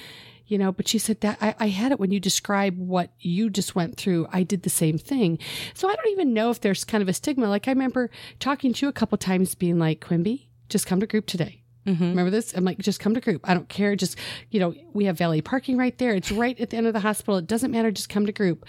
you 0.47 0.59
know, 0.59 0.73
but 0.73 0.88
she 0.88 0.99
said 0.99 1.21
that 1.21 1.38
I, 1.41 1.55
I 1.59 1.69
had 1.69 1.93
it 1.93 2.01
when 2.01 2.11
you 2.11 2.21
describe 2.21 2.77
what 2.79 3.11
you 3.21 3.51
just 3.51 3.75
went 3.75 3.97
through. 3.97 4.27
I 4.33 4.43
did 4.43 4.62
the 4.62 4.71
same 4.71 4.99
thing. 4.99 5.38
So 5.75 5.88
I 5.88 5.95
don't 5.95 6.12
even 6.12 6.35
know 6.35 6.51
if 6.51 6.61
there's 6.61 6.85
kind 6.85 7.03
of 7.03 7.09
a 7.09 7.12
stigma. 7.12 7.49
Like 7.49 7.69
I 7.69 7.73
remember 7.73 8.11
talking 8.41 8.73
to 8.73 8.87
you 8.87 8.91
a 8.91 8.95
couple 8.95 9.19
times 9.19 9.55
being 9.55 9.79
like, 9.79 10.01
Quenby, 10.01 10.49
just 10.69 10.87
come 10.87 11.01
to 11.01 11.07
group 11.07 11.27
today. 11.27 11.62
Mm-hmm. 11.88 12.05
Remember 12.05 12.31
this? 12.31 12.53
I'm 12.55 12.64
like, 12.64 12.79
just 12.79 13.01
come 13.01 13.14
to 13.14 13.20
group. 13.20 13.48
I 13.48 13.55
don't 13.55 13.68
care. 13.68 13.96
Just, 13.96 14.16
you 14.51 14.61
know, 14.61 14.74
we 14.92 15.07
have 15.07 15.16
valet 15.16 15.40
parking 15.40 15.77
right 15.77 15.96
there. 15.98 16.12
It's 16.14 16.31
right 16.31 16.59
at 16.61 16.70
the 16.70 16.77
end 16.77 16.87
of 16.87 16.92
the 16.92 17.01
hospital. 17.01 17.37
It 17.37 17.46
doesn't 17.46 17.70
matter. 17.70 17.90
Just 17.90 18.09
come 18.09 18.27
to 18.27 18.33
group. 18.33 18.66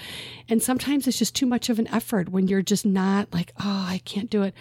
And 0.47 0.63
sometimes 0.63 1.07
it's 1.07 1.17
just 1.17 1.35
too 1.35 1.45
much 1.45 1.69
of 1.69 1.79
an 1.79 1.87
effort 1.87 2.29
when 2.29 2.47
you're 2.47 2.61
just 2.61 2.85
not 2.85 3.33
like, 3.33 3.51
oh, 3.59 3.85
I 3.89 4.01
can't 4.05 4.29
do 4.29 4.43
it. 4.43 4.53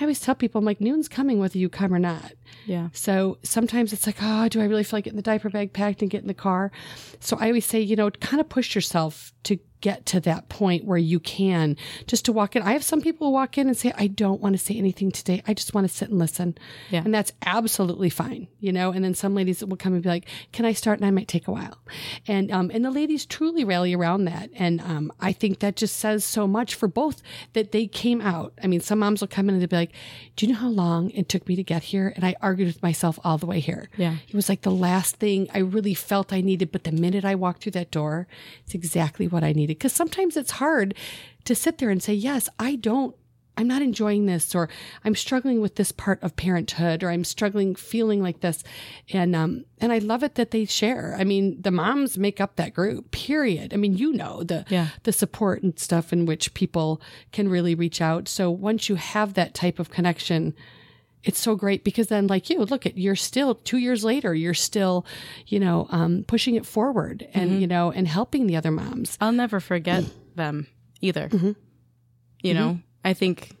I 0.00 0.04
always 0.04 0.20
tell 0.20 0.34
people, 0.34 0.58
I'm 0.58 0.64
like, 0.64 0.80
noon's 0.80 1.08
coming 1.08 1.38
whether 1.38 1.58
you 1.58 1.68
come 1.68 1.92
or 1.92 1.98
not. 1.98 2.32
yeah. 2.64 2.88
So 2.92 3.38
sometimes 3.42 3.92
it's 3.92 4.06
like, 4.06 4.16
oh, 4.22 4.48
do 4.48 4.60
I 4.60 4.64
really 4.64 4.84
feel 4.84 4.96
like 4.98 5.04
getting 5.04 5.16
the 5.16 5.22
diaper 5.22 5.50
bag 5.50 5.72
packed 5.72 6.00
and 6.02 6.10
get 6.10 6.22
in 6.22 6.28
the 6.28 6.34
car? 6.34 6.72
So 7.20 7.36
I 7.38 7.48
always 7.48 7.66
say, 7.66 7.80
you 7.80 7.96
know, 7.96 8.10
kind 8.10 8.40
of 8.40 8.48
push 8.48 8.74
yourself 8.74 9.32
to 9.44 9.58
get 9.86 10.04
to 10.04 10.18
that 10.18 10.48
point 10.48 10.84
where 10.84 10.98
you 10.98 11.20
can 11.20 11.76
just 12.08 12.24
to 12.24 12.32
walk 12.32 12.56
in. 12.56 12.62
I 12.62 12.72
have 12.72 12.82
some 12.82 13.00
people 13.00 13.32
walk 13.32 13.56
in 13.56 13.68
and 13.68 13.76
say, 13.76 13.92
I 13.96 14.08
don't 14.08 14.40
want 14.40 14.54
to 14.54 14.58
say 14.58 14.74
anything 14.74 15.12
today. 15.12 15.44
I 15.46 15.54
just 15.54 15.74
want 15.74 15.86
to 15.88 15.94
sit 15.94 16.08
and 16.08 16.18
listen. 16.18 16.58
Yeah. 16.90 17.02
And 17.04 17.14
that's 17.14 17.32
absolutely 17.42 18.10
fine, 18.10 18.48
you 18.58 18.72
know? 18.72 18.90
And 18.90 19.04
then 19.04 19.14
some 19.14 19.32
ladies 19.36 19.64
will 19.64 19.76
come 19.76 19.94
and 19.94 20.02
be 20.02 20.08
like, 20.08 20.26
can 20.50 20.64
I 20.64 20.72
start? 20.72 20.98
And 20.98 21.06
I 21.06 21.12
might 21.12 21.28
take 21.28 21.46
a 21.46 21.52
while. 21.52 21.78
And, 22.26 22.50
um, 22.50 22.68
and 22.74 22.84
the 22.84 22.90
ladies 22.90 23.24
truly 23.24 23.62
rally 23.62 23.94
around 23.94 24.24
that. 24.24 24.50
And, 24.56 24.80
um, 24.80 25.12
I 25.20 25.32
think 25.32 25.60
that 25.60 25.76
just 25.76 25.98
says 25.98 26.24
so 26.24 26.48
much 26.48 26.74
for 26.74 26.88
both 26.88 27.22
that 27.52 27.70
they 27.70 27.86
came 27.86 28.20
out. 28.20 28.54
I 28.60 28.66
mean, 28.66 28.80
some 28.80 28.98
moms 28.98 29.20
will 29.20 29.28
come 29.28 29.48
in 29.48 29.54
and 29.54 29.62
they'll 29.62 29.68
be 29.68 29.76
like, 29.76 29.92
do 30.34 30.46
you 30.46 30.52
know 30.52 30.58
how 30.58 30.68
long 30.68 31.10
it 31.10 31.28
took 31.28 31.46
me 31.46 31.54
to 31.54 31.62
get 31.62 31.84
here? 31.84 32.12
And 32.16 32.24
I 32.24 32.34
argued 32.40 32.66
with 32.66 32.82
myself 32.82 33.20
all 33.22 33.38
the 33.38 33.46
way 33.46 33.60
here. 33.60 33.88
Yeah. 33.96 34.16
It 34.26 34.34
was 34.34 34.48
like 34.48 34.62
the 34.62 34.72
last 34.72 35.18
thing 35.18 35.48
I 35.54 35.58
really 35.58 35.94
felt 35.94 36.32
I 36.32 36.40
needed. 36.40 36.72
But 36.72 36.82
the 36.82 36.90
minute 36.90 37.24
I 37.24 37.36
walked 37.36 37.62
through 37.62 37.78
that 37.78 37.92
door, 37.92 38.26
it's 38.64 38.74
exactly 38.74 39.28
what 39.28 39.44
I 39.44 39.52
needed. 39.52 39.75
Cause 39.78 39.92
sometimes 39.92 40.36
it's 40.36 40.52
hard 40.52 40.94
to 41.44 41.54
sit 41.54 41.78
there 41.78 41.90
and 41.90 42.02
say, 42.02 42.14
yes, 42.14 42.48
I 42.58 42.76
don't, 42.76 43.14
I'm 43.58 43.68
not 43.68 43.80
enjoying 43.80 44.26
this, 44.26 44.54
or 44.54 44.68
I'm 45.02 45.14
struggling 45.14 45.62
with 45.62 45.76
this 45.76 45.90
part 45.90 46.22
of 46.22 46.36
parenthood, 46.36 47.02
or 47.02 47.08
I'm 47.08 47.24
struggling 47.24 47.74
feeling 47.74 48.22
like 48.22 48.40
this. 48.40 48.62
And, 49.14 49.34
um, 49.34 49.64
and 49.78 49.92
I 49.92 49.98
love 49.98 50.22
it 50.22 50.34
that 50.34 50.50
they 50.50 50.66
share. 50.66 51.16
I 51.18 51.24
mean, 51.24 51.62
the 51.62 51.70
moms 51.70 52.18
make 52.18 52.38
up 52.38 52.56
that 52.56 52.74
group, 52.74 53.12
period. 53.12 53.72
I 53.72 53.78
mean, 53.78 53.96
you 53.96 54.12
know, 54.12 54.42
the, 54.42 54.66
Yeah. 54.68 54.88
the 55.04 55.12
support 55.12 55.62
and 55.62 55.78
stuff 55.78 56.12
in 56.12 56.26
which 56.26 56.52
people 56.52 57.00
can 57.32 57.48
really 57.48 57.74
reach 57.74 58.02
out. 58.02 58.28
So 58.28 58.50
once 58.50 58.90
you 58.90 58.96
have 58.96 59.32
that 59.34 59.54
type 59.54 59.78
of 59.78 59.88
connection, 59.88 60.54
it's 61.24 61.40
so 61.40 61.56
great 61.56 61.82
because 61.82 62.06
then 62.06 62.26
like 62.26 62.50
you 62.50 62.60
look 62.60 62.86
at 62.86 62.96
you're 62.96 63.16
still 63.16 63.54
two 63.54 63.78
years 63.78 64.04
later 64.04 64.32
you're 64.34 64.54
still 64.54 65.04
you 65.46 65.58
know 65.58 65.86
um, 65.90 66.24
pushing 66.28 66.54
it 66.54 66.64
forward 66.64 67.26
and 67.34 67.50
mm-hmm. 67.50 67.60
you 67.60 67.66
know 67.66 67.90
and 67.90 68.06
helping 68.06 68.46
the 68.46 68.56
other 68.56 68.70
moms 68.70 69.18
I'll 69.20 69.32
never 69.32 69.60
forget 69.60 70.04
them 70.36 70.66
either. 71.00 71.28
Mm-hmm. 71.28 71.52
You 72.42 72.54
mm-hmm. 72.54 72.54
know, 72.54 72.78
I 73.04 73.12
think 73.14 73.56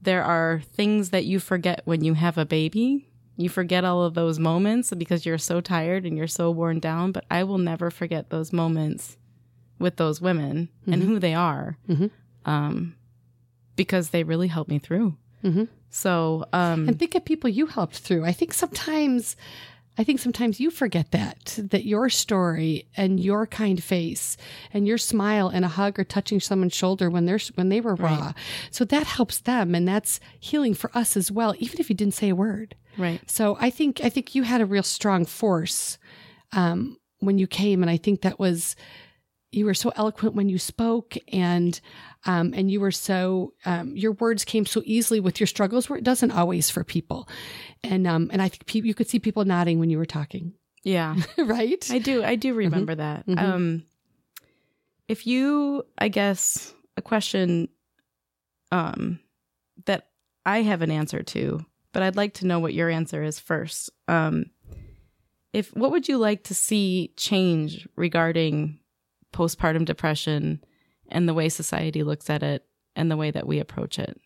there 0.00 0.24
are 0.24 0.62
things 0.72 1.10
that 1.10 1.24
you 1.24 1.38
forget 1.38 1.82
when 1.84 2.02
you 2.02 2.14
have 2.14 2.38
a 2.38 2.46
baby. 2.46 3.08
You 3.36 3.48
forget 3.48 3.84
all 3.84 4.02
of 4.02 4.14
those 4.14 4.38
moments 4.38 4.92
because 4.94 5.26
you're 5.26 5.38
so 5.38 5.60
tired 5.60 6.04
and 6.06 6.16
you're 6.16 6.26
so 6.26 6.50
worn 6.50 6.80
down. 6.80 7.12
But 7.12 7.24
I 7.30 7.44
will 7.44 7.58
never 7.58 7.90
forget 7.90 8.30
those 8.30 8.52
moments 8.52 9.18
with 9.78 9.96
those 9.96 10.22
women 10.22 10.70
and 10.86 11.02
who 11.02 11.18
they 11.18 11.34
are, 11.34 11.76
um, 12.46 12.94
because 13.76 14.08
they 14.08 14.22
really 14.24 14.48
helped 14.48 14.70
me 14.70 14.78
through. 14.78 15.16
So, 15.96 16.44
um, 16.52 16.88
and 16.88 16.98
think 16.98 17.14
of 17.14 17.24
people 17.24 17.48
you 17.48 17.64
helped 17.66 17.96
through. 17.96 18.24
I 18.24 18.32
think 18.32 18.52
sometimes 18.52 19.36
i 19.98 20.04
think 20.04 20.20
sometimes 20.20 20.60
you 20.60 20.70
forget 20.70 21.10
that 21.12 21.58
that 21.70 21.86
your 21.86 22.10
story 22.10 22.86
and 22.98 23.18
your 23.18 23.46
kind 23.46 23.82
face 23.82 24.36
and 24.74 24.86
your 24.86 24.98
smile 24.98 25.48
and 25.48 25.64
a 25.64 25.68
hug 25.68 25.98
or 25.98 26.04
touching 26.04 26.38
someone's 26.38 26.74
shoulder 26.74 27.08
when 27.08 27.24
they're 27.24 27.40
when 27.54 27.70
they 27.70 27.80
were 27.80 27.94
raw. 27.94 28.34
So 28.70 28.84
that 28.84 29.06
helps 29.06 29.38
them 29.38 29.74
and 29.74 29.88
that's 29.88 30.20
healing 30.38 30.74
for 30.74 30.90
us 30.92 31.16
as 31.16 31.32
well 31.32 31.54
even 31.58 31.80
if 31.80 31.88
you 31.88 31.96
didn't 31.96 32.12
say 32.14 32.28
a 32.28 32.36
word. 32.36 32.74
Right. 32.98 33.22
So 33.26 33.56
I 33.58 33.70
think 33.70 34.00
I 34.04 34.10
think 34.10 34.34
you 34.34 34.42
had 34.42 34.60
a 34.60 34.66
real 34.66 34.82
strong 34.82 35.24
force 35.24 35.96
um, 36.52 36.98
when 37.20 37.38
you 37.38 37.46
came, 37.46 37.82
and 37.82 37.90
I 37.90 37.96
think 37.96 38.20
that 38.20 38.38
was 38.38 38.76
you 39.52 39.64
were 39.64 39.74
so 39.74 39.92
eloquent 39.96 40.34
when 40.34 40.48
you 40.48 40.58
spoke, 40.58 41.16
and 41.32 41.80
um, 42.24 42.52
and 42.54 42.70
you 42.70 42.80
were 42.80 42.90
so 42.90 43.54
um, 43.64 43.96
your 43.96 44.12
words 44.12 44.44
came 44.44 44.66
so 44.66 44.82
easily 44.84 45.20
with 45.20 45.40
your 45.40 45.46
struggles, 45.46 45.88
where 45.88 45.98
it 45.98 46.04
doesn't 46.04 46.32
always 46.32 46.68
for 46.70 46.84
people, 46.84 47.28
and 47.84 48.06
um, 48.06 48.28
and 48.32 48.42
I 48.42 48.48
think 48.48 48.66
pe- 48.66 48.80
you 48.86 48.94
could 48.94 49.08
see 49.08 49.18
people 49.18 49.44
nodding 49.44 49.78
when 49.78 49.88
you 49.90 49.98
were 49.98 50.04
talking, 50.06 50.52
Yeah. 50.82 51.14
right? 51.38 51.88
I 51.90 51.98
do. 51.98 52.22
I 52.24 52.34
do 52.36 52.54
remember 52.54 52.94
that. 52.96 53.24
Um, 53.28 53.84
if 55.08 55.26
you, 55.26 55.84
I 55.96 56.08
guess, 56.08 56.74
a 56.96 57.02
question 57.02 57.68
um, 58.72 59.20
that 59.84 60.08
I 60.44 60.62
have 60.62 60.82
an 60.82 60.90
answer 60.90 61.22
to, 61.22 61.64
but 61.92 62.02
I'd 62.02 62.16
like 62.16 62.34
to 62.34 62.46
know 62.46 62.58
what 62.58 62.74
your 62.74 62.90
answer 62.90 63.22
is 63.22 63.38
first. 63.38 63.90
Um, 64.08 64.46
if 65.52 65.74
what 65.74 65.92
would 65.92 66.08
you 66.08 66.18
like 66.18 66.44
to 66.44 66.54
see 66.54 67.12
change 67.16 67.88
regarding 67.96 68.80
postpartum 69.36 69.84
depression 69.84 70.64
and 71.08 71.28
the 71.28 71.34
way 71.34 71.48
society 71.48 72.02
looks 72.02 72.28
at 72.30 72.42
it 72.42 72.64
and 72.96 73.10
the 73.10 73.16
way 73.16 73.30
that 73.30 73.46
we 73.46 73.58
approach 73.60 73.98
it? 73.98 74.18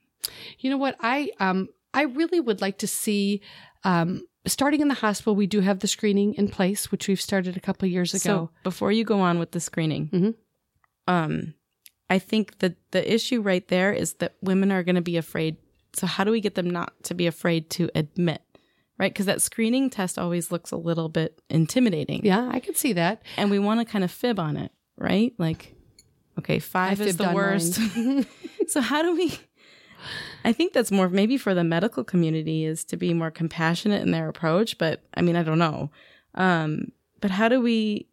You 0.59 0.71
know 0.71 0.79
what? 0.79 0.97
I 1.01 1.31
um 1.41 1.69
I 1.93 2.03
really 2.03 2.41
would 2.41 2.61
like 2.61 2.79
to 2.79 2.87
see 2.87 3.41
um 3.85 4.23
starting 4.47 4.81
in 4.81 4.89
the 4.89 4.95
hospital 5.07 5.35
we 5.35 5.47
do 5.47 5.61
have 5.61 5.81
the 5.81 5.89
screening 5.89 6.35
in 6.35 6.49
place 6.49 6.91
which 6.93 7.09
we've 7.09 7.21
started 7.21 7.57
a 7.57 7.61
couple 7.61 7.87
of 7.87 7.93
years 7.93 8.15
ago. 8.15 8.21
So 8.23 8.51
before 8.65 8.93
you 8.93 9.05
go 9.05 9.21
on 9.21 9.39
with 9.39 9.51
the 9.53 9.61
screening, 9.61 10.09
Mhm. 10.13 10.35
um, 11.07 11.55
I 12.09 12.19
think 12.19 12.59
that 12.59 12.75
the 12.91 13.03
issue 13.15 13.41
right 13.41 13.67
there 13.69 13.93
is 13.93 14.15
that 14.15 14.35
women 14.43 14.73
are 14.73 14.83
going 14.83 14.97
to 14.97 15.01
be 15.13 15.17
afraid. 15.17 15.57
So 15.93 16.07
how 16.07 16.25
do 16.25 16.31
we 16.31 16.41
get 16.41 16.55
them 16.55 16.71
not 16.71 16.93
to 17.05 17.15
be 17.15 17.27
afraid 17.27 17.69
to 17.71 17.91
admit, 17.95 18.43
right? 18.99 19.13
Because 19.13 19.27
that 19.27 19.43
screening 19.43 19.91
test 19.91 20.19
always 20.19 20.51
looks 20.51 20.71
a 20.73 20.77
little 20.77 21.09
bit 21.09 21.41
intimidating, 21.51 22.25
yeah, 22.25 22.49
I 22.51 22.61
could 22.61 22.77
see 22.77 22.93
that. 22.95 23.23
and 23.37 23.51
we 23.51 23.59
want 23.59 23.81
to 23.81 23.85
kind 23.85 24.05
of 24.05 24.11
fib 24.11 24.39
on 24.39 24.57
it, 24.57 24.73
right? 25.01 25.33
Like, 25.39 25.75
okay, 26.39 26.59
five 26.59 27.01
is 27.01 27.17
the 27.17 27.33
worst. 27.33 27.81
so 28.69 28.81
how 28.81 29.03
do 29.03 29.17
we? 29.17 29.37
I 30.45 30.53
think 30.53 30.73
that's 30.73 30.91
more 30.91 31.09
maybe 31.09 31.37
for 31.37 31.55
the 31.55 31.65
medical 31.65 32.05
community 32.05 32.65
is 32.65 32.85
to 32.87 32.97
be 32.97 33.13
more 33.13 33.31
compassionate 33.31 34.03
in 34.03 34.13
their 34.13 34.29
approach, 34.29 34.79
but 34.79 35.03
I 35.15 35.23
mean, 35.23 35.37
I 35.37 35.43
don't 35.43 35.59
know. 35.59 35.91
Um, 36.35 36.93
but 37.21 37.31
how 37.31 37.49
do 37.49 37.61
we 37.61 38.07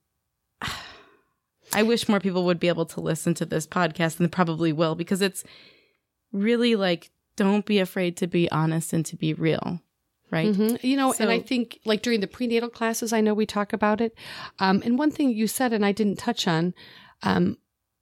I 1.74 1.84
wish 1.84 2.08
more 2.08 2.20
people 2.20 2.46
would 2.46 2.60
be 2.60 2.70
able 2.70 2.86
to 2.86 3.02
listen 3.02 3.34
to 3.36 3.46
this 3.46 3.68
podcast 3.68 4.20
and 4.20 4.28
they 4.28 4.32
probably 4.32 4.72
will 4.72 4.96
because 4.96 5.22
it's 5.22 5.44
really 6.32 6.76
like 6.76 7.12
don't 7.36 7.66
be 7.66 7.80
afraid 7.80 8.18
to 8.18 8.28
be 8.28 8.50
honest 8.52 8.94
and 8.94 9.06
to 9.06 9.16
be 9.16 9.34
real. 9.34 9.82
Right. 10.30 10.54
Mm-hmm. 10.54 10.86
You 10.86 10.98
know, 10.98 11.14
and 11.20 11.30
I 11.30 11.40
think 11.40 11.80
like 11.86 12.02
during 12.02 12.20
the 12.20 12.28
prenatal 12.28 12.70
classes, 12.70 13.14
I 13.14 13.22
know 13.22 13.34
we 13.34 13.46
talk 13.46 13.72
about 13.72 14.02
it. 14.02 14.14
Um, 14.60 14.82
and 14.84 15.00
one 15.00 15.12
thing 15.12 15.30
you 15.30 15.48
said, 15.48 15.72
and 15.72 15.86
I 15.86 15.94
didn't 15.94 16.18
touch 16.18 16.48
on, 16.48 16.74
um, 17.24 17.58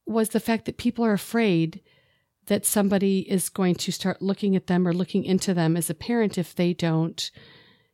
was 0.07 0.29
the 0.29 0.39
fact 0.39 0.65
that 0.65 0.77
people 0.77 1.05
are 1.05 1.13
afraid 1.13 1.81
that 2.47 2.65
somebody 2.65 3.19
is 3.29 3.49
going 3.49 3.75
to 3.75 3.91
start 3.91 4.21
looking 4.21 4.55
at 4.55 4.67
them 4.67 4.87
or 4.87 4.93
looking 4.93 5.23
into 5.23 5.53
them 5.53 5.77
as 5.77 5.89
a 5.89 5.95
parent 5.95 6.37
if 6.37 6.55
they 6.55 6.73
don't, 6.73 7.31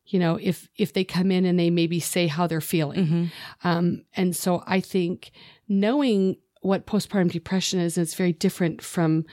you 0.06 0.18
know, 0.18 0.38
if 0.40 0.68
if 0.76 0.92
they 0.92 1.04
come 1.04 1.30
in 1.30 1.44
and 1.44 1.58
they 1.58 1.70
maybe 1.70 2.00
say 2.00 2.26
how 2.26 2.46
they're 2.46 2.60
feeling. 2.60 3.06
Mhm. 3.06 3.30
Um, 3.64 4.04
and 4.14 4.34
so 4.36 4.62
I 4.66 4.80
think 4.80 5.30
knowing 5.68 6.36
what 6.60 6.86
postpartum 6.86 7.32
depression 7.32 7.80
is, 7.80 7.98
is 7.98 8.14
very 8.14 8.32
different 8.32 8.82
from 8.82 9.24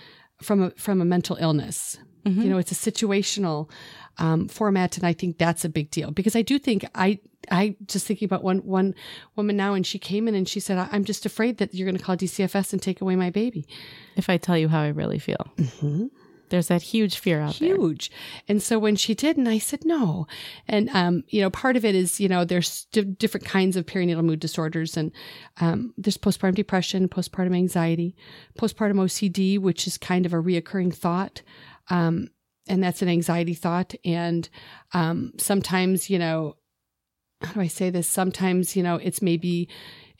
from 0.42 0.64
a, 0.64 0.70
from 0.72 1.02
a 1.02 1.06
mental 1.06 1.38
illness. 1.40 1.98
Mhm. 2.26 2.44
You 2.44 2.50
know, 2.50 2.58
it's 2.58 2.72
a 2.72 2.92
situational 2.92 3.70
um, 4.20 4.48
format, 4.48 4.98
and 4.98 5.06
I 5.06 5.14
think 5.14 5.38
that's 5.38 5.66
a 5.66 5.70
big 5.70 5.90
deal 5.90 6.12
because 6.12 6.36
I 6.36 6.42
do 6.42 6.60
think 6.60 6.86
I 6.94 7.20
I 7.50 7.76
just 7.86 8.06
thinking 8.06 8.26
about 8.26 8.44
one 8.44 8.60
one 8.60 8.94
woman 9.36 9.58
now, 9.58 9.74
and 9.74 9.86
she 9.86 9.98
came 9.98 10.28
in 10.28 10.36
and 10.36 10.48
she 10.48 10.60
said, 10.60 10.78
"I'm 10.92 11.06
just 11.06 11.26
afraid 11.26 11.58
that 11.58 11.74
you're 11.74 11.86
going 11.86 11.98
to 11.98 12.04
call 12.04 12.18
DCFS 12.18 12.74
and 12.74 12.82
take 12.82 13.02
away 13.02 13.16
my 13.16 13.30
baby." 13.30 13.66
If 14.16 14.30
I 14.30 14.38
tell 14.38 14.58
you 14.58 14.68
how 14.68 14.82
I 14.82 14.90
really 14.90 15.20
feel. 15.20 15.48
There's 16.50 16.68
that 16.68 16.82
huge 16.82 17.20
fear 17.20 17.42
out 17.42 17.60
there. 17.60 17.76
huge. 17.76 18.12
And 18.48 18.62
so 18.62 18.80
when 18.80 18.96
she 18.96 19.14
did, 19.14 19.38
and 19.38 19.48
I 19.48 19.60
said 19.60 19.86
no, 19.86 20.28
and 20.68 20.90
um, 20.90 21.24
you 21.28 21.42
know, 21.42 21.50
part 21.50 21.78
of 21.78 21.86
it 21.86 21.96
is 21.96 22.20
you 22.20 22.28
know 22.28 22.44
there's 22.44 22.86
di- 22.86 23.04
different 23.04 23.46
kinds 23.46 23.78
of 23.78 23.86
perinatal 23.86 24.24
mood 24.24 24.40
disorders, 24.40 24.98
and 24.98 25.12
um, 25.62 25.94
there's 25.98 26.18
postpartum 26.18 26.56
depression, 26.56 27.08
postpartum 27.08 27.56
anxiety, 27.56 28.16
postpartum 28.58 28.96
OCD, 28.96 29.60
which 29.60 29.88
is 29.88 29.98
kind 29.98 30.26
of 30.26 30.34
a 30.34 30.38
reoccurring 30.38 30.94
thought, 30.94 31.42
um, 31.90 32.30
and 32.70 32.82
that's 32.84 33.02
an 33.02 33.10
anxiety 33.10 33.54
thought, 33.54 33.94
and 34.06 34.48
um, 34.94 35.34
sometimes 35.38 36.10
you 36.10 36.20
know, 36.20 36.56
how 37.42 37.54
do 37.54 37.62
I 37.62 37.68
say 37.68 37.90
this? 37.90 38.08
Sometimes 38.08 38.76
you 38.76 38.84
know 38.84 38.96
it's 38.96 39.22
maybe 39.22 39.68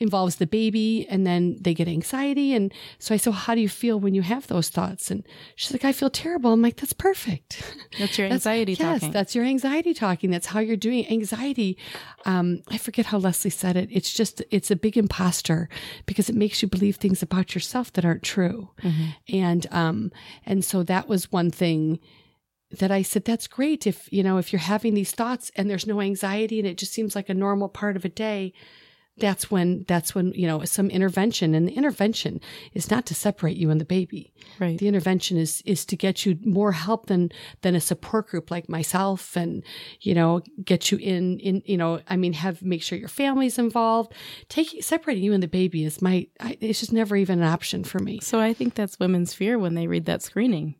involves 0.02 0.36
the 0.36 0.46
baby 0.46 1.06
and 1.10 1.26
then 1.26 1.58
they 1.60 1.74
get 1.74 1.86
anxiety 1.86 2.54
and 2.54 2.72
so 2.98 3.14
i 3.14 3.18
said 3.18 3.28
well, 3.32 3.38
how 3.38 3.54
do 3.54 3.60
you 3.60 3.68
feel 3.68 4.00
when 4.00 4.14
you 4.14 4.22
have 4.22 4.46
those 4.46 4.70
thoughts 4.70 5.10
and 5.10 5.26
she's 5.56 5.72
like 5.72 5.84
i 5.84 5.92
feel 5.92 6.08
terrible 6.08 6.54
i'm 6.54 6.62
like 6.62 6.76
that's 6.76 6.94
perfect 6.94 7.62
That's 7.98 8.16
your 8.16 8.26
That's- 8.30 8.46
anxiety 8.46 8.72
yes, 8.72 9.00
talking. 9.00 9.12
that's 9.12 9.34
your 9.34 9.44
anxiety 9.44 9.92
talking. 9.92 10.30
That's 10.30 10.46
how 10.46 10.60
you're 10.60 10.76
doing 10.78 11.06
anxiety. 11.10 11.76
Um, 12.24 12.62
I 12.70 12.78
forget 12.78 13.04
how 13.06 13.18
Leslie 13.18 13.50
said 13.50 13.76
it. 13.76 13.90
It's 13.92 14.10
just 14.14 14.42
it's 14.50 14.70
a 14.70 14.76
big 14.76 14.96
imposter 14.96 15.68
because 16.06 16.30
it 16.30 16.34
makes 16.34 16.62
you 16.62 16.68
believe 16.68 16.96
things 16.96 17.22
about 17.22 17.54
yourself 17.54 17.92
that 17.92 18.04
aren't 18.06 18.22
true. 18.22 18.70
Mm-hmm. 18.82 19.36
And 19.36 19.66
um, 19.70 20.12
and 20.46 20.64
so 20.64 20.82
that 20.84 21.08
was 21.08 21.30
one 21.30 21.50
thing 21.50 21.98
that 22.78 22.90
I 22.90 23.02
said, 23.02 23.24
that's 23.24 23.46
great 23.46 23.86
if 23.86 24.10
you 24.12 24.22
know 24.22 24.38
if 24.38 24.52
you're 24.52 24.60
having 24.60 24.94
these 24.94 25.12
thoughts 25.12 25.50
and 25.56 25.68
there's 25.68 25.86
no 25.86 26.00
anxiety 26.00 26.58
and 26.58 26.68
it 26.68 26.78
just 26.78 26.92
seems 26.92 27.14
like 27.14 27.28
a 27.28 27.34
normal 27.34 27.68
part 27.68 27.96
of 27.96 28.04
a 28.04 28.08
day. 28.08 28.52
That's 29.16 29.50
when 29.50 29.84
that's 29.86 30.14
when 30.14 30.32
you 30.32 30.46
know 30.46 30.64
some 30.64 30.88
intervention 30.88 31.54
and 31.54 31.68
the 31.68 31.72
intervention 31.72 32.40
is 32.72 32.90
not 32.90 33.04
to 33.06 33.14
separate 33.14 33.58
you 33.58 33.68
and 33.68 33.78
the 33.78 33.84
baby 33.84 34.32
right. 34.58 34.78
the 34.78 34.88
intervention 34.88 35.36
is 35.36 35.62
is 35.66 35.84
to 35.86 35.96
get 35.96 36.24
you 36.24 36.38
more 36.42 36.72
help 36.72 37.06
than 37.06 37.30
than 37.60 37.74
a 37.74 37.80
support 37.80 38.28
group 38.28 38.50
like 38.50 38.70
myself 38.70 39.36
and 39.36 39.62
you 40.00 40.14
know 40.14 40.40
get 40.64 40.90
you 40.90 40.96
in 40.96 41.38
in 41.40 41.60
you 41.66 41.76
know 41.76 42.00
i 42.08 42.16
mean 42.16 42.32
have 42.32 42.62
make 42.62 42.82
sure 42.82 42.96
your 42.96 43.08
family's 43.08 43.58
involved 43.58 44.14
taking 44.48 44.80
separating 44.80 45.22
you 45.22 45.34
and 45.34 45.42
the 45.42 45.48
baby 45.48 45.84
is 45.84 46.00
my 46.00 46.26
I, 46.38 46.56
it's 46.62 46.80
just 46.80 46.92
never 46.92 47.14
even 47.14 47.40
an 47.40 47.44
option 47.44 47.84
for 47.84 47.98
me 47.98 48.20
So 48.22 48.40
I 48.40 48.54
think 48.54 48.74
that's 48.74 48.98
women's 48.98 49.34
fear 49.34 49.58
when 49.58 49.74
they 49.74 49.86
read 49.86 50.06
that 50.06 50.22
screening. 50.22 50.76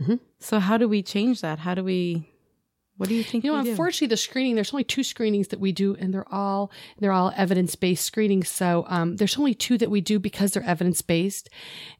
Mhm. 0.00 0.20
So 0.40 0.58
how 0.60 0.76
do 0.76 0.88
we 0.88 1.02
change 1.02 1.40
that? 1.40 1.58
How 1.60 1.74
do 1.74 1.84
we? 1.84 2.28
What 2.96 3.08
do 3.08 3.14
you 3.16 3.24
think? 3.24 3.42
you 3.42 3.50
know 3.50 3.58
we 3.58 3.64
do? 3.64 3.70
unfortunately 3.70 4.06
the 4.06 4.16
screening 4.16 4.54
there's 4.54 4.72
only 4.72 4.84
two 4.84 5.02
screenings 5.02 5.48
that 5.48 5.58
we 5.58 5.72
do 5.72 5.96
and 5.96 6.14
they're 6.14 6.32
all 6.32 6.70
they're 7.00 7.10
all 7.10 7.32
evidence-based 7.36 8.04
screenings 8.04 8.48
so 8.48 8.84
um, 8.86 9.16
there's 9.16 9.36
only 9.36 9.52
two 9.52 9.76
that 9.78 9.90
we 9.90 10.00
do 10.00 10.20
because 10.20 10.52
they're 10.52 10.62
evidence-based 10.62 11.50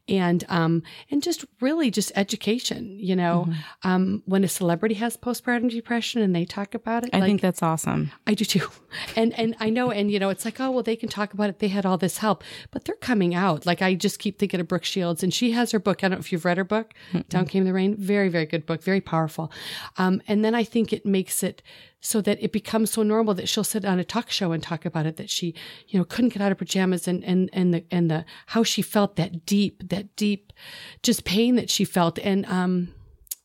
and 0.07 0.43
um 0.49 0.83
and 1.09 1.23
just 1.23 1.45
really 1.61 1.89
just 1.89 2.11
education 2.15 2.97
you 2.99 3.15
know 3.15 3.45
Mm-hmm. 3.47 3.87
um 3.89 4.23
when 4.25 4.43
a 4.43 4.47
celebrity 4.47 4.95
has 4.95 5.17
postpartum 5.17 5.69
depression 5.69 6.21
and 6.21 6.35
they 6.35 6.45
talk 6.45 6.75
about 6.75 7.03
it 7.05 7.09
I 7.13 7.19
like, 7.19 7.27
think 7.27 7.41
that's 7.41 7.63
awesome. 7.63 8.11
I 8.27 8.33
do 8.35 8.45
too. 8.45 8.67
And 9.15 9.33
and 9.37 9.55
I 9.59 9.69
know 9.69 9.91
and 9.91 10.09
you 10.09 10.19
know 10.19 10.29
it's 10.29 10.45
like 10.45 10.59
oh 10.61 10.71
well 10.71 10.83
they 10.83 10.95
can 10.95 11.09
talk 11.09 11.33
about 11.33 11.49
it 11.49 11.59
they 11.59 11.67
had 11.67 11.85
all 11.85 11.97
this 11.97 12.19
help 12.19 12.43
but 12.71 12.85
they're 12.85 12.95
coming 12.95 13.35
out. 13.35 13.65
Like 13.65 13.81
I 13.81 13.93
just 13.95 14.19
keep 14.19 14.39
thinking 14.39 14.59
of 14.61 14.67
Brooke 14.67 14.85
Shields 14.85 15.21
and 15.23 15.33
she 15.33 15.51
has 15.51 15.71
her 15.71 15.79
book. 15.79 15.97
I 16.03 16.07
don't 16.07 16.17
know 16.17 16.19
if 16.19 16.31
you've 16.31 16.45
read 16.45 16.57
her 16.57 16.63
book. 16.63 16.93
Down 17.29 17.45
Came 17.45 17.65
the 17.65 17.73
Rain. 17.73 17.95
Very 17.97 18.29
very 18.29 18.45
good 18.45 18.65
book. 18.65 18.81
Very 18.83 19.01
powerful. 19.01 19.51
Um 19.97 20.21
and 20.27 20.45
then 20.45 20.55
I 20.55 20.63
think 20.63 20.93
it 20.93 21.05
makes 21.05 21.43
it 21.43 21.61
so 22.05 22.21
that 22.21 22.37
it 22.41 22.51
becomes 22.51 22.91
so 22.91 23.01
normal 23.01 23.33
that 23.33 23.49
she'll 23.49 23.63
sit 23.63 23.83
on 23.83 23.99
a 23.99 24.03
talk 24.03 24.29
show 24.29 24.51
and 24.51 24.61
talk 24.61 24.85
about 24.85 25.05
it 25.05 25.17
that 25.17 25.29
she 25.29 25.55
you 25.87 25.97
know 25.97 26.05
couldn't 26.05 26.33
get 26.33 26.41
out 26.41 26.51
of 26.51 26.57
pajamas 26.57 27.07
and 27.07 27.23
and 27.23 27.49
and 27.51 27.73
the 27.73 27.83
and 27.89 28.11
the 28.11 28.23
how 28.47 28.63
she 28.63 28.81
felt 28.81 29.15
that 29.15 29.45
deep 29.45 29.89
that 29.89 30.15
deep 30.15 30.53
just 31.01 31.25
pain 31.25 31.55
that 31.55 31.69
she 31.69 31.83
felt. 31.83 32.19
And 32.19 32.45
um 32.45 32.93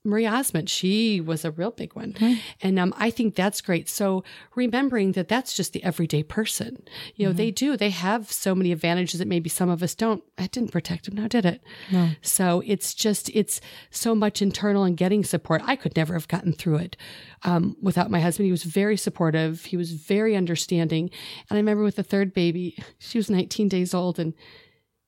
Marie 0.02 0.26
Osmond, 0.26 0.70
she 0.70 1.20
was 1.20 1.44
a 1.44 1.50
real 1.50 1.70
big 1.70 1.94
one. 1.94 2.14
And 2.62 2.78
um, 2.78 2.94
I 2.96 3.10
think 3.10 3.34
that's 3.34 3.60
great. 3.60 3.86
So 3.86 4.24
remembering 4.54 5.12
that 5.12 5.28
that's 5.28 5.54
just 5.54 5.74
the 5.74 5.84
everyday 5.84 6.22
person. 6.22 6.82
You 7.16 7.26
know, 7.26 7.32
they 7.34 7.50
do, 7.50 7.76
they 7.76 7.90
have 7.90 8.32
so 8.32 8.54
many 8.54 8.72
advantages 8.72 9.18
that 9.18 9.28
maybe 9.28 9.50
some 9.50 9.68
of 9.68 9.82
us 9.82 9.94
don't. 9.94 10.24
That 10.36 10.52
didn't 10.52 10.72
protect 10.72 11.04
them 11.04 11.16
now, 11.16 11.28
did 11.28 11.44
it? 11.44 11.62
No. 11.92 12.10
So 12.22 12.62
it's 12.64 12.94
just, 12.94 13.28
it's 13.34 13.60
so 13.90 14.14
much 14.14 14.40
internal 14.40 14.84
and 14.84 14.96
getting 14.96 15.22
support. 15.22 15.60
I 15.66 15.76
could 15.76 15.94
never 15.96 16.14
have 16.14 16.28
gotten 16.28 16.54
through 16.54 16.76
it 16.76 16.96
um, 17.42 17.76
without 17.82 18.10
my 18.10 18.20
husband. 18.20 18.46
He 18.46 18.52
was 18.52 18.62
very 18.64 18.96
supportive. 18.96 19.66
He 19.66 19.76
was 19.76 19.92
very 19.92 20.34
understanding. 20.34 21.10
And 21.50 21.56
I 21.56 21.60
remember 21.60 21.82
with 21.82 21.96
the 21.96 22.02
third 22.02 22.32
baby, 22.32 22.82
she 22.98 23.18
was 23.18 23.28
19 23.28 23.68
days 23.68 23.92
old 23.92 24.18
and 24.18 24.32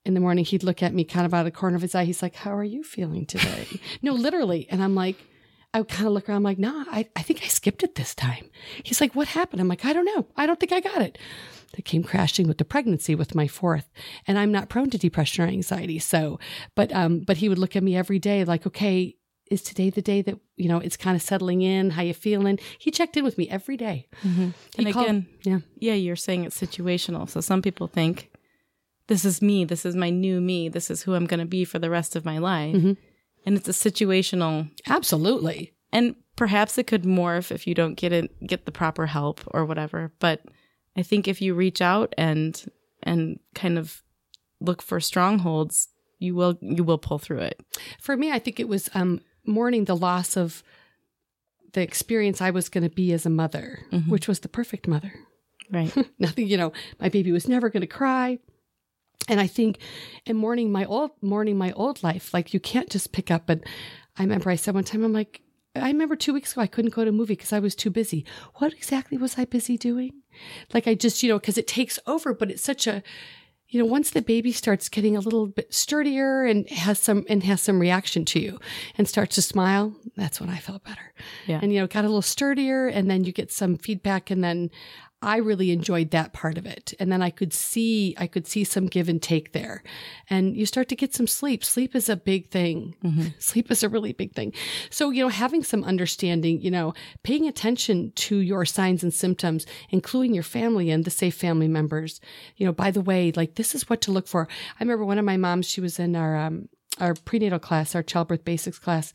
in 0.04 0.14
the 0.14 0.20
morning 0.20 0.44
he'd 0.44 0.62
look 0.64 0.82
at 0.82 0.94
me 0.94 1.04
kind 1.04 1.26
of 1.26 1.32
out 1.34 1.40
of 1.40 1.44
the 1.44 1.50
corner 1.50 1.76
of 1.76 1.82
his 1.82 1.94
eye. 1.94 2.04
He's 2.04 2.22
like, 2.22 2.34
How 2.34 2.56
are 2.56 2.64
you 2.64 2.82
feeling 2.82 3.26
today? 3.26 3.66
no, 4.02 4.12
literally. 4.12 4.66
And 4.70 4.82
I'm 4.82 4.94
like, 4.94 5.16
I 5.74 5.78
would 5.78 5.88
kind 5.88 6.06
of 6.06 6.12
look 6.12 6.28
around, 6.28 6.36
I'm 6.38 6.42
like, 6.42 6.58
nah, 6.58 6.84
I, 6.90 7.08
I 7.16 7.22
think 7.22 7.42
I 7.42 7.46
skipped 7.46 7.82
it 7.82 7.94
this 7.94 8.14
time. 8.14 8.50
He's 8.82 9.00
like, 9.00 9.14
What 9.14 9.28
happened? 9.28 9.60
I'm 9.60 9.68
like, 9.68 9.84
I 9.84 9.92
don't 9.92 10.04
know. 10.04 10.26
I 10.36 10.46
don't 10.46 10.58
think 10.58 10.72
I 10.72 10.80
got 10.80 11.02
it. 11.02 11.18
That 11.74 11.86
came 11.86 12.02
crashing 12.02 12.46
with 12.48 12.58
the 12.58 12.66
pregnancy 12.66 13.14
with 13.14 13.34
my 13.34 13.48
fourth. 13.48 13.88
And 14.26 14.38
I'm 14.38 14.52
not 14.52 14.68
prone 14.68 14.90
to 14.90 14.98
depression 14.98 15.44
or 15.44 15.48
anxiety. 15.48 15.98
So, 15.98 16.38
but 16.74 16.92
um, 16.92 17.20
but 17.20 17.38
he 17.38 17.48
would 17.48 17.58
look 17.58 17.76
at 17.76 17.82
me 17.82 17.96
every 17.96 18.18
day 18.18 18.44
like, 18.44 18.66
okay, 18.66 19.16
is 19.50 19.62
today 19.62 19.90
the 19.90 20.02
day 20.02 20.22
that, 20.22 20.38
you 20.56 20.68
know, 20.68 20.78
it's 20.78 20.96
kind 20.96 21.14
of 21.14 21.22
settling 21.22 21.62
in? 21.62 21.90
How 21.90 22.02
you 22.02 22.14
feeling? 22.14 22.58
He 22.78 22.90
checked 22.90 23.16
in 23.16 23.24
with 23.24 23.38
me 23.38 23.48
every 23.48 23.76
day. 23.76 24.08
And 24.78 24.92
called- 24.92 25.06
again, 25.06 25.26
yeah. 25.42 25.58
yeah, 25.76 25.94
you're 25.94 26.16
saying 26.16 26.44
it's 26.44 26.60
situational. 26.60 27.28
So 27.28 27.40
some 27.40 27.62
people 27.62 27.86
think 27.86 28.30
this 29.08 29.24
is 29.24 29.42
me, 29.42 29.64
this 29.64 29.84
is 29.84 29.94
my 29.96 30.10
new 30.10 30.40
me, 30.40 30.68
this 30.68 30.90
is 30.90 31.02
who 31.02 31.14
I'm 31.14 31.26
going 31.26 31.40
to 31.40 31.46
be 31.46 31.64
for 31.64 31.78
the 31.78 31.90
rest 31.90 32.16
of 32.16 32.24
my 32.24 32.38
life. 32.38 32.74
Mhm. 32.76 32.96
And 33.44 33.56
it's 33.56 33.68
a 33.68 33.72
situational 33.72 34.70
Absolutely. 34.86 35.72
and 35.92 36.14
perhaps 36.36 36.78
it 36.78 36.86
could 36.86 37.02
morph 37.02 37.50
if 37.50 37.66
you 37.66 37.74
don't 37.74 37.94
get 37.96 38.12
it 38.12 38.30
get 38.46 38.64
the 38.64 38.72
proper 38.72 39.06
help 39.06 39.40
or 39.48 39.64
whatever, 39.64 40.12
but 40.18 40.42
I 40.96 41.02
think 41.02 41.26
if 41.26 41.40
you 41.42 41.54
reach 41.54 41.80
out 41.82 42.14
and 42.16 42.62
and 43.02 43.38
kind 43.54 43.78
of 43.78 44.02
look 44.60 44.80
for 44.82 45.00
strongholds, 45.00 45.88
you 46.20 46.34
will 46.36 46.56
you 46.60 46.84
will 46.84 46.98
pull 46.98 47.18
through 47.18 47.40
it. 47.40 47.60
For 48.00 48.16
me, 48.16 48.30
I 48.30 48.38
think 48.38 48.60
it 48.60 48.68
was 48.68 48.88
um, 48.94 49.20
mourning 49.44 49.86
the 49.86 49.96
loss 49.96 50.36
of 50.36 50.62
the 51.72 51.80
experience 51.82 52.40
I 52.40 52.50
was 52.50 52.68
going 52.68 52.84
to 52.84 52.94
be 52.94 53.12
as 53.12 53.26
a 53.26 53.30
mother, 53.30 53.80
Mhm. 53.90 54.08
which 54.08 54.28
was 54.28 54.40
the 54.40 54.48
perfect 54.48 54.86
mother. 54.86 55.12
Right. 55.70 55.92
Nothing, 56.18 56.46
you 56.46 56.56
know, 56.58 56.72
my 57.00 57.08
baby 57.08 57.32
was 57.32 57.48
never 57.48 57.70
going 57.70 57.80
to 57.80 57.86
cry. 57.86 58.38
And 59.28 59.40
I 59.40 59.46
think 59.46 59.78
in 60.26 60.36
mourning 60.36 60.72
my 60.72 60.84
old 60.84 61.12
mourning 61.20 61.56
my 61.56 61.72
old 61.72 62.02
life, 62.02 62.34
like 62.34 62.52
you 62.52 62.60
can't 62.60 62.90
just 62.90 63.12
pick 63.12 63.30
up 63.30 63.48
and 63.48 63.64
I 64.18 64.22
remember 64.22 64.50
I 64.50 64.56
said 64.56 64.74
one 64.74 64.84
time, 64.84 65.04
I'm 65.04 65.12
like, 65.12 65.40
I 65.74 65.86
remember 65.86 66.16
two 66.16 66.34
weeks 66.34 66.52
ago 66.52 66.60
I 66.60 66.66
couldn't 66.66 66.94
go 66.94 67.04
to 67.04 67.10
a 67.10 67.12
movie 67.12 67.34
because 67.34 67.52
I 67.52 67.60
was 67.60 67.74
too 67.74 67.90
busy. 67.90 68.26
What 68.56 68.72
exactly 68.72 69.16
was 69.16 69.38
I 69.38 69.46
busy 69.46 69.78
doing? 69.78 70.12
Like 70.74 70.86
I 70.86 70.94
just, 70.94 71.22
you 71.22 71.30
know, 71.30 71.38
because 71.38 71.56
it 71.56 71.66
takes 71.66 71.98
over, 72.06 72.34
but 72.34 72.50
it's 72.50 72.62
such 72.62 72.86
a 72.86 73.02
you 73.72 73.80
know, 73.80 73.86
once 73.86 74.10
the 74.10 74.20
baby 74.20 74.52
starts 74.52 74.90
getting 74.90 75.16
a 75.16 75.20
little 75.20 75.46
bit 75.46 75.72
sturdier 75.72 76.44
and 76.44 76.68
has 76.68 76.98
some 76.98 77.24
and 77.26 77.42
has 77.42 77.62
some 77.62 77.80
reaction 77.80 78.26
to 78.26 78.38
you 78.38 78.60
and 78.98 79.08
starts 79.08 79.36
to 79.36 79.42
smile, 79.42 79.96
that's 80.14 80.42
when 80.42 80.50
I 80.50 80.58
felt 80.58 80.84
better. 80.84 81.14
Yeah. 81.46 81.58
And 81.62 81.72
you 81.72 81.80
know, 81.80 81.86
got 81.86 82.04
a 82.04 82.08
little 82.08 82.20
sturdier 82.20 82.86
and 82.86 83.10
then 83.10 83.24
you 83.24 83.32
get 83.32 83.50
some 83.50 83.78
feedback 83.78 84.30
and 84.30 84.44
then 84.44 84.70
I 85.22 85.36
really 85.36 85.70
enjoyed 85.70 86.10
that 86.10 86.32
part 86.32 86.58
of 86.58 86.66
it. 86.66 86.94
And 86.98 87.12
then 87.12 87.22
I 87.22 87.30
could 87.30 87.52
see, 87.52 88.14
I 88.18 88.26
could 88.26 88.46
see 88.46 88.64
some 88.64 88.86
give 88.86 89.08
and 89.08 89.22
take 89.22 89.52
there. 89.52 89.84
And 90.28 90.56
you 90.56 90.66
start 90.66 90.88
to 90.88 90.96
get 90.96 91.14
some 91.14 91.28
sleep. 91.28 91.64
Sleep 91.64 91.94
is 91.94 92.08
a 92.08 92.16
big 92.16 92.50
thing. 92.50 92.96
Sleep 93.38 93.70
is 93.70 93.84
a 93.84 93.88
really 93.88 94.12
big 94.12 94.34
thing. 94.34 94.52
So, 94.90 95.10
you 95.10 95.22
know, 95.22 95.28
having 95.28 95.62
some 95.62 95.84
understanding, 95.84 96.60
you 96.60 96.70
know, 96.70 96.92
paying 97.22 97.46
attention 97.46 98.12
to 98.16 98.38
your 98.38 98.64
signs 98.64 99.04
and 99.04 99.14
symptoms, 99.14 99.64
including 99.90 100.34
your 100.34 100.42
family 100.42 100.90
and 100.90 101.04
the 101.04 101.10
safe 101.10 101.36
family 101.36 101.68
members. 101.68 102.20
You 102.56 102.66
know, 102.66 102.72
by 102.72 102.90
the 102.90 103.00
way, 103.00 103.32
like 103.36 103.54
this 103.54 103.76
is 103.76 103.88
what 103.88 104.00
to 104.02 104.12
look 104.12 104.26
for. 104.26 104.48
I 104.50 104.82
remember 104.82 105.04
one 105.04 105.18
of 105.18 105.24
my 105.24 105.36
moms, 105.36 105.68
she 105.68 105.80
was 105.80 106.00
in 106.00 106.16
our, 106.16 106.36
um, 106.36 106.68
our 106.98 107.14
prenatal 107.14 107.58
class, 107.58 107.94
our 107.94 108.02
childbirth 108.02 108.44
basics 108.44 108.78
class. 108.78 109.12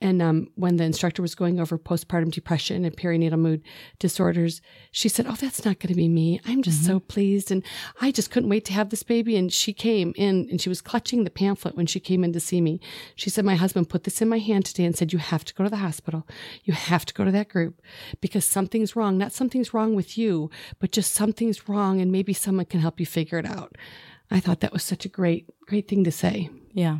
And 0.00 0.20
um, 0.20 0.48
when 0.54 0.76
the 0.76 0.84
instructor 0.84 1.22
was 1.22 1.34
going 1.34 1.60
over 1.60 1.78
postpartum 1.78 2.30
depression 2.30 2.84
and 2.84 2.96
perinatal 2.96 3.38
mood 3.38 3.62
disorders, 3.98 4.60
she 4.90 5.08
said, 5.08 5.26
Oh, 5.26 5.34
that's 5.34 5.64
not 5.64 5.78
going 5.78 5.88
to 5.88 5.94
be 5.94 6.08
me. 6.08 6.40
I'm 6.46 6.62
just 6.62 6.84
so 6.84 7.00
pleased. 7.00 7.50
And 7.50 7.62
I 8.00 8.10
just 8.10 8.30
couldn't 8.30 8.50
wait 8.50 8.64
to 8.66 8.72
have 8.72 8.90
this 8.90 9.02
baby. 9.02 9.36
And 9.36 9.52
she 9.52 9.72
came 9.72 10.12
in 10.16 10.48
and 10.50 10.60
she 10.60 10.68
was 10.68 10.82
clutching 10.82 11.24
the 11.24 11.30
pamphlet 11.30 11.76
when 11.76 11.86
she 11.86 12.00
came 12.00 12.24
in 12.24 12.32
to 12.32 12.40
see 12.40 12.60
me. 12.60 12.80
She 13.14 13.30
said, 13.30 13.44
My 13.44 13.54
husband 13.54 13.88
put 13.88 14.04
this 14.04 14.20
in 14.20 14.28
my 14.28 14.38
hand 14.38 14.66
today 14.66 14.84
and 14.84 14.96
said, 14.96 15.12
You 15.12 15.18
have 15.18 15.44
to 15.44 15.54
go 15.54 15.64
to 15.64 15.70
the 15.70 15.76
hospital. 15.76 16.26
You 16.64 16.74
have 16.74 17.04
to 17.06 17.14
go 17.14 17.24
to 17.24 17.32
that 17.32 17.48
group 17.48 17.80
because 18.20 18.44
something's 18.44 18.96
wrong. 18.96 19.16
Not 19.16 19.32
something's 19.32 19.74
wrong 19.74 19.94
with 19.94 20.18
you, 20.18 20.50
but 20.78 20.92
just 20.92 21.12
something's 21.12 21.68
wrong. 21.68 22.00
And 22.00 22.12
maybe 22.12 22.32
someone 22.32 22.66
can 22.66 22.80
help 22.80 23.00
you 23.00 23.06
figure 23.06 23.38
it 23.38 23.46
out. 23.46 23.76
I 24.30 24.40
thought 24.40 24.60
that 24.60 24.72
was 24.72 24.82
such 24.82 25.04
a 25.04 25.08
great, 25.08 25.48
great 25.66 25.88
thing 25.88 26.04
to 26.04 26.12
say 26.12 26.50
Yeah. 26.72 26.98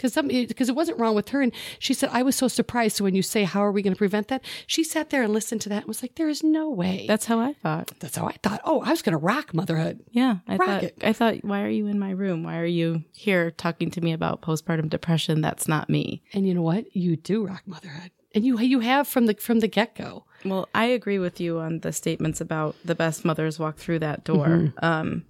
Because 0.00 0.14
some 0.14 0.28
because 0.28 0.68
it 0.70 0.74
wasn't 0.74 0.98
wrong 0.98 1.14
with 1.14 1.28
her 1.28 1.42
and 1.42 1.52
she 1.78 1.92
said 1.92 2.08
i 2.12 2.22
was 2.22 2.34
so 2.34 2.48
surprised 2.48 2.96
so 2.96 3.04
when 3.04 3.14
you 3.14 3.22
say 3.22 3.44
how 3.44 3.60
are 3.62 3.70
we 3.72 3.82
going 3.82 3.92
to 3.92 3.98
prevent 3.98 4.28
that 4.28 4.42
she 4.66 4.82
sat 4.82 5.10
there 5.10 5.22
and 5.22 5.34
listened 5.34 5.60
to 5.60 5.68
that 5.68 5.78
and 5.82 5.86
was 5.88 6.00
like 6.02 6.14
there 6.14 6.28
is 6.30 6.42
no 6.42 6.70
way 6.70 7.04
That's 7.06 7.26
how 7.26 7.38
I 7.38 7.52
thought. 7.52 7.92
that's 8.00 8.16
how 8.16 8.26
i 8.26 8.36
thought 8.42 8.60
oh 8.64 8.80
i 8.80 8.90
was 8.90 9.02
going 9.02 9.12
to 9.12 9.18
rock 9.18 9.52
motherhood 9.52 10.00
Yeah, 10.10 10.36
I 10.48 10.56
Rock 10.56 10.68
thought 10.68 10.82
it. 10.84 10.94
I 11.02 11.12
thought 11.12 11.44
why 11.44 11.60
are 11.62 11.68
you 11.68 11.86
in 11.86 11.98
my 11.98 12.10
room? 12.10 12.42
Why 12.44 12.56
are 12.58 12.64
you 12.80 13.04
here 13.12 13.50
talking 13.50 13.90
to 13.92 14.00
me 14.00 14.12
about 14.12 14.40
postpartum 14.42 14.88
depression? 14.88 15.40
That's 15.42 15.68
not 15.68 15.90
me. 15.90 16.22
and 16.32 16.46
you 16.48 16.54
know 16.54 16.62
what 16.62 16.94
you 16.96 17.16
do 17.16 17.46
rock 17.46 17.62
motherhood 17.66 18.10
and 18.34 18.44
you 18.46 18.58
you 18.60 18.80
have 18.80 19.06
from 19.08 19.26
the 19.26 19.34
from 19.34 19.60
the 19.60 19.68
get-go 19.68 20.24
Well, 20.44 20.68
I 20.74 20.86
agree 20.86 21.18
with 21.18 21.40
you 21.40 21.58
on 21.58 21.80
the 21.80 21.92
statements 21.92 22.40
about 22.40 22.74
the 22.84 22.94
best 22.94 23.24
mothers 23.24 23.58
walk 23.58 23.76
through 23.76 23.98
that 24.00 24.24
door. 24.24 24.72
Um 24.80 25.24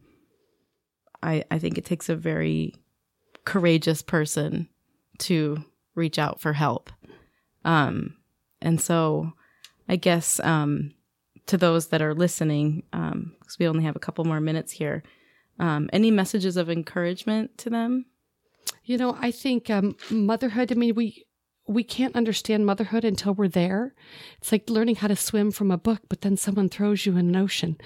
I 1.23 1.45
I 1.51 1.59
think 1.59 1.77
it 1.79 1.85
takes 1.85 2.09
a 2.09 2.17
very 2.17 2.75
courageous 3.45 4.03
person 4.03 4.69
to 5.19 5.65
reach 5.95 6.19
out 6.19 6.41
for 6.41 6.53
help. 6.53 6.91
Um 7.65 8.17
and 8.61 8.81
so 8.81 9.33
I 9.89 9.97
guess 9.97 10.41
um 10.41 10.95
to 11.51 11.57
those 11.57 11.89
that 11.89 12.01
are 12.01 12.15
listening, 12.15 12.85
um, 12.93 13.33
because 13.41 13.59
we 13.59 13.67
only 13.67 13.83
have 13.83 13.97
a 13.97 14.01
couple 14.01 14.25
more 14.25 14.41
minutes 14.41 14.71
here, 14.71 15.03
um, 15.59 15.91
any 15.93 16.11
messages 16.11 16.57
of 16.57 16.71
encouragement 16.71 17.59
to 17.59 17.69
them? 17.69 18.07
You 18.85 18.97
know, 18.97 19.17
I 19.21 19.33
think 19.33 19.69
um, 19.69 19.97
motherhood. 20.11 20.71
I 20.71 20.77
mean, 20.77 20.95
we 20.95 21.27
we 21.67 21.83
can't 21.83 22.17
understand 22.17 22.67
motherhood 22.67 23.05
until 23.05 23.35
we're 23.35 23.49
there. 23.49 23.95
It's 24.39 24.53
like 24.53 24.71
learning 24.71 24.97
how 24.97 25.09
to 25.09 25.17
swim 25.17 25.51
from 25.51 25.71
a 25.71 25.79
book, 25.79 26.03
but 26.09 26.21
then 26.21 26.37
someone 26.37 26.69
throws 26.69 27.05
you 27.05 27.13
in 27.17 27.29
an 27.29 27.37
ocean. 27.37 27.77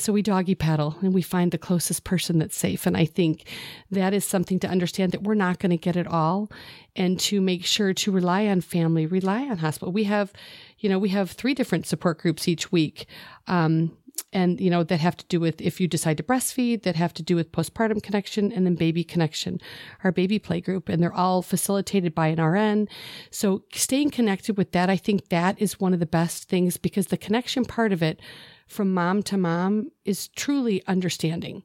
So 0.00 0.12
we 0.12 0.22
doggy 0.22 0.54
paddle 0.54 0.96
and 1.00 1.12
we 1.12 1.22
find 1.22 1.50
the 1.50 1.58
closest 1.58 2.04
person 2.04 2.38
that's 2.38 2.56
safe. 2.56 2.86
And 2.86 2.96
I 2.96 3.04
think 3.04 3.44
that 3.90 4.14
is 4.14 4.24
something 4.24 4.58
to 4.60 4.68
understand 4.68 5.12
that 5.12 5.22
we're 5.22 5.34
not 5.34 5.58
going 5.58 5.70
to 5.70 5.76
get 5.76 5.96
it 5.96 6.06
all, 6.06 6.50
and 6.96 7.18
to 7.20 7.40
make 7.40 7.64
sure 7.64 7.92
to 7.94 8.12
rely 8.12 8.46
on 8.46 8.60
family, 8.60 9.06
rely 9.06 9.42
on 9.48 9.58
hospital. 9.58 9.92
We 9.92 10.04
have, 10.04 10.32
you 10.78 10.88
know, 10.88 10.98
we 10.98 11.10
have 11.10 11.32
three 11.32 11.54
different 11.54 11.86
support 11.86 12.18
groups 12.18 12.48
each 12.48 12.72
week. 12.72 13.06
Um, 13.46 13.96
and 14.32 14.60
you 14.60 14.68
know 14.68 14.82
that 14.82 15.00
have 15.00 15.16
to 15.16 15.24
do 15.26 15.40
with 15.40 15.60
if 15.60 15.80
you 15.80 15.88
decide 15.88 16.16
to 16.16 16.22
breastfeed 16.22 16.82
that 16.82 16.96
have 16.96 17.14
to 17.14 17.22
do 17.22 17.36
with 17.36 17.52
postpartum 17.52 18.02
connection 18.02 18.52
and 18.52 18.66
then 18.66 18.74
baby 18.74 19.04
connection 19.04 19.60
our 20.04 20.12
baby 20.12 20.38
play 20.38 20.60
group 20.60 20.88
and 20.88 21.02
they're 21.02 21.14
all 21.14 21.40
facilitated 21.40 22.14
by 22.14 22.26
an 22.26 22.40
rn 22.40 22.88
so 23.30 23.62
staying 23.72 24.10
connected 24.10 24.56
with 24.56 24.72
that 24.72 24.90
i 24.90 24.96
think 24.96 25.28
that 25.28 25.60
is 25.60 25.80
one 25.80 25.94
of 25.94 26.00
the 26.00 26.06
best 26.06 26.48
things 26.48 26.76
because 26.76 27.06
the 27.06 27.16
connection 27.16 27.64
part 27.64 27.92
of 27.92 28.02
it 28.02 28.20
from 28.68 28.94
mom 28.94 29.22
to 29.24 29.36
mom 29.36 29.90
is 30.04 30.28
truly 30.28 30.82
understanding 30.86 31.62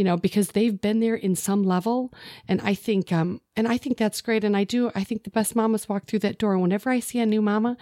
you 0.00 0.04
know 0.04 0.16
because 0.16 0.52
they've 0.52 0.80
been 0.80 1.00
there 1.00 1.14
in 1.14 1.36
some 1.36 1.62
level. 1.62 2.10
And 2.48 2.60
i 2.62 2.72
think 2.72 3.12
um 3.12 3.42
and 3.54 3.68
i 3.68 3.76
think 3.76 3.98
that's 3.98 4.22
great. 4.22 4.44
And 4.44 4.56
i 4.56 4.64
do 4.64 4.90
i 4.94 5.04
think 5.04 5.24
the 5.24 5.30
best 5.30 5.54
mamas 5.54 5.90
walk 5.90 6.06
through 6.06 6.20
that 6.20 6.38
door. 6.38 6.56
Whenever 6.56 6.88
i 6.88 7.00
see 7.00 7.18
a 7.18 7.26
new 7.26 7.42
mama 7.42 7.76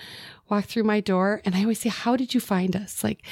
walk 0.48 0.64
through 0.64 0.82
my 0.82 1.00
door 1.00 1.40
and 1.44 1.54
i 1.54 1.60
always 1.60 1.78
say 1.78 1.90
how 1.90 2.16
did 2.16 2.34
you 2.34 2.40
find 2.40 2.74
us? 2.74 3.04
Like 3.04 3.22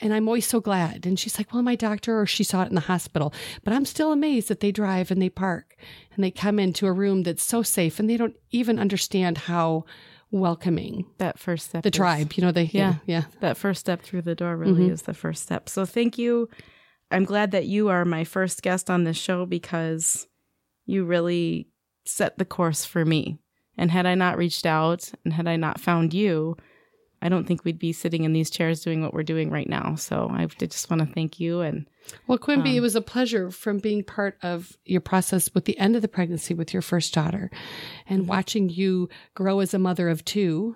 and 0.00 0.12
i'm 0.12 0.26
always 0.26 0.48
so 0.48 0.60
glad. 0.60 1.06
And 1.06 1.20
she's 1.20 1.38
like 1.38 1.52
well 1.52 1.62
my 1.62 1.76
doctor 1.76 2.20
or 2.20 2.26
she 2.26 2.42
saw 2.42 2.62
it 2.62 2.68
in 2.68 2.74
the 2.74 2.80
hospital. 2.92 3.32
But 3.62 3.74
i'm 3.74 3.84
still 3.84 4.10
amazed 4.10 4.48
that 4.48 4.58
they 4.58 4.72
drive 4.72 5.12
and 5.12 5.22
they 5.22 5.30
park 5.30 5.76
and 6.14 6.24
they 6.24 6.32
come 6.32 6.58
into 6.58 6.86
a 6.86 6.92
room 6.92 7.22
that's 7.22 7.44
so 7.44 7.62
safe 7.62 8.00
and 8.00 8.10
they 8.10 8.16
don't 8.16 8.36
even 8.50 8.80
understand 8.80 9.38
how 9.38 9.84
welcoming 10.32 11.04
That 11.18 11.38
first 11.38 11.66
step. 11.68 11.82
the 11.84 11.90
is- 11.90 11.96
tribe 11.96 12.32
you 12.34 12.42
know 12.42 12.50
they 12.52 12.64
yeah 12.72 12.96
yeah 13.06 13.24
that 13.40 13.56
first 13.56 13.78
step 13.80 14.02
through 14.02 14.22
the 14.22 14.34
door 14.34 14.56
really 14.56 14.82
Mm-hmm. 14.84 14.92
is 14.92 15.02
the 15.02 15.14
first 15.14 15.42
step. 15.42 15.68
So 15.68 15.84
thank 15.86 16.18
you. 16.18 16.48
I'm 17.10 17.24
glad 17.24 17.50
that 17.52 17.66
you 17.66 17.88
are 17.90 18.04
my 18.06 18.24
first 18.24 18.62
guest 18.62 18.88
on 18.90 19.04
this 19.04 19.18
show 19.18 19.44
because 19.46 20.26
you 20.86 21.04
really 21.04 21.68
set 22.06 22.38
the 22.38 22.44
course 22.46 22.84
for 22.86 23.04
me. 23.04 23.38
And 23.76 23.90
had 23.90 24.06
I 24.06 24.14
not 24.14 24.38
reached 24.38 24.64
out 24.66 25.12
and 25.24 25.32
had 25.34 25.46
I 25.46 25.56
not 25.56 25.78
found 25.80 26.12
you, 26.14 26.56
I 27.22 27.28
don't 27.28 27.46
think 27.46 27.64
we'd 27.64 27.78
be 27.78 27.92
sitting 27.92 28.24
in 28.24 28.32
these 28.32 28.50
chairs 28.50 28.82
doing 28.82 29.00
what 29.00 29.14
we're 29.14 29.22
doing 29.22 29.48
right 29.48 29.68
now. 29.68 29.94
So 29.94 30.28
I 30.30 30.46
just 30.46 30.90
want 30.90 31.00
to 31.00 31.14
thank 31.14 31.38
you 31.38 31.60
and 31.60 31.86
Well, 32.26 32.38
Quenby, 32.38 32.70
um, 32.70 32.76
it 32.76 32.80
was 32.80 32.96
a 32.96 33.00
pleasure 33.00 33.50
from 33.52 33.78
being 33.78 34.02
part 34.02 34.36
of 34.42 34.76
your 34.84 35.00
process 35.00 35.54
with 35.54 35.64
the 35.64 35.78
end 35.78 35.94
of 35.94 36.02
the 36.02 36.08
pregnancy 36.08 36.52
with 36.52 36.72
your 36.72 36.82
first 36.82 37.14
daughter 37.14 37.50
and 38.08 38.22
mm-hmm. 38.22 38.28
watching 38.28 38.68
you 38.68 39.08
grow 39.34 39.60
as 39.60 39.72
a 39.72 39.78
mother 39.78 40.08
of 40.08 40.24
two, 40.24 40.74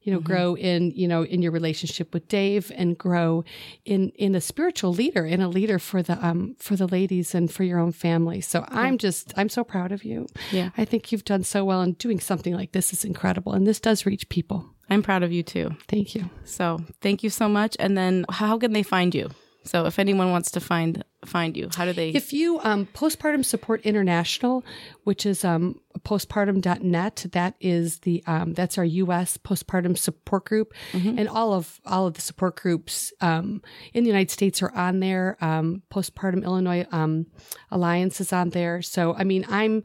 you 0.00 0.12
know, 0.12 0.20
mm-hmm. 0.20 0.26
grow 0.26 0.56
in, 0.56 0.90
you 0.92 1.06
know, 1.06 1.22
in 1.22 1.42
your 1.42 1.52
relationship 1.52 2.14
with 2.14 2.28
Dave 2.28 2.72
and 2.74 2.96
grow 2.96 3.44
in, 3.84 4.08
in 4.10 4.34
a 4.34 4.40
spiritual 4.40 4.94
leader 4.94 5.26
in 5.26 5.42
a 5.42 5.48
leader 5.48 5.78
for 5.78 6.02
the, 6.02 6.26
um, 6.26 6.56
for 6.58 6.76
the 6.76 6.88
ladies 6.88 7.34
and 7.34 7.52
for 7.52 7.62
your 7.62 7.78
own 7.78 7.92
family. 7.92 8.40
So 8.40 8.64
I'm 8.68 8.96
just, 8.96 9.34
I'm 9.36 9.50
so 9.50 9.64
proud 9.64 9.92
of 9.92 10.02
you. 10.02 10.26
Yeah. 10.50 10.70
I 10.78 10.86
think 10.86 11.12
you've 11.12 11.26
done 11.26 11.44
so 11.44 11.62
well 11.62 11.82
and 11.82 11.98
doing 11.98 12.20
something 12.20 12.54
like 12.54 12.72
this 12.72 12.94
is 12.94 13.04
incredible. 13.04 13.52
And 13.52 13.66
this 13.66 13.80
does 13.80 14.06
reach 14.06 14.30
people. 14.30 14.73
I'm 14.90 15.02
proud 15.02 15.22
of 15.22 15.32
you 15.32 15.42
too. 15.42 15.76
Thank 15.88 16.14
you. 16.14 16.28
So 16.44 16.80
thank 17.00 17.22
you 17.22 17.30
so 17.30 17.48
much. 17.48 17.76
And 17.78 17.96
then 17.96 18.26
how 18.28 18.58
can 18.58 18.72
they 18.72 18.82
find 18.82 19.14
you? 19.14 19.30
So 19.64 19.86
if 19.86 19.98
anyone 19.98 20.30
wants 20.30 20.50
to 20.52 20.60
find 20.60 21.02
find 21.24 21.56
you, 21.56 21.70
how 21.74 21.86
do 21.86 21.94
they 21.94 22.10
If 22.10 22.34
you 22.34 22.60
um, 22.60 22.86
postpartum 22.94 23.44
support 23.44 23.80
international, 23.80 24.62
which 25.04 25.24
is 25.24 25.42
um, 25.42 25.80
postpartum.net, 26.00 27.26
that 27.32 27.54
is 27.60 28.00
the 28.00 28.22
um, 28.26 28.52
that's 28.52 28.76
our 28.76 28.84
U.S. 28.84 29.38
postpartum 29.38 29.96
support 29.96 30.44
group, 30.44 30.74
and 30.92 31.28
all 31.28 31.54
of 31.54 31.80
all 31.86 32.06
of 32.06 32.14
the 32.14 32.20
support 32.20 32.56
groups 32.56 33.12
um, 33.22 33.62
in 33.94 34.04
the 34.04 34.08
United 34.08 34.30
States 34.30 34.62
are 34.62 34.72
on 34.74 35.00
there. 35.00 35.38
Um, 35.40 35.82
postpartum 35.90 36.44
Illinois 36.44 36.86
um, 36.92 37.26
Alliance 37.70 38.20
is 38.20 38.34
on 38.34 38.50
there. 38.50 38.82
So 38.82 39.14
I 39.14 39.24
mean, 39.24 39.46
I'm 39.48 39.82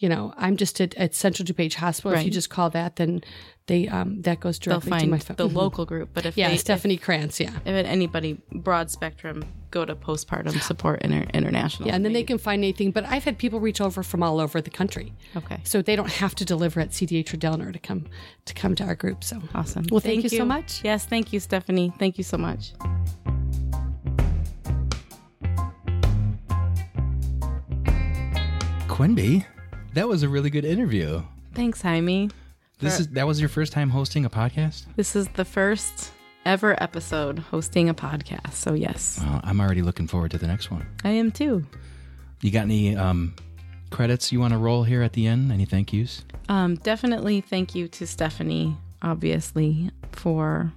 you 0.00 0.08
know 0.08 0.34
I'm 0.36 0.56
just 0.56 0.80
at, 0.80 0.94
at 0.96 1.14
Central 1.14 1.46
DuPage 1.46 1.74
Hospital. 1.74 2.18
If 2.18 2.24
you 2.24 2.30
just 2.32 2.50
call 2.50 2.70
that, 2.70 2.96
then 2.96 3.22
they 3.66 3.86
um, 3.86 4.20
that 4.22 4.40
goes 4.40 4.58
they'll 4.58 4.80
directly 4.80 5.00
to 5.06 5.06
my 5.06 5.18
phone. 5.18 5.36
the 5.36 5.48
Mhm. 5.48 5.54
local 5.54 5.84
group? 5.86 6.08
But 6.12 6.26
if 6.26 6.36
Yeah, 6.36 6.48
they, 6.48 6.56
Stephanie 6.56 6.96
Krantz. 6.96 7.38
Yeah. 7.38 7.50
if, 7.64 7.74
if 7.76 7.86
anybody 7.86 8.40
broad 8.50 8.90
spectrum, 8.90 9.44
go 9.70 9.84
to 9.84 9.94
postpartum 9.94 10.60
support 10.62 11.02
Inter- 11.02 11.28
international. 11.32 11.86
Yeah, 11.88 11.94
and 11.94 12.04
then 12.04 12.12
they 12.12 12.24
can 12.24 12.38
find 12.38 12.64
anything. 12.64 12.90
But 12.90 13.04
I've 13.04 13.22
had 13.24 13.38
people 13.38 13.60
reach 13.60 13.80
over 13.80 14.02
from 14.02 14.22
all 14.22 14.40
over 14.40 14.60
the 14.60 14.70
country. 14.70 15.12
okay. 15.36 15.60
so 15.64 15.82
they 15.82 15.94
don't 15.94 16.10
have 16.10 16.34
to 16.36 16.44
deliver 16.44 16.80
at 16.80 16.90
CDH 16.90 17.32
or 17.34 17.36
Delnor 17.36 17.72
to 17.72 17.78
come 17.78 18.06
to 18.46 18.54
come 18.54 18.74
to 18.74 18.84
our 18.84 18.96
group. 18.96 19.22
So 19.22 19.40
Awesome. 19.54 19.84
Well, 19.90 20.00
thank 20.00 20.22
you 20.24 20.30
so 20.30 20.44
much. 20.44 20.82
Yes, 20.82 21.04
thank 21.06 21.32
you, 21.32 21.38
Stephanie. 21.40 21.92
Thank 21.98 22.18
you 22.18 22.24
so 22.24 22.38
much. 22.38 22.72
Quenby, 28.88 29.44
that 29.94 30.08
was 30.08 30.22
a 30.22 30.28
really 30.28 30.50
good 30.50 30.64
interview. 30.64 31.22
Thanks, 31.54 31.82
Jaime. 31.82 32.30
This 32.78 32.98
is 33.00 33.08
that 33.08 33.26
was 33.26 33.40
your 33.40 33.48
first 33.50 33.72
time 33.72 33.90
hosting 33.90 34.24
a 34.24 34.30
podcast. 34.30 34.84
This 34.96 35.14
is 35.14 35.28
the 35.28 35.44
first 35.44 36.12
ever 36.46 36.82
episode 36.82 37.38
hosting 37.38 37.88
a 37.90 37.94
podcast. 37.94 38.52
So 38.52 38.72
yes, 38.72 39.18
Well, 39.22 39.40
I'm 39.44 39.60
already 39.60 39.82
looking 39.82 40.06
forward 40.06 40.30
to 40.30 40.38
the 40.38 40.46
next 40.46 40.70
one. 40.70 40.86
I 41.04 41.10
am 41.10 41.30
too. 41.30 41.66
You 42.40 42.50
got 42.50 42.62
any 42.62 42.96
um, 42.96 43.34
credits 43.90 44.32
you 44.32 44.40
want 44.40 44.52
to 44.54 44.58
roll 44.58 44.82
here 44.84 45.02
at 45.02 45.12
the 45.12 45.26
end? 45.26 45.52
Any 45.52 45.66
thank 45.66 45.92
yous? 45.92 46.24
Um, 46.48 46.76
definitely 46.76 47.42
thank 47.42 47.74
you 47.74 47.86
to 47.88 48.06
Stephanie, 48.06 48.74
obviously, 49.02 49.90
for 50.12 50.72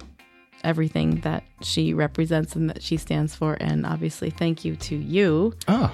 everything 0.62 1.20
that 1.20 1.42
she 1.62 1.94
represents 1.94 2.54
and 2.54 2.68
that 2.68 2.82
she 2.82 2.98
stands 2.98 3.34
for, 3.34 3.54
and 3.60 3.86
obviously 3.86 4.28
thank 4.30 4.64
you 4.64 4.76
to 4.76 4.96
you, 4.96 5.54
Oh, 5.68 5.90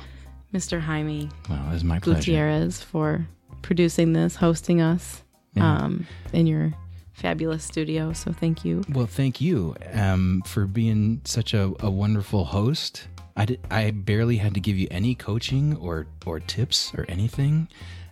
Mr. 0.55 0.81
Jaime 0.81 1.29
well, 1.49 1.71
it 1.73 1.85
my 1.85 1.99
pleasure. 1.99 2.19
Gutierrez, 2.19 2.83
for 2.83 3.27
producing 3.63 4.13
this, 4.13 4.37
hosting 4.37 4.81
us 4.81 5.23
Yeah. 5.55 5.77
um, 5.85 6.07
in 6.33 6.47
your 6.47 6.73
fabulous 7.13 7.63
studio. 7.63 8.13
So 8.13 8.33
thank 8.33 8.65
you. 8.65 8.83
Well, 8.91 9.07
thank 9.07 9.41
you 9.41 9.77
um, 9.93 10.43
for 10.47 10.67
being 10.67 11.21
such 11.25 11.55
a, 11.55 11.73
a 11.81 11.91
wonderful 11.91 12.45
host. 12.47 13.07
I, 13.37 13.45
did, 13.45 13.61
I 13.71 13.91
barely 13.93 14.37
had 14.39 14.55
to 14.55 14.61
give 14.61 14.77
you 14.77 14.89
any 14.91 15.15
coaching 15.15 15.77
or, 15.77 16.07
or 16.27 16.41
tips 16.41 16.93
or 16.97 17.05
anything. 17.09 17.69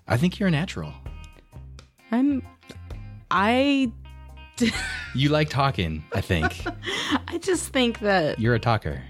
I 0.07 0.16
think 0.16 0.39
you're 0.39 0.49
a 0.49 0.53
natural. 0.53 0.93
I'm. 2.11 2.43
I. 3.30 3.93
you 5.14 5.28
like 5.28 5.51
talking, 5.51 6.05
I 6.14 6.20
think. 6.20 6.64
I 7.28 7.39
just 7.39 7.68
think 7.72 8.01
that. 8.01 8.39
You're 8.39 8.55
a 8.55 8.61
talker. 8.61 9.03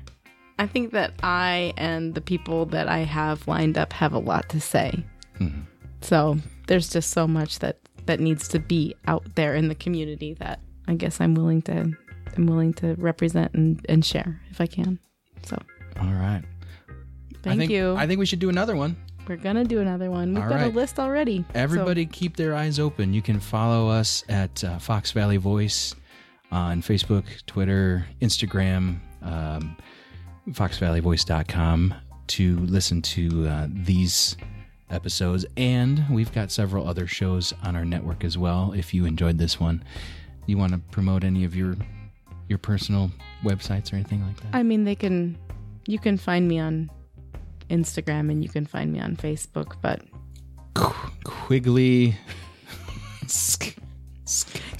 I 0.58 0.66
think 0.66 0.92
that 0.92 1.12
I 1.22 1.72
and 1.76 2.14
the 2.14 2.20
people 2.20 2.66
that 2.66 2.88
I 2.88 2.98
have 3.00 3.46
lined 3.46 3.78
up 3.78 3.92
have 3.92 4.12
a 4.12 4.18
lot 4.18 4.48
to 4.50 4.60
say. 4.60 5.04
Mm-hmm. 5.38 5.60
So 6.00 6.38
there's 6.66 6.90
just 6.90 7.10
so 7.10 7.26
much 7.26 7.60
that 7.60 7.78
that 8.06 8.20
needs 8.20 8.48
to 8.48 8.58
be 8.58 8.94
out 9.06 9.24
there 9.34 9.54
in 9.54 9.68
the 9.68 9.74
community 9.74 10.34
that 10.34 10.60
I 10.86 10.94
guess 10.94 11.20
I'm 11.20 11.34
willing 11.34 11.62
to 11.62 11.92
I'm 12.36 12.46
willing 12.46 12.74
to 12.74 12.94
represent 12.94 13.54
and, 13.54 13.84
and 13.88 14.04
share 14.04 14.40
if 14.50 14.60
I 14.60 14.66
can. 14.66 14.98
So 15.44 15.60
all 16.00 16.12
right. 16.12 16.42
Thank 17.42 17.54
I 17.54 17.58
think, 17.58 17.70
you. 17.70 17.94
I 17.96 18.06
think 18.06 18.18
we 18.18 18.26
should 18.26 18.40
do 18.40 18.48
another 18.48 18.76
one. 18.76 18.96
We're 19.28 19.36
gonna 19.36 19.64
do 19.64 19.80
another 19.80 20.10
one. 20.10 20.32
We've 20.34 20.42
All 20.42 20.48
got 20.48 20.56
right. 20.56 20.72
a 20.72 20.74
list 20.74 20.98
already. 20.98 21.44
Everybody 21.54 22.06
So, 22.06 22.10
keep 22.12 22.36
their 22.36 22.54
eyes 22.54 22.78
open. 22.78 23.12
You 23.12 23.20
can 23.20 23.38
follow 23.40 23.88
us 23.88 24.24
at 24.28 24.64
uh, 24.64 24.78
Fox 24.78 25.12
Valley 25.12 25.36
Voice 25.36 25.94
on 26.50 26.80
Facebook, 26.80 27.24
Twitter, 27.46 28.06
Instagram, 28.22 29.00
um, 29.20 29.76
foxvalleyvoice.com 30.52 31.94
to 32.28 32.58
listen 32.58 33.02
to 33.02 33.48
uh, 33.48 33.66
these 33.70 34.36
episodes. 34.90 35.44
And 35.56 36.04
we've 36.10 36.32
got 36.32 36.50
several 36.50 36.86
other 36.86 37.06
shows 37.06 37.54
on 37.62 37.76
our 37.76 37.84
network 37.84 38.24
as 38.24 38.36
well. 38.38 38.72
If 38.76 38.92
you 38.94 39.06
enjoyed 39.06 39.38
this 39.38 39.58
one, 39.60 39.84
you 40.46 40.58
want 40.58 40.72
to 40.72 40.78
promote 40.90 41.24
any 41.24 41.44
of 41.44 41.54
your 41.54 41.76
your 42.48 42.58
personal 42.58 43.10
websites 43.44 43.92
or 43.92 43.96
anything 43.96 44.24
like 44.24 44.40
that? 44.40 44.54
I 44.54 44.62
mean, 44.62 44.84
they 44.84 44.94
can. 44.94 45.38
You 45.86 45.98
can 45.98 46.16
find 46.16 46.48
me 46.48 46.58
on 46.58 46.90
Instagram 47.70 48.30
and 48.30 48.42
you 48.42 48.48
can 48.48 48.66
find 48.66 48.92
me 48.92 49.00
on 49.00 49.16
Facebook, 49.16 49.76
but 49.80 50.02
Quigley. 51.24 52.16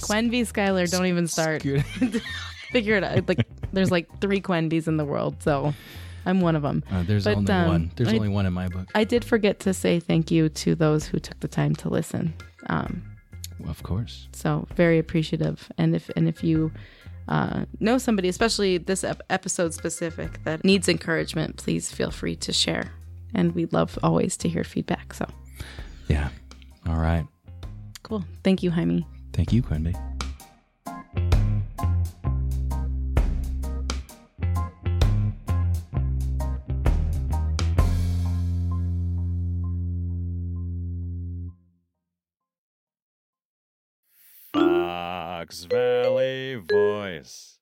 Quenby 0.01 0.41
Skylar, 0.41 0.89
don't 0.89 1.07
even 1.07 1.27
start. 1.27 1.63
Figure 2.71 2.95
it 2.95 3.03
out. 3.03 3.27
Like, 3.27 3.47
there's 3.73 3.91
like 3.91 4.07
three 4.21 4.41
Quenbys 4.41 4.87
in 4.87 4.97
the 4.97 5.05
world, 5.05 5.41
so 5.41 5.73
I'm 6.25 6.41
one 6.41 6.55
of 6.55 6.61
them. 6.61 6.83
Uh, 6.91 7.03
there's 7.03 7.23
But, 7.25 7.37
only 7.37 7.53
um, 7.53 7.67
one. 7.67 7.91
There's 7.95 8.09
I- 8.09 8.15
only 8.15 8.29
one 8.29 8.45
in 8.45 8.53
my 8.53 8.67
book. 8.67 8.87
I 8.95 9.03
did 9.03 9.23
forget 9.25 9.59
to 9.61 9.73
say 9.73 9.99
thank 9.99 10.31
you 10.31 10.49
to 10.49 10.75
those 10.75 11.05
who 11.05 11.19
took 11.19 11.39
the 11.39 11.47
time 11.47 11.75
to 11.77 11.89
listen. 11.89 12.33
Um, 12.67 13.01
Of 13.67 13.81
course. 13.83 14.27
so 14.33 14.67
very 14.75 14.99
appreciative. 14.99 15.71
And 15.77 15.95
if 15.95 16.09
and 16.15 16.27
if 16.27 16.43
you 16.43 16.71
uh, 17.27 17.65
know 17.79 17.97
somebody, 17.97 18.27
especially 18.29 18.77
this 18.79 19.03
ep- 19.03 19.21
episode 19.29 19.73
specific, 19.73 20.43
that 20.45 20.63
needs 20.63 20.87
encouragement, 20.89 21.57
please 21.57 21.91
feel 21.91 22.11
free 22.11 22.35
to 22.37 22.51
share. 22.53 22.91
And 23.35 23.53
we 23.53 23.65
love 23.67 23.97
always 24.03 24.35
to 24.37 24.49
hear 24.49 24.63
feedback. 24.63 25.13
So 25.13 25.25
Yeah. 26.07 26.29
All 26.87 26.97
right. 26.97 27.25
cool. 28.03 28.23
Thank 28.43 28.63
you, 28.63 28.71
Jaime. 28.71 29.05
Thank 29.33 29.53
you, 29.53 29.61
Quenby. 29.61 29.93
Fox 45.49 45.63
Valley 45.63 46.57
Voice. 46.57 47.58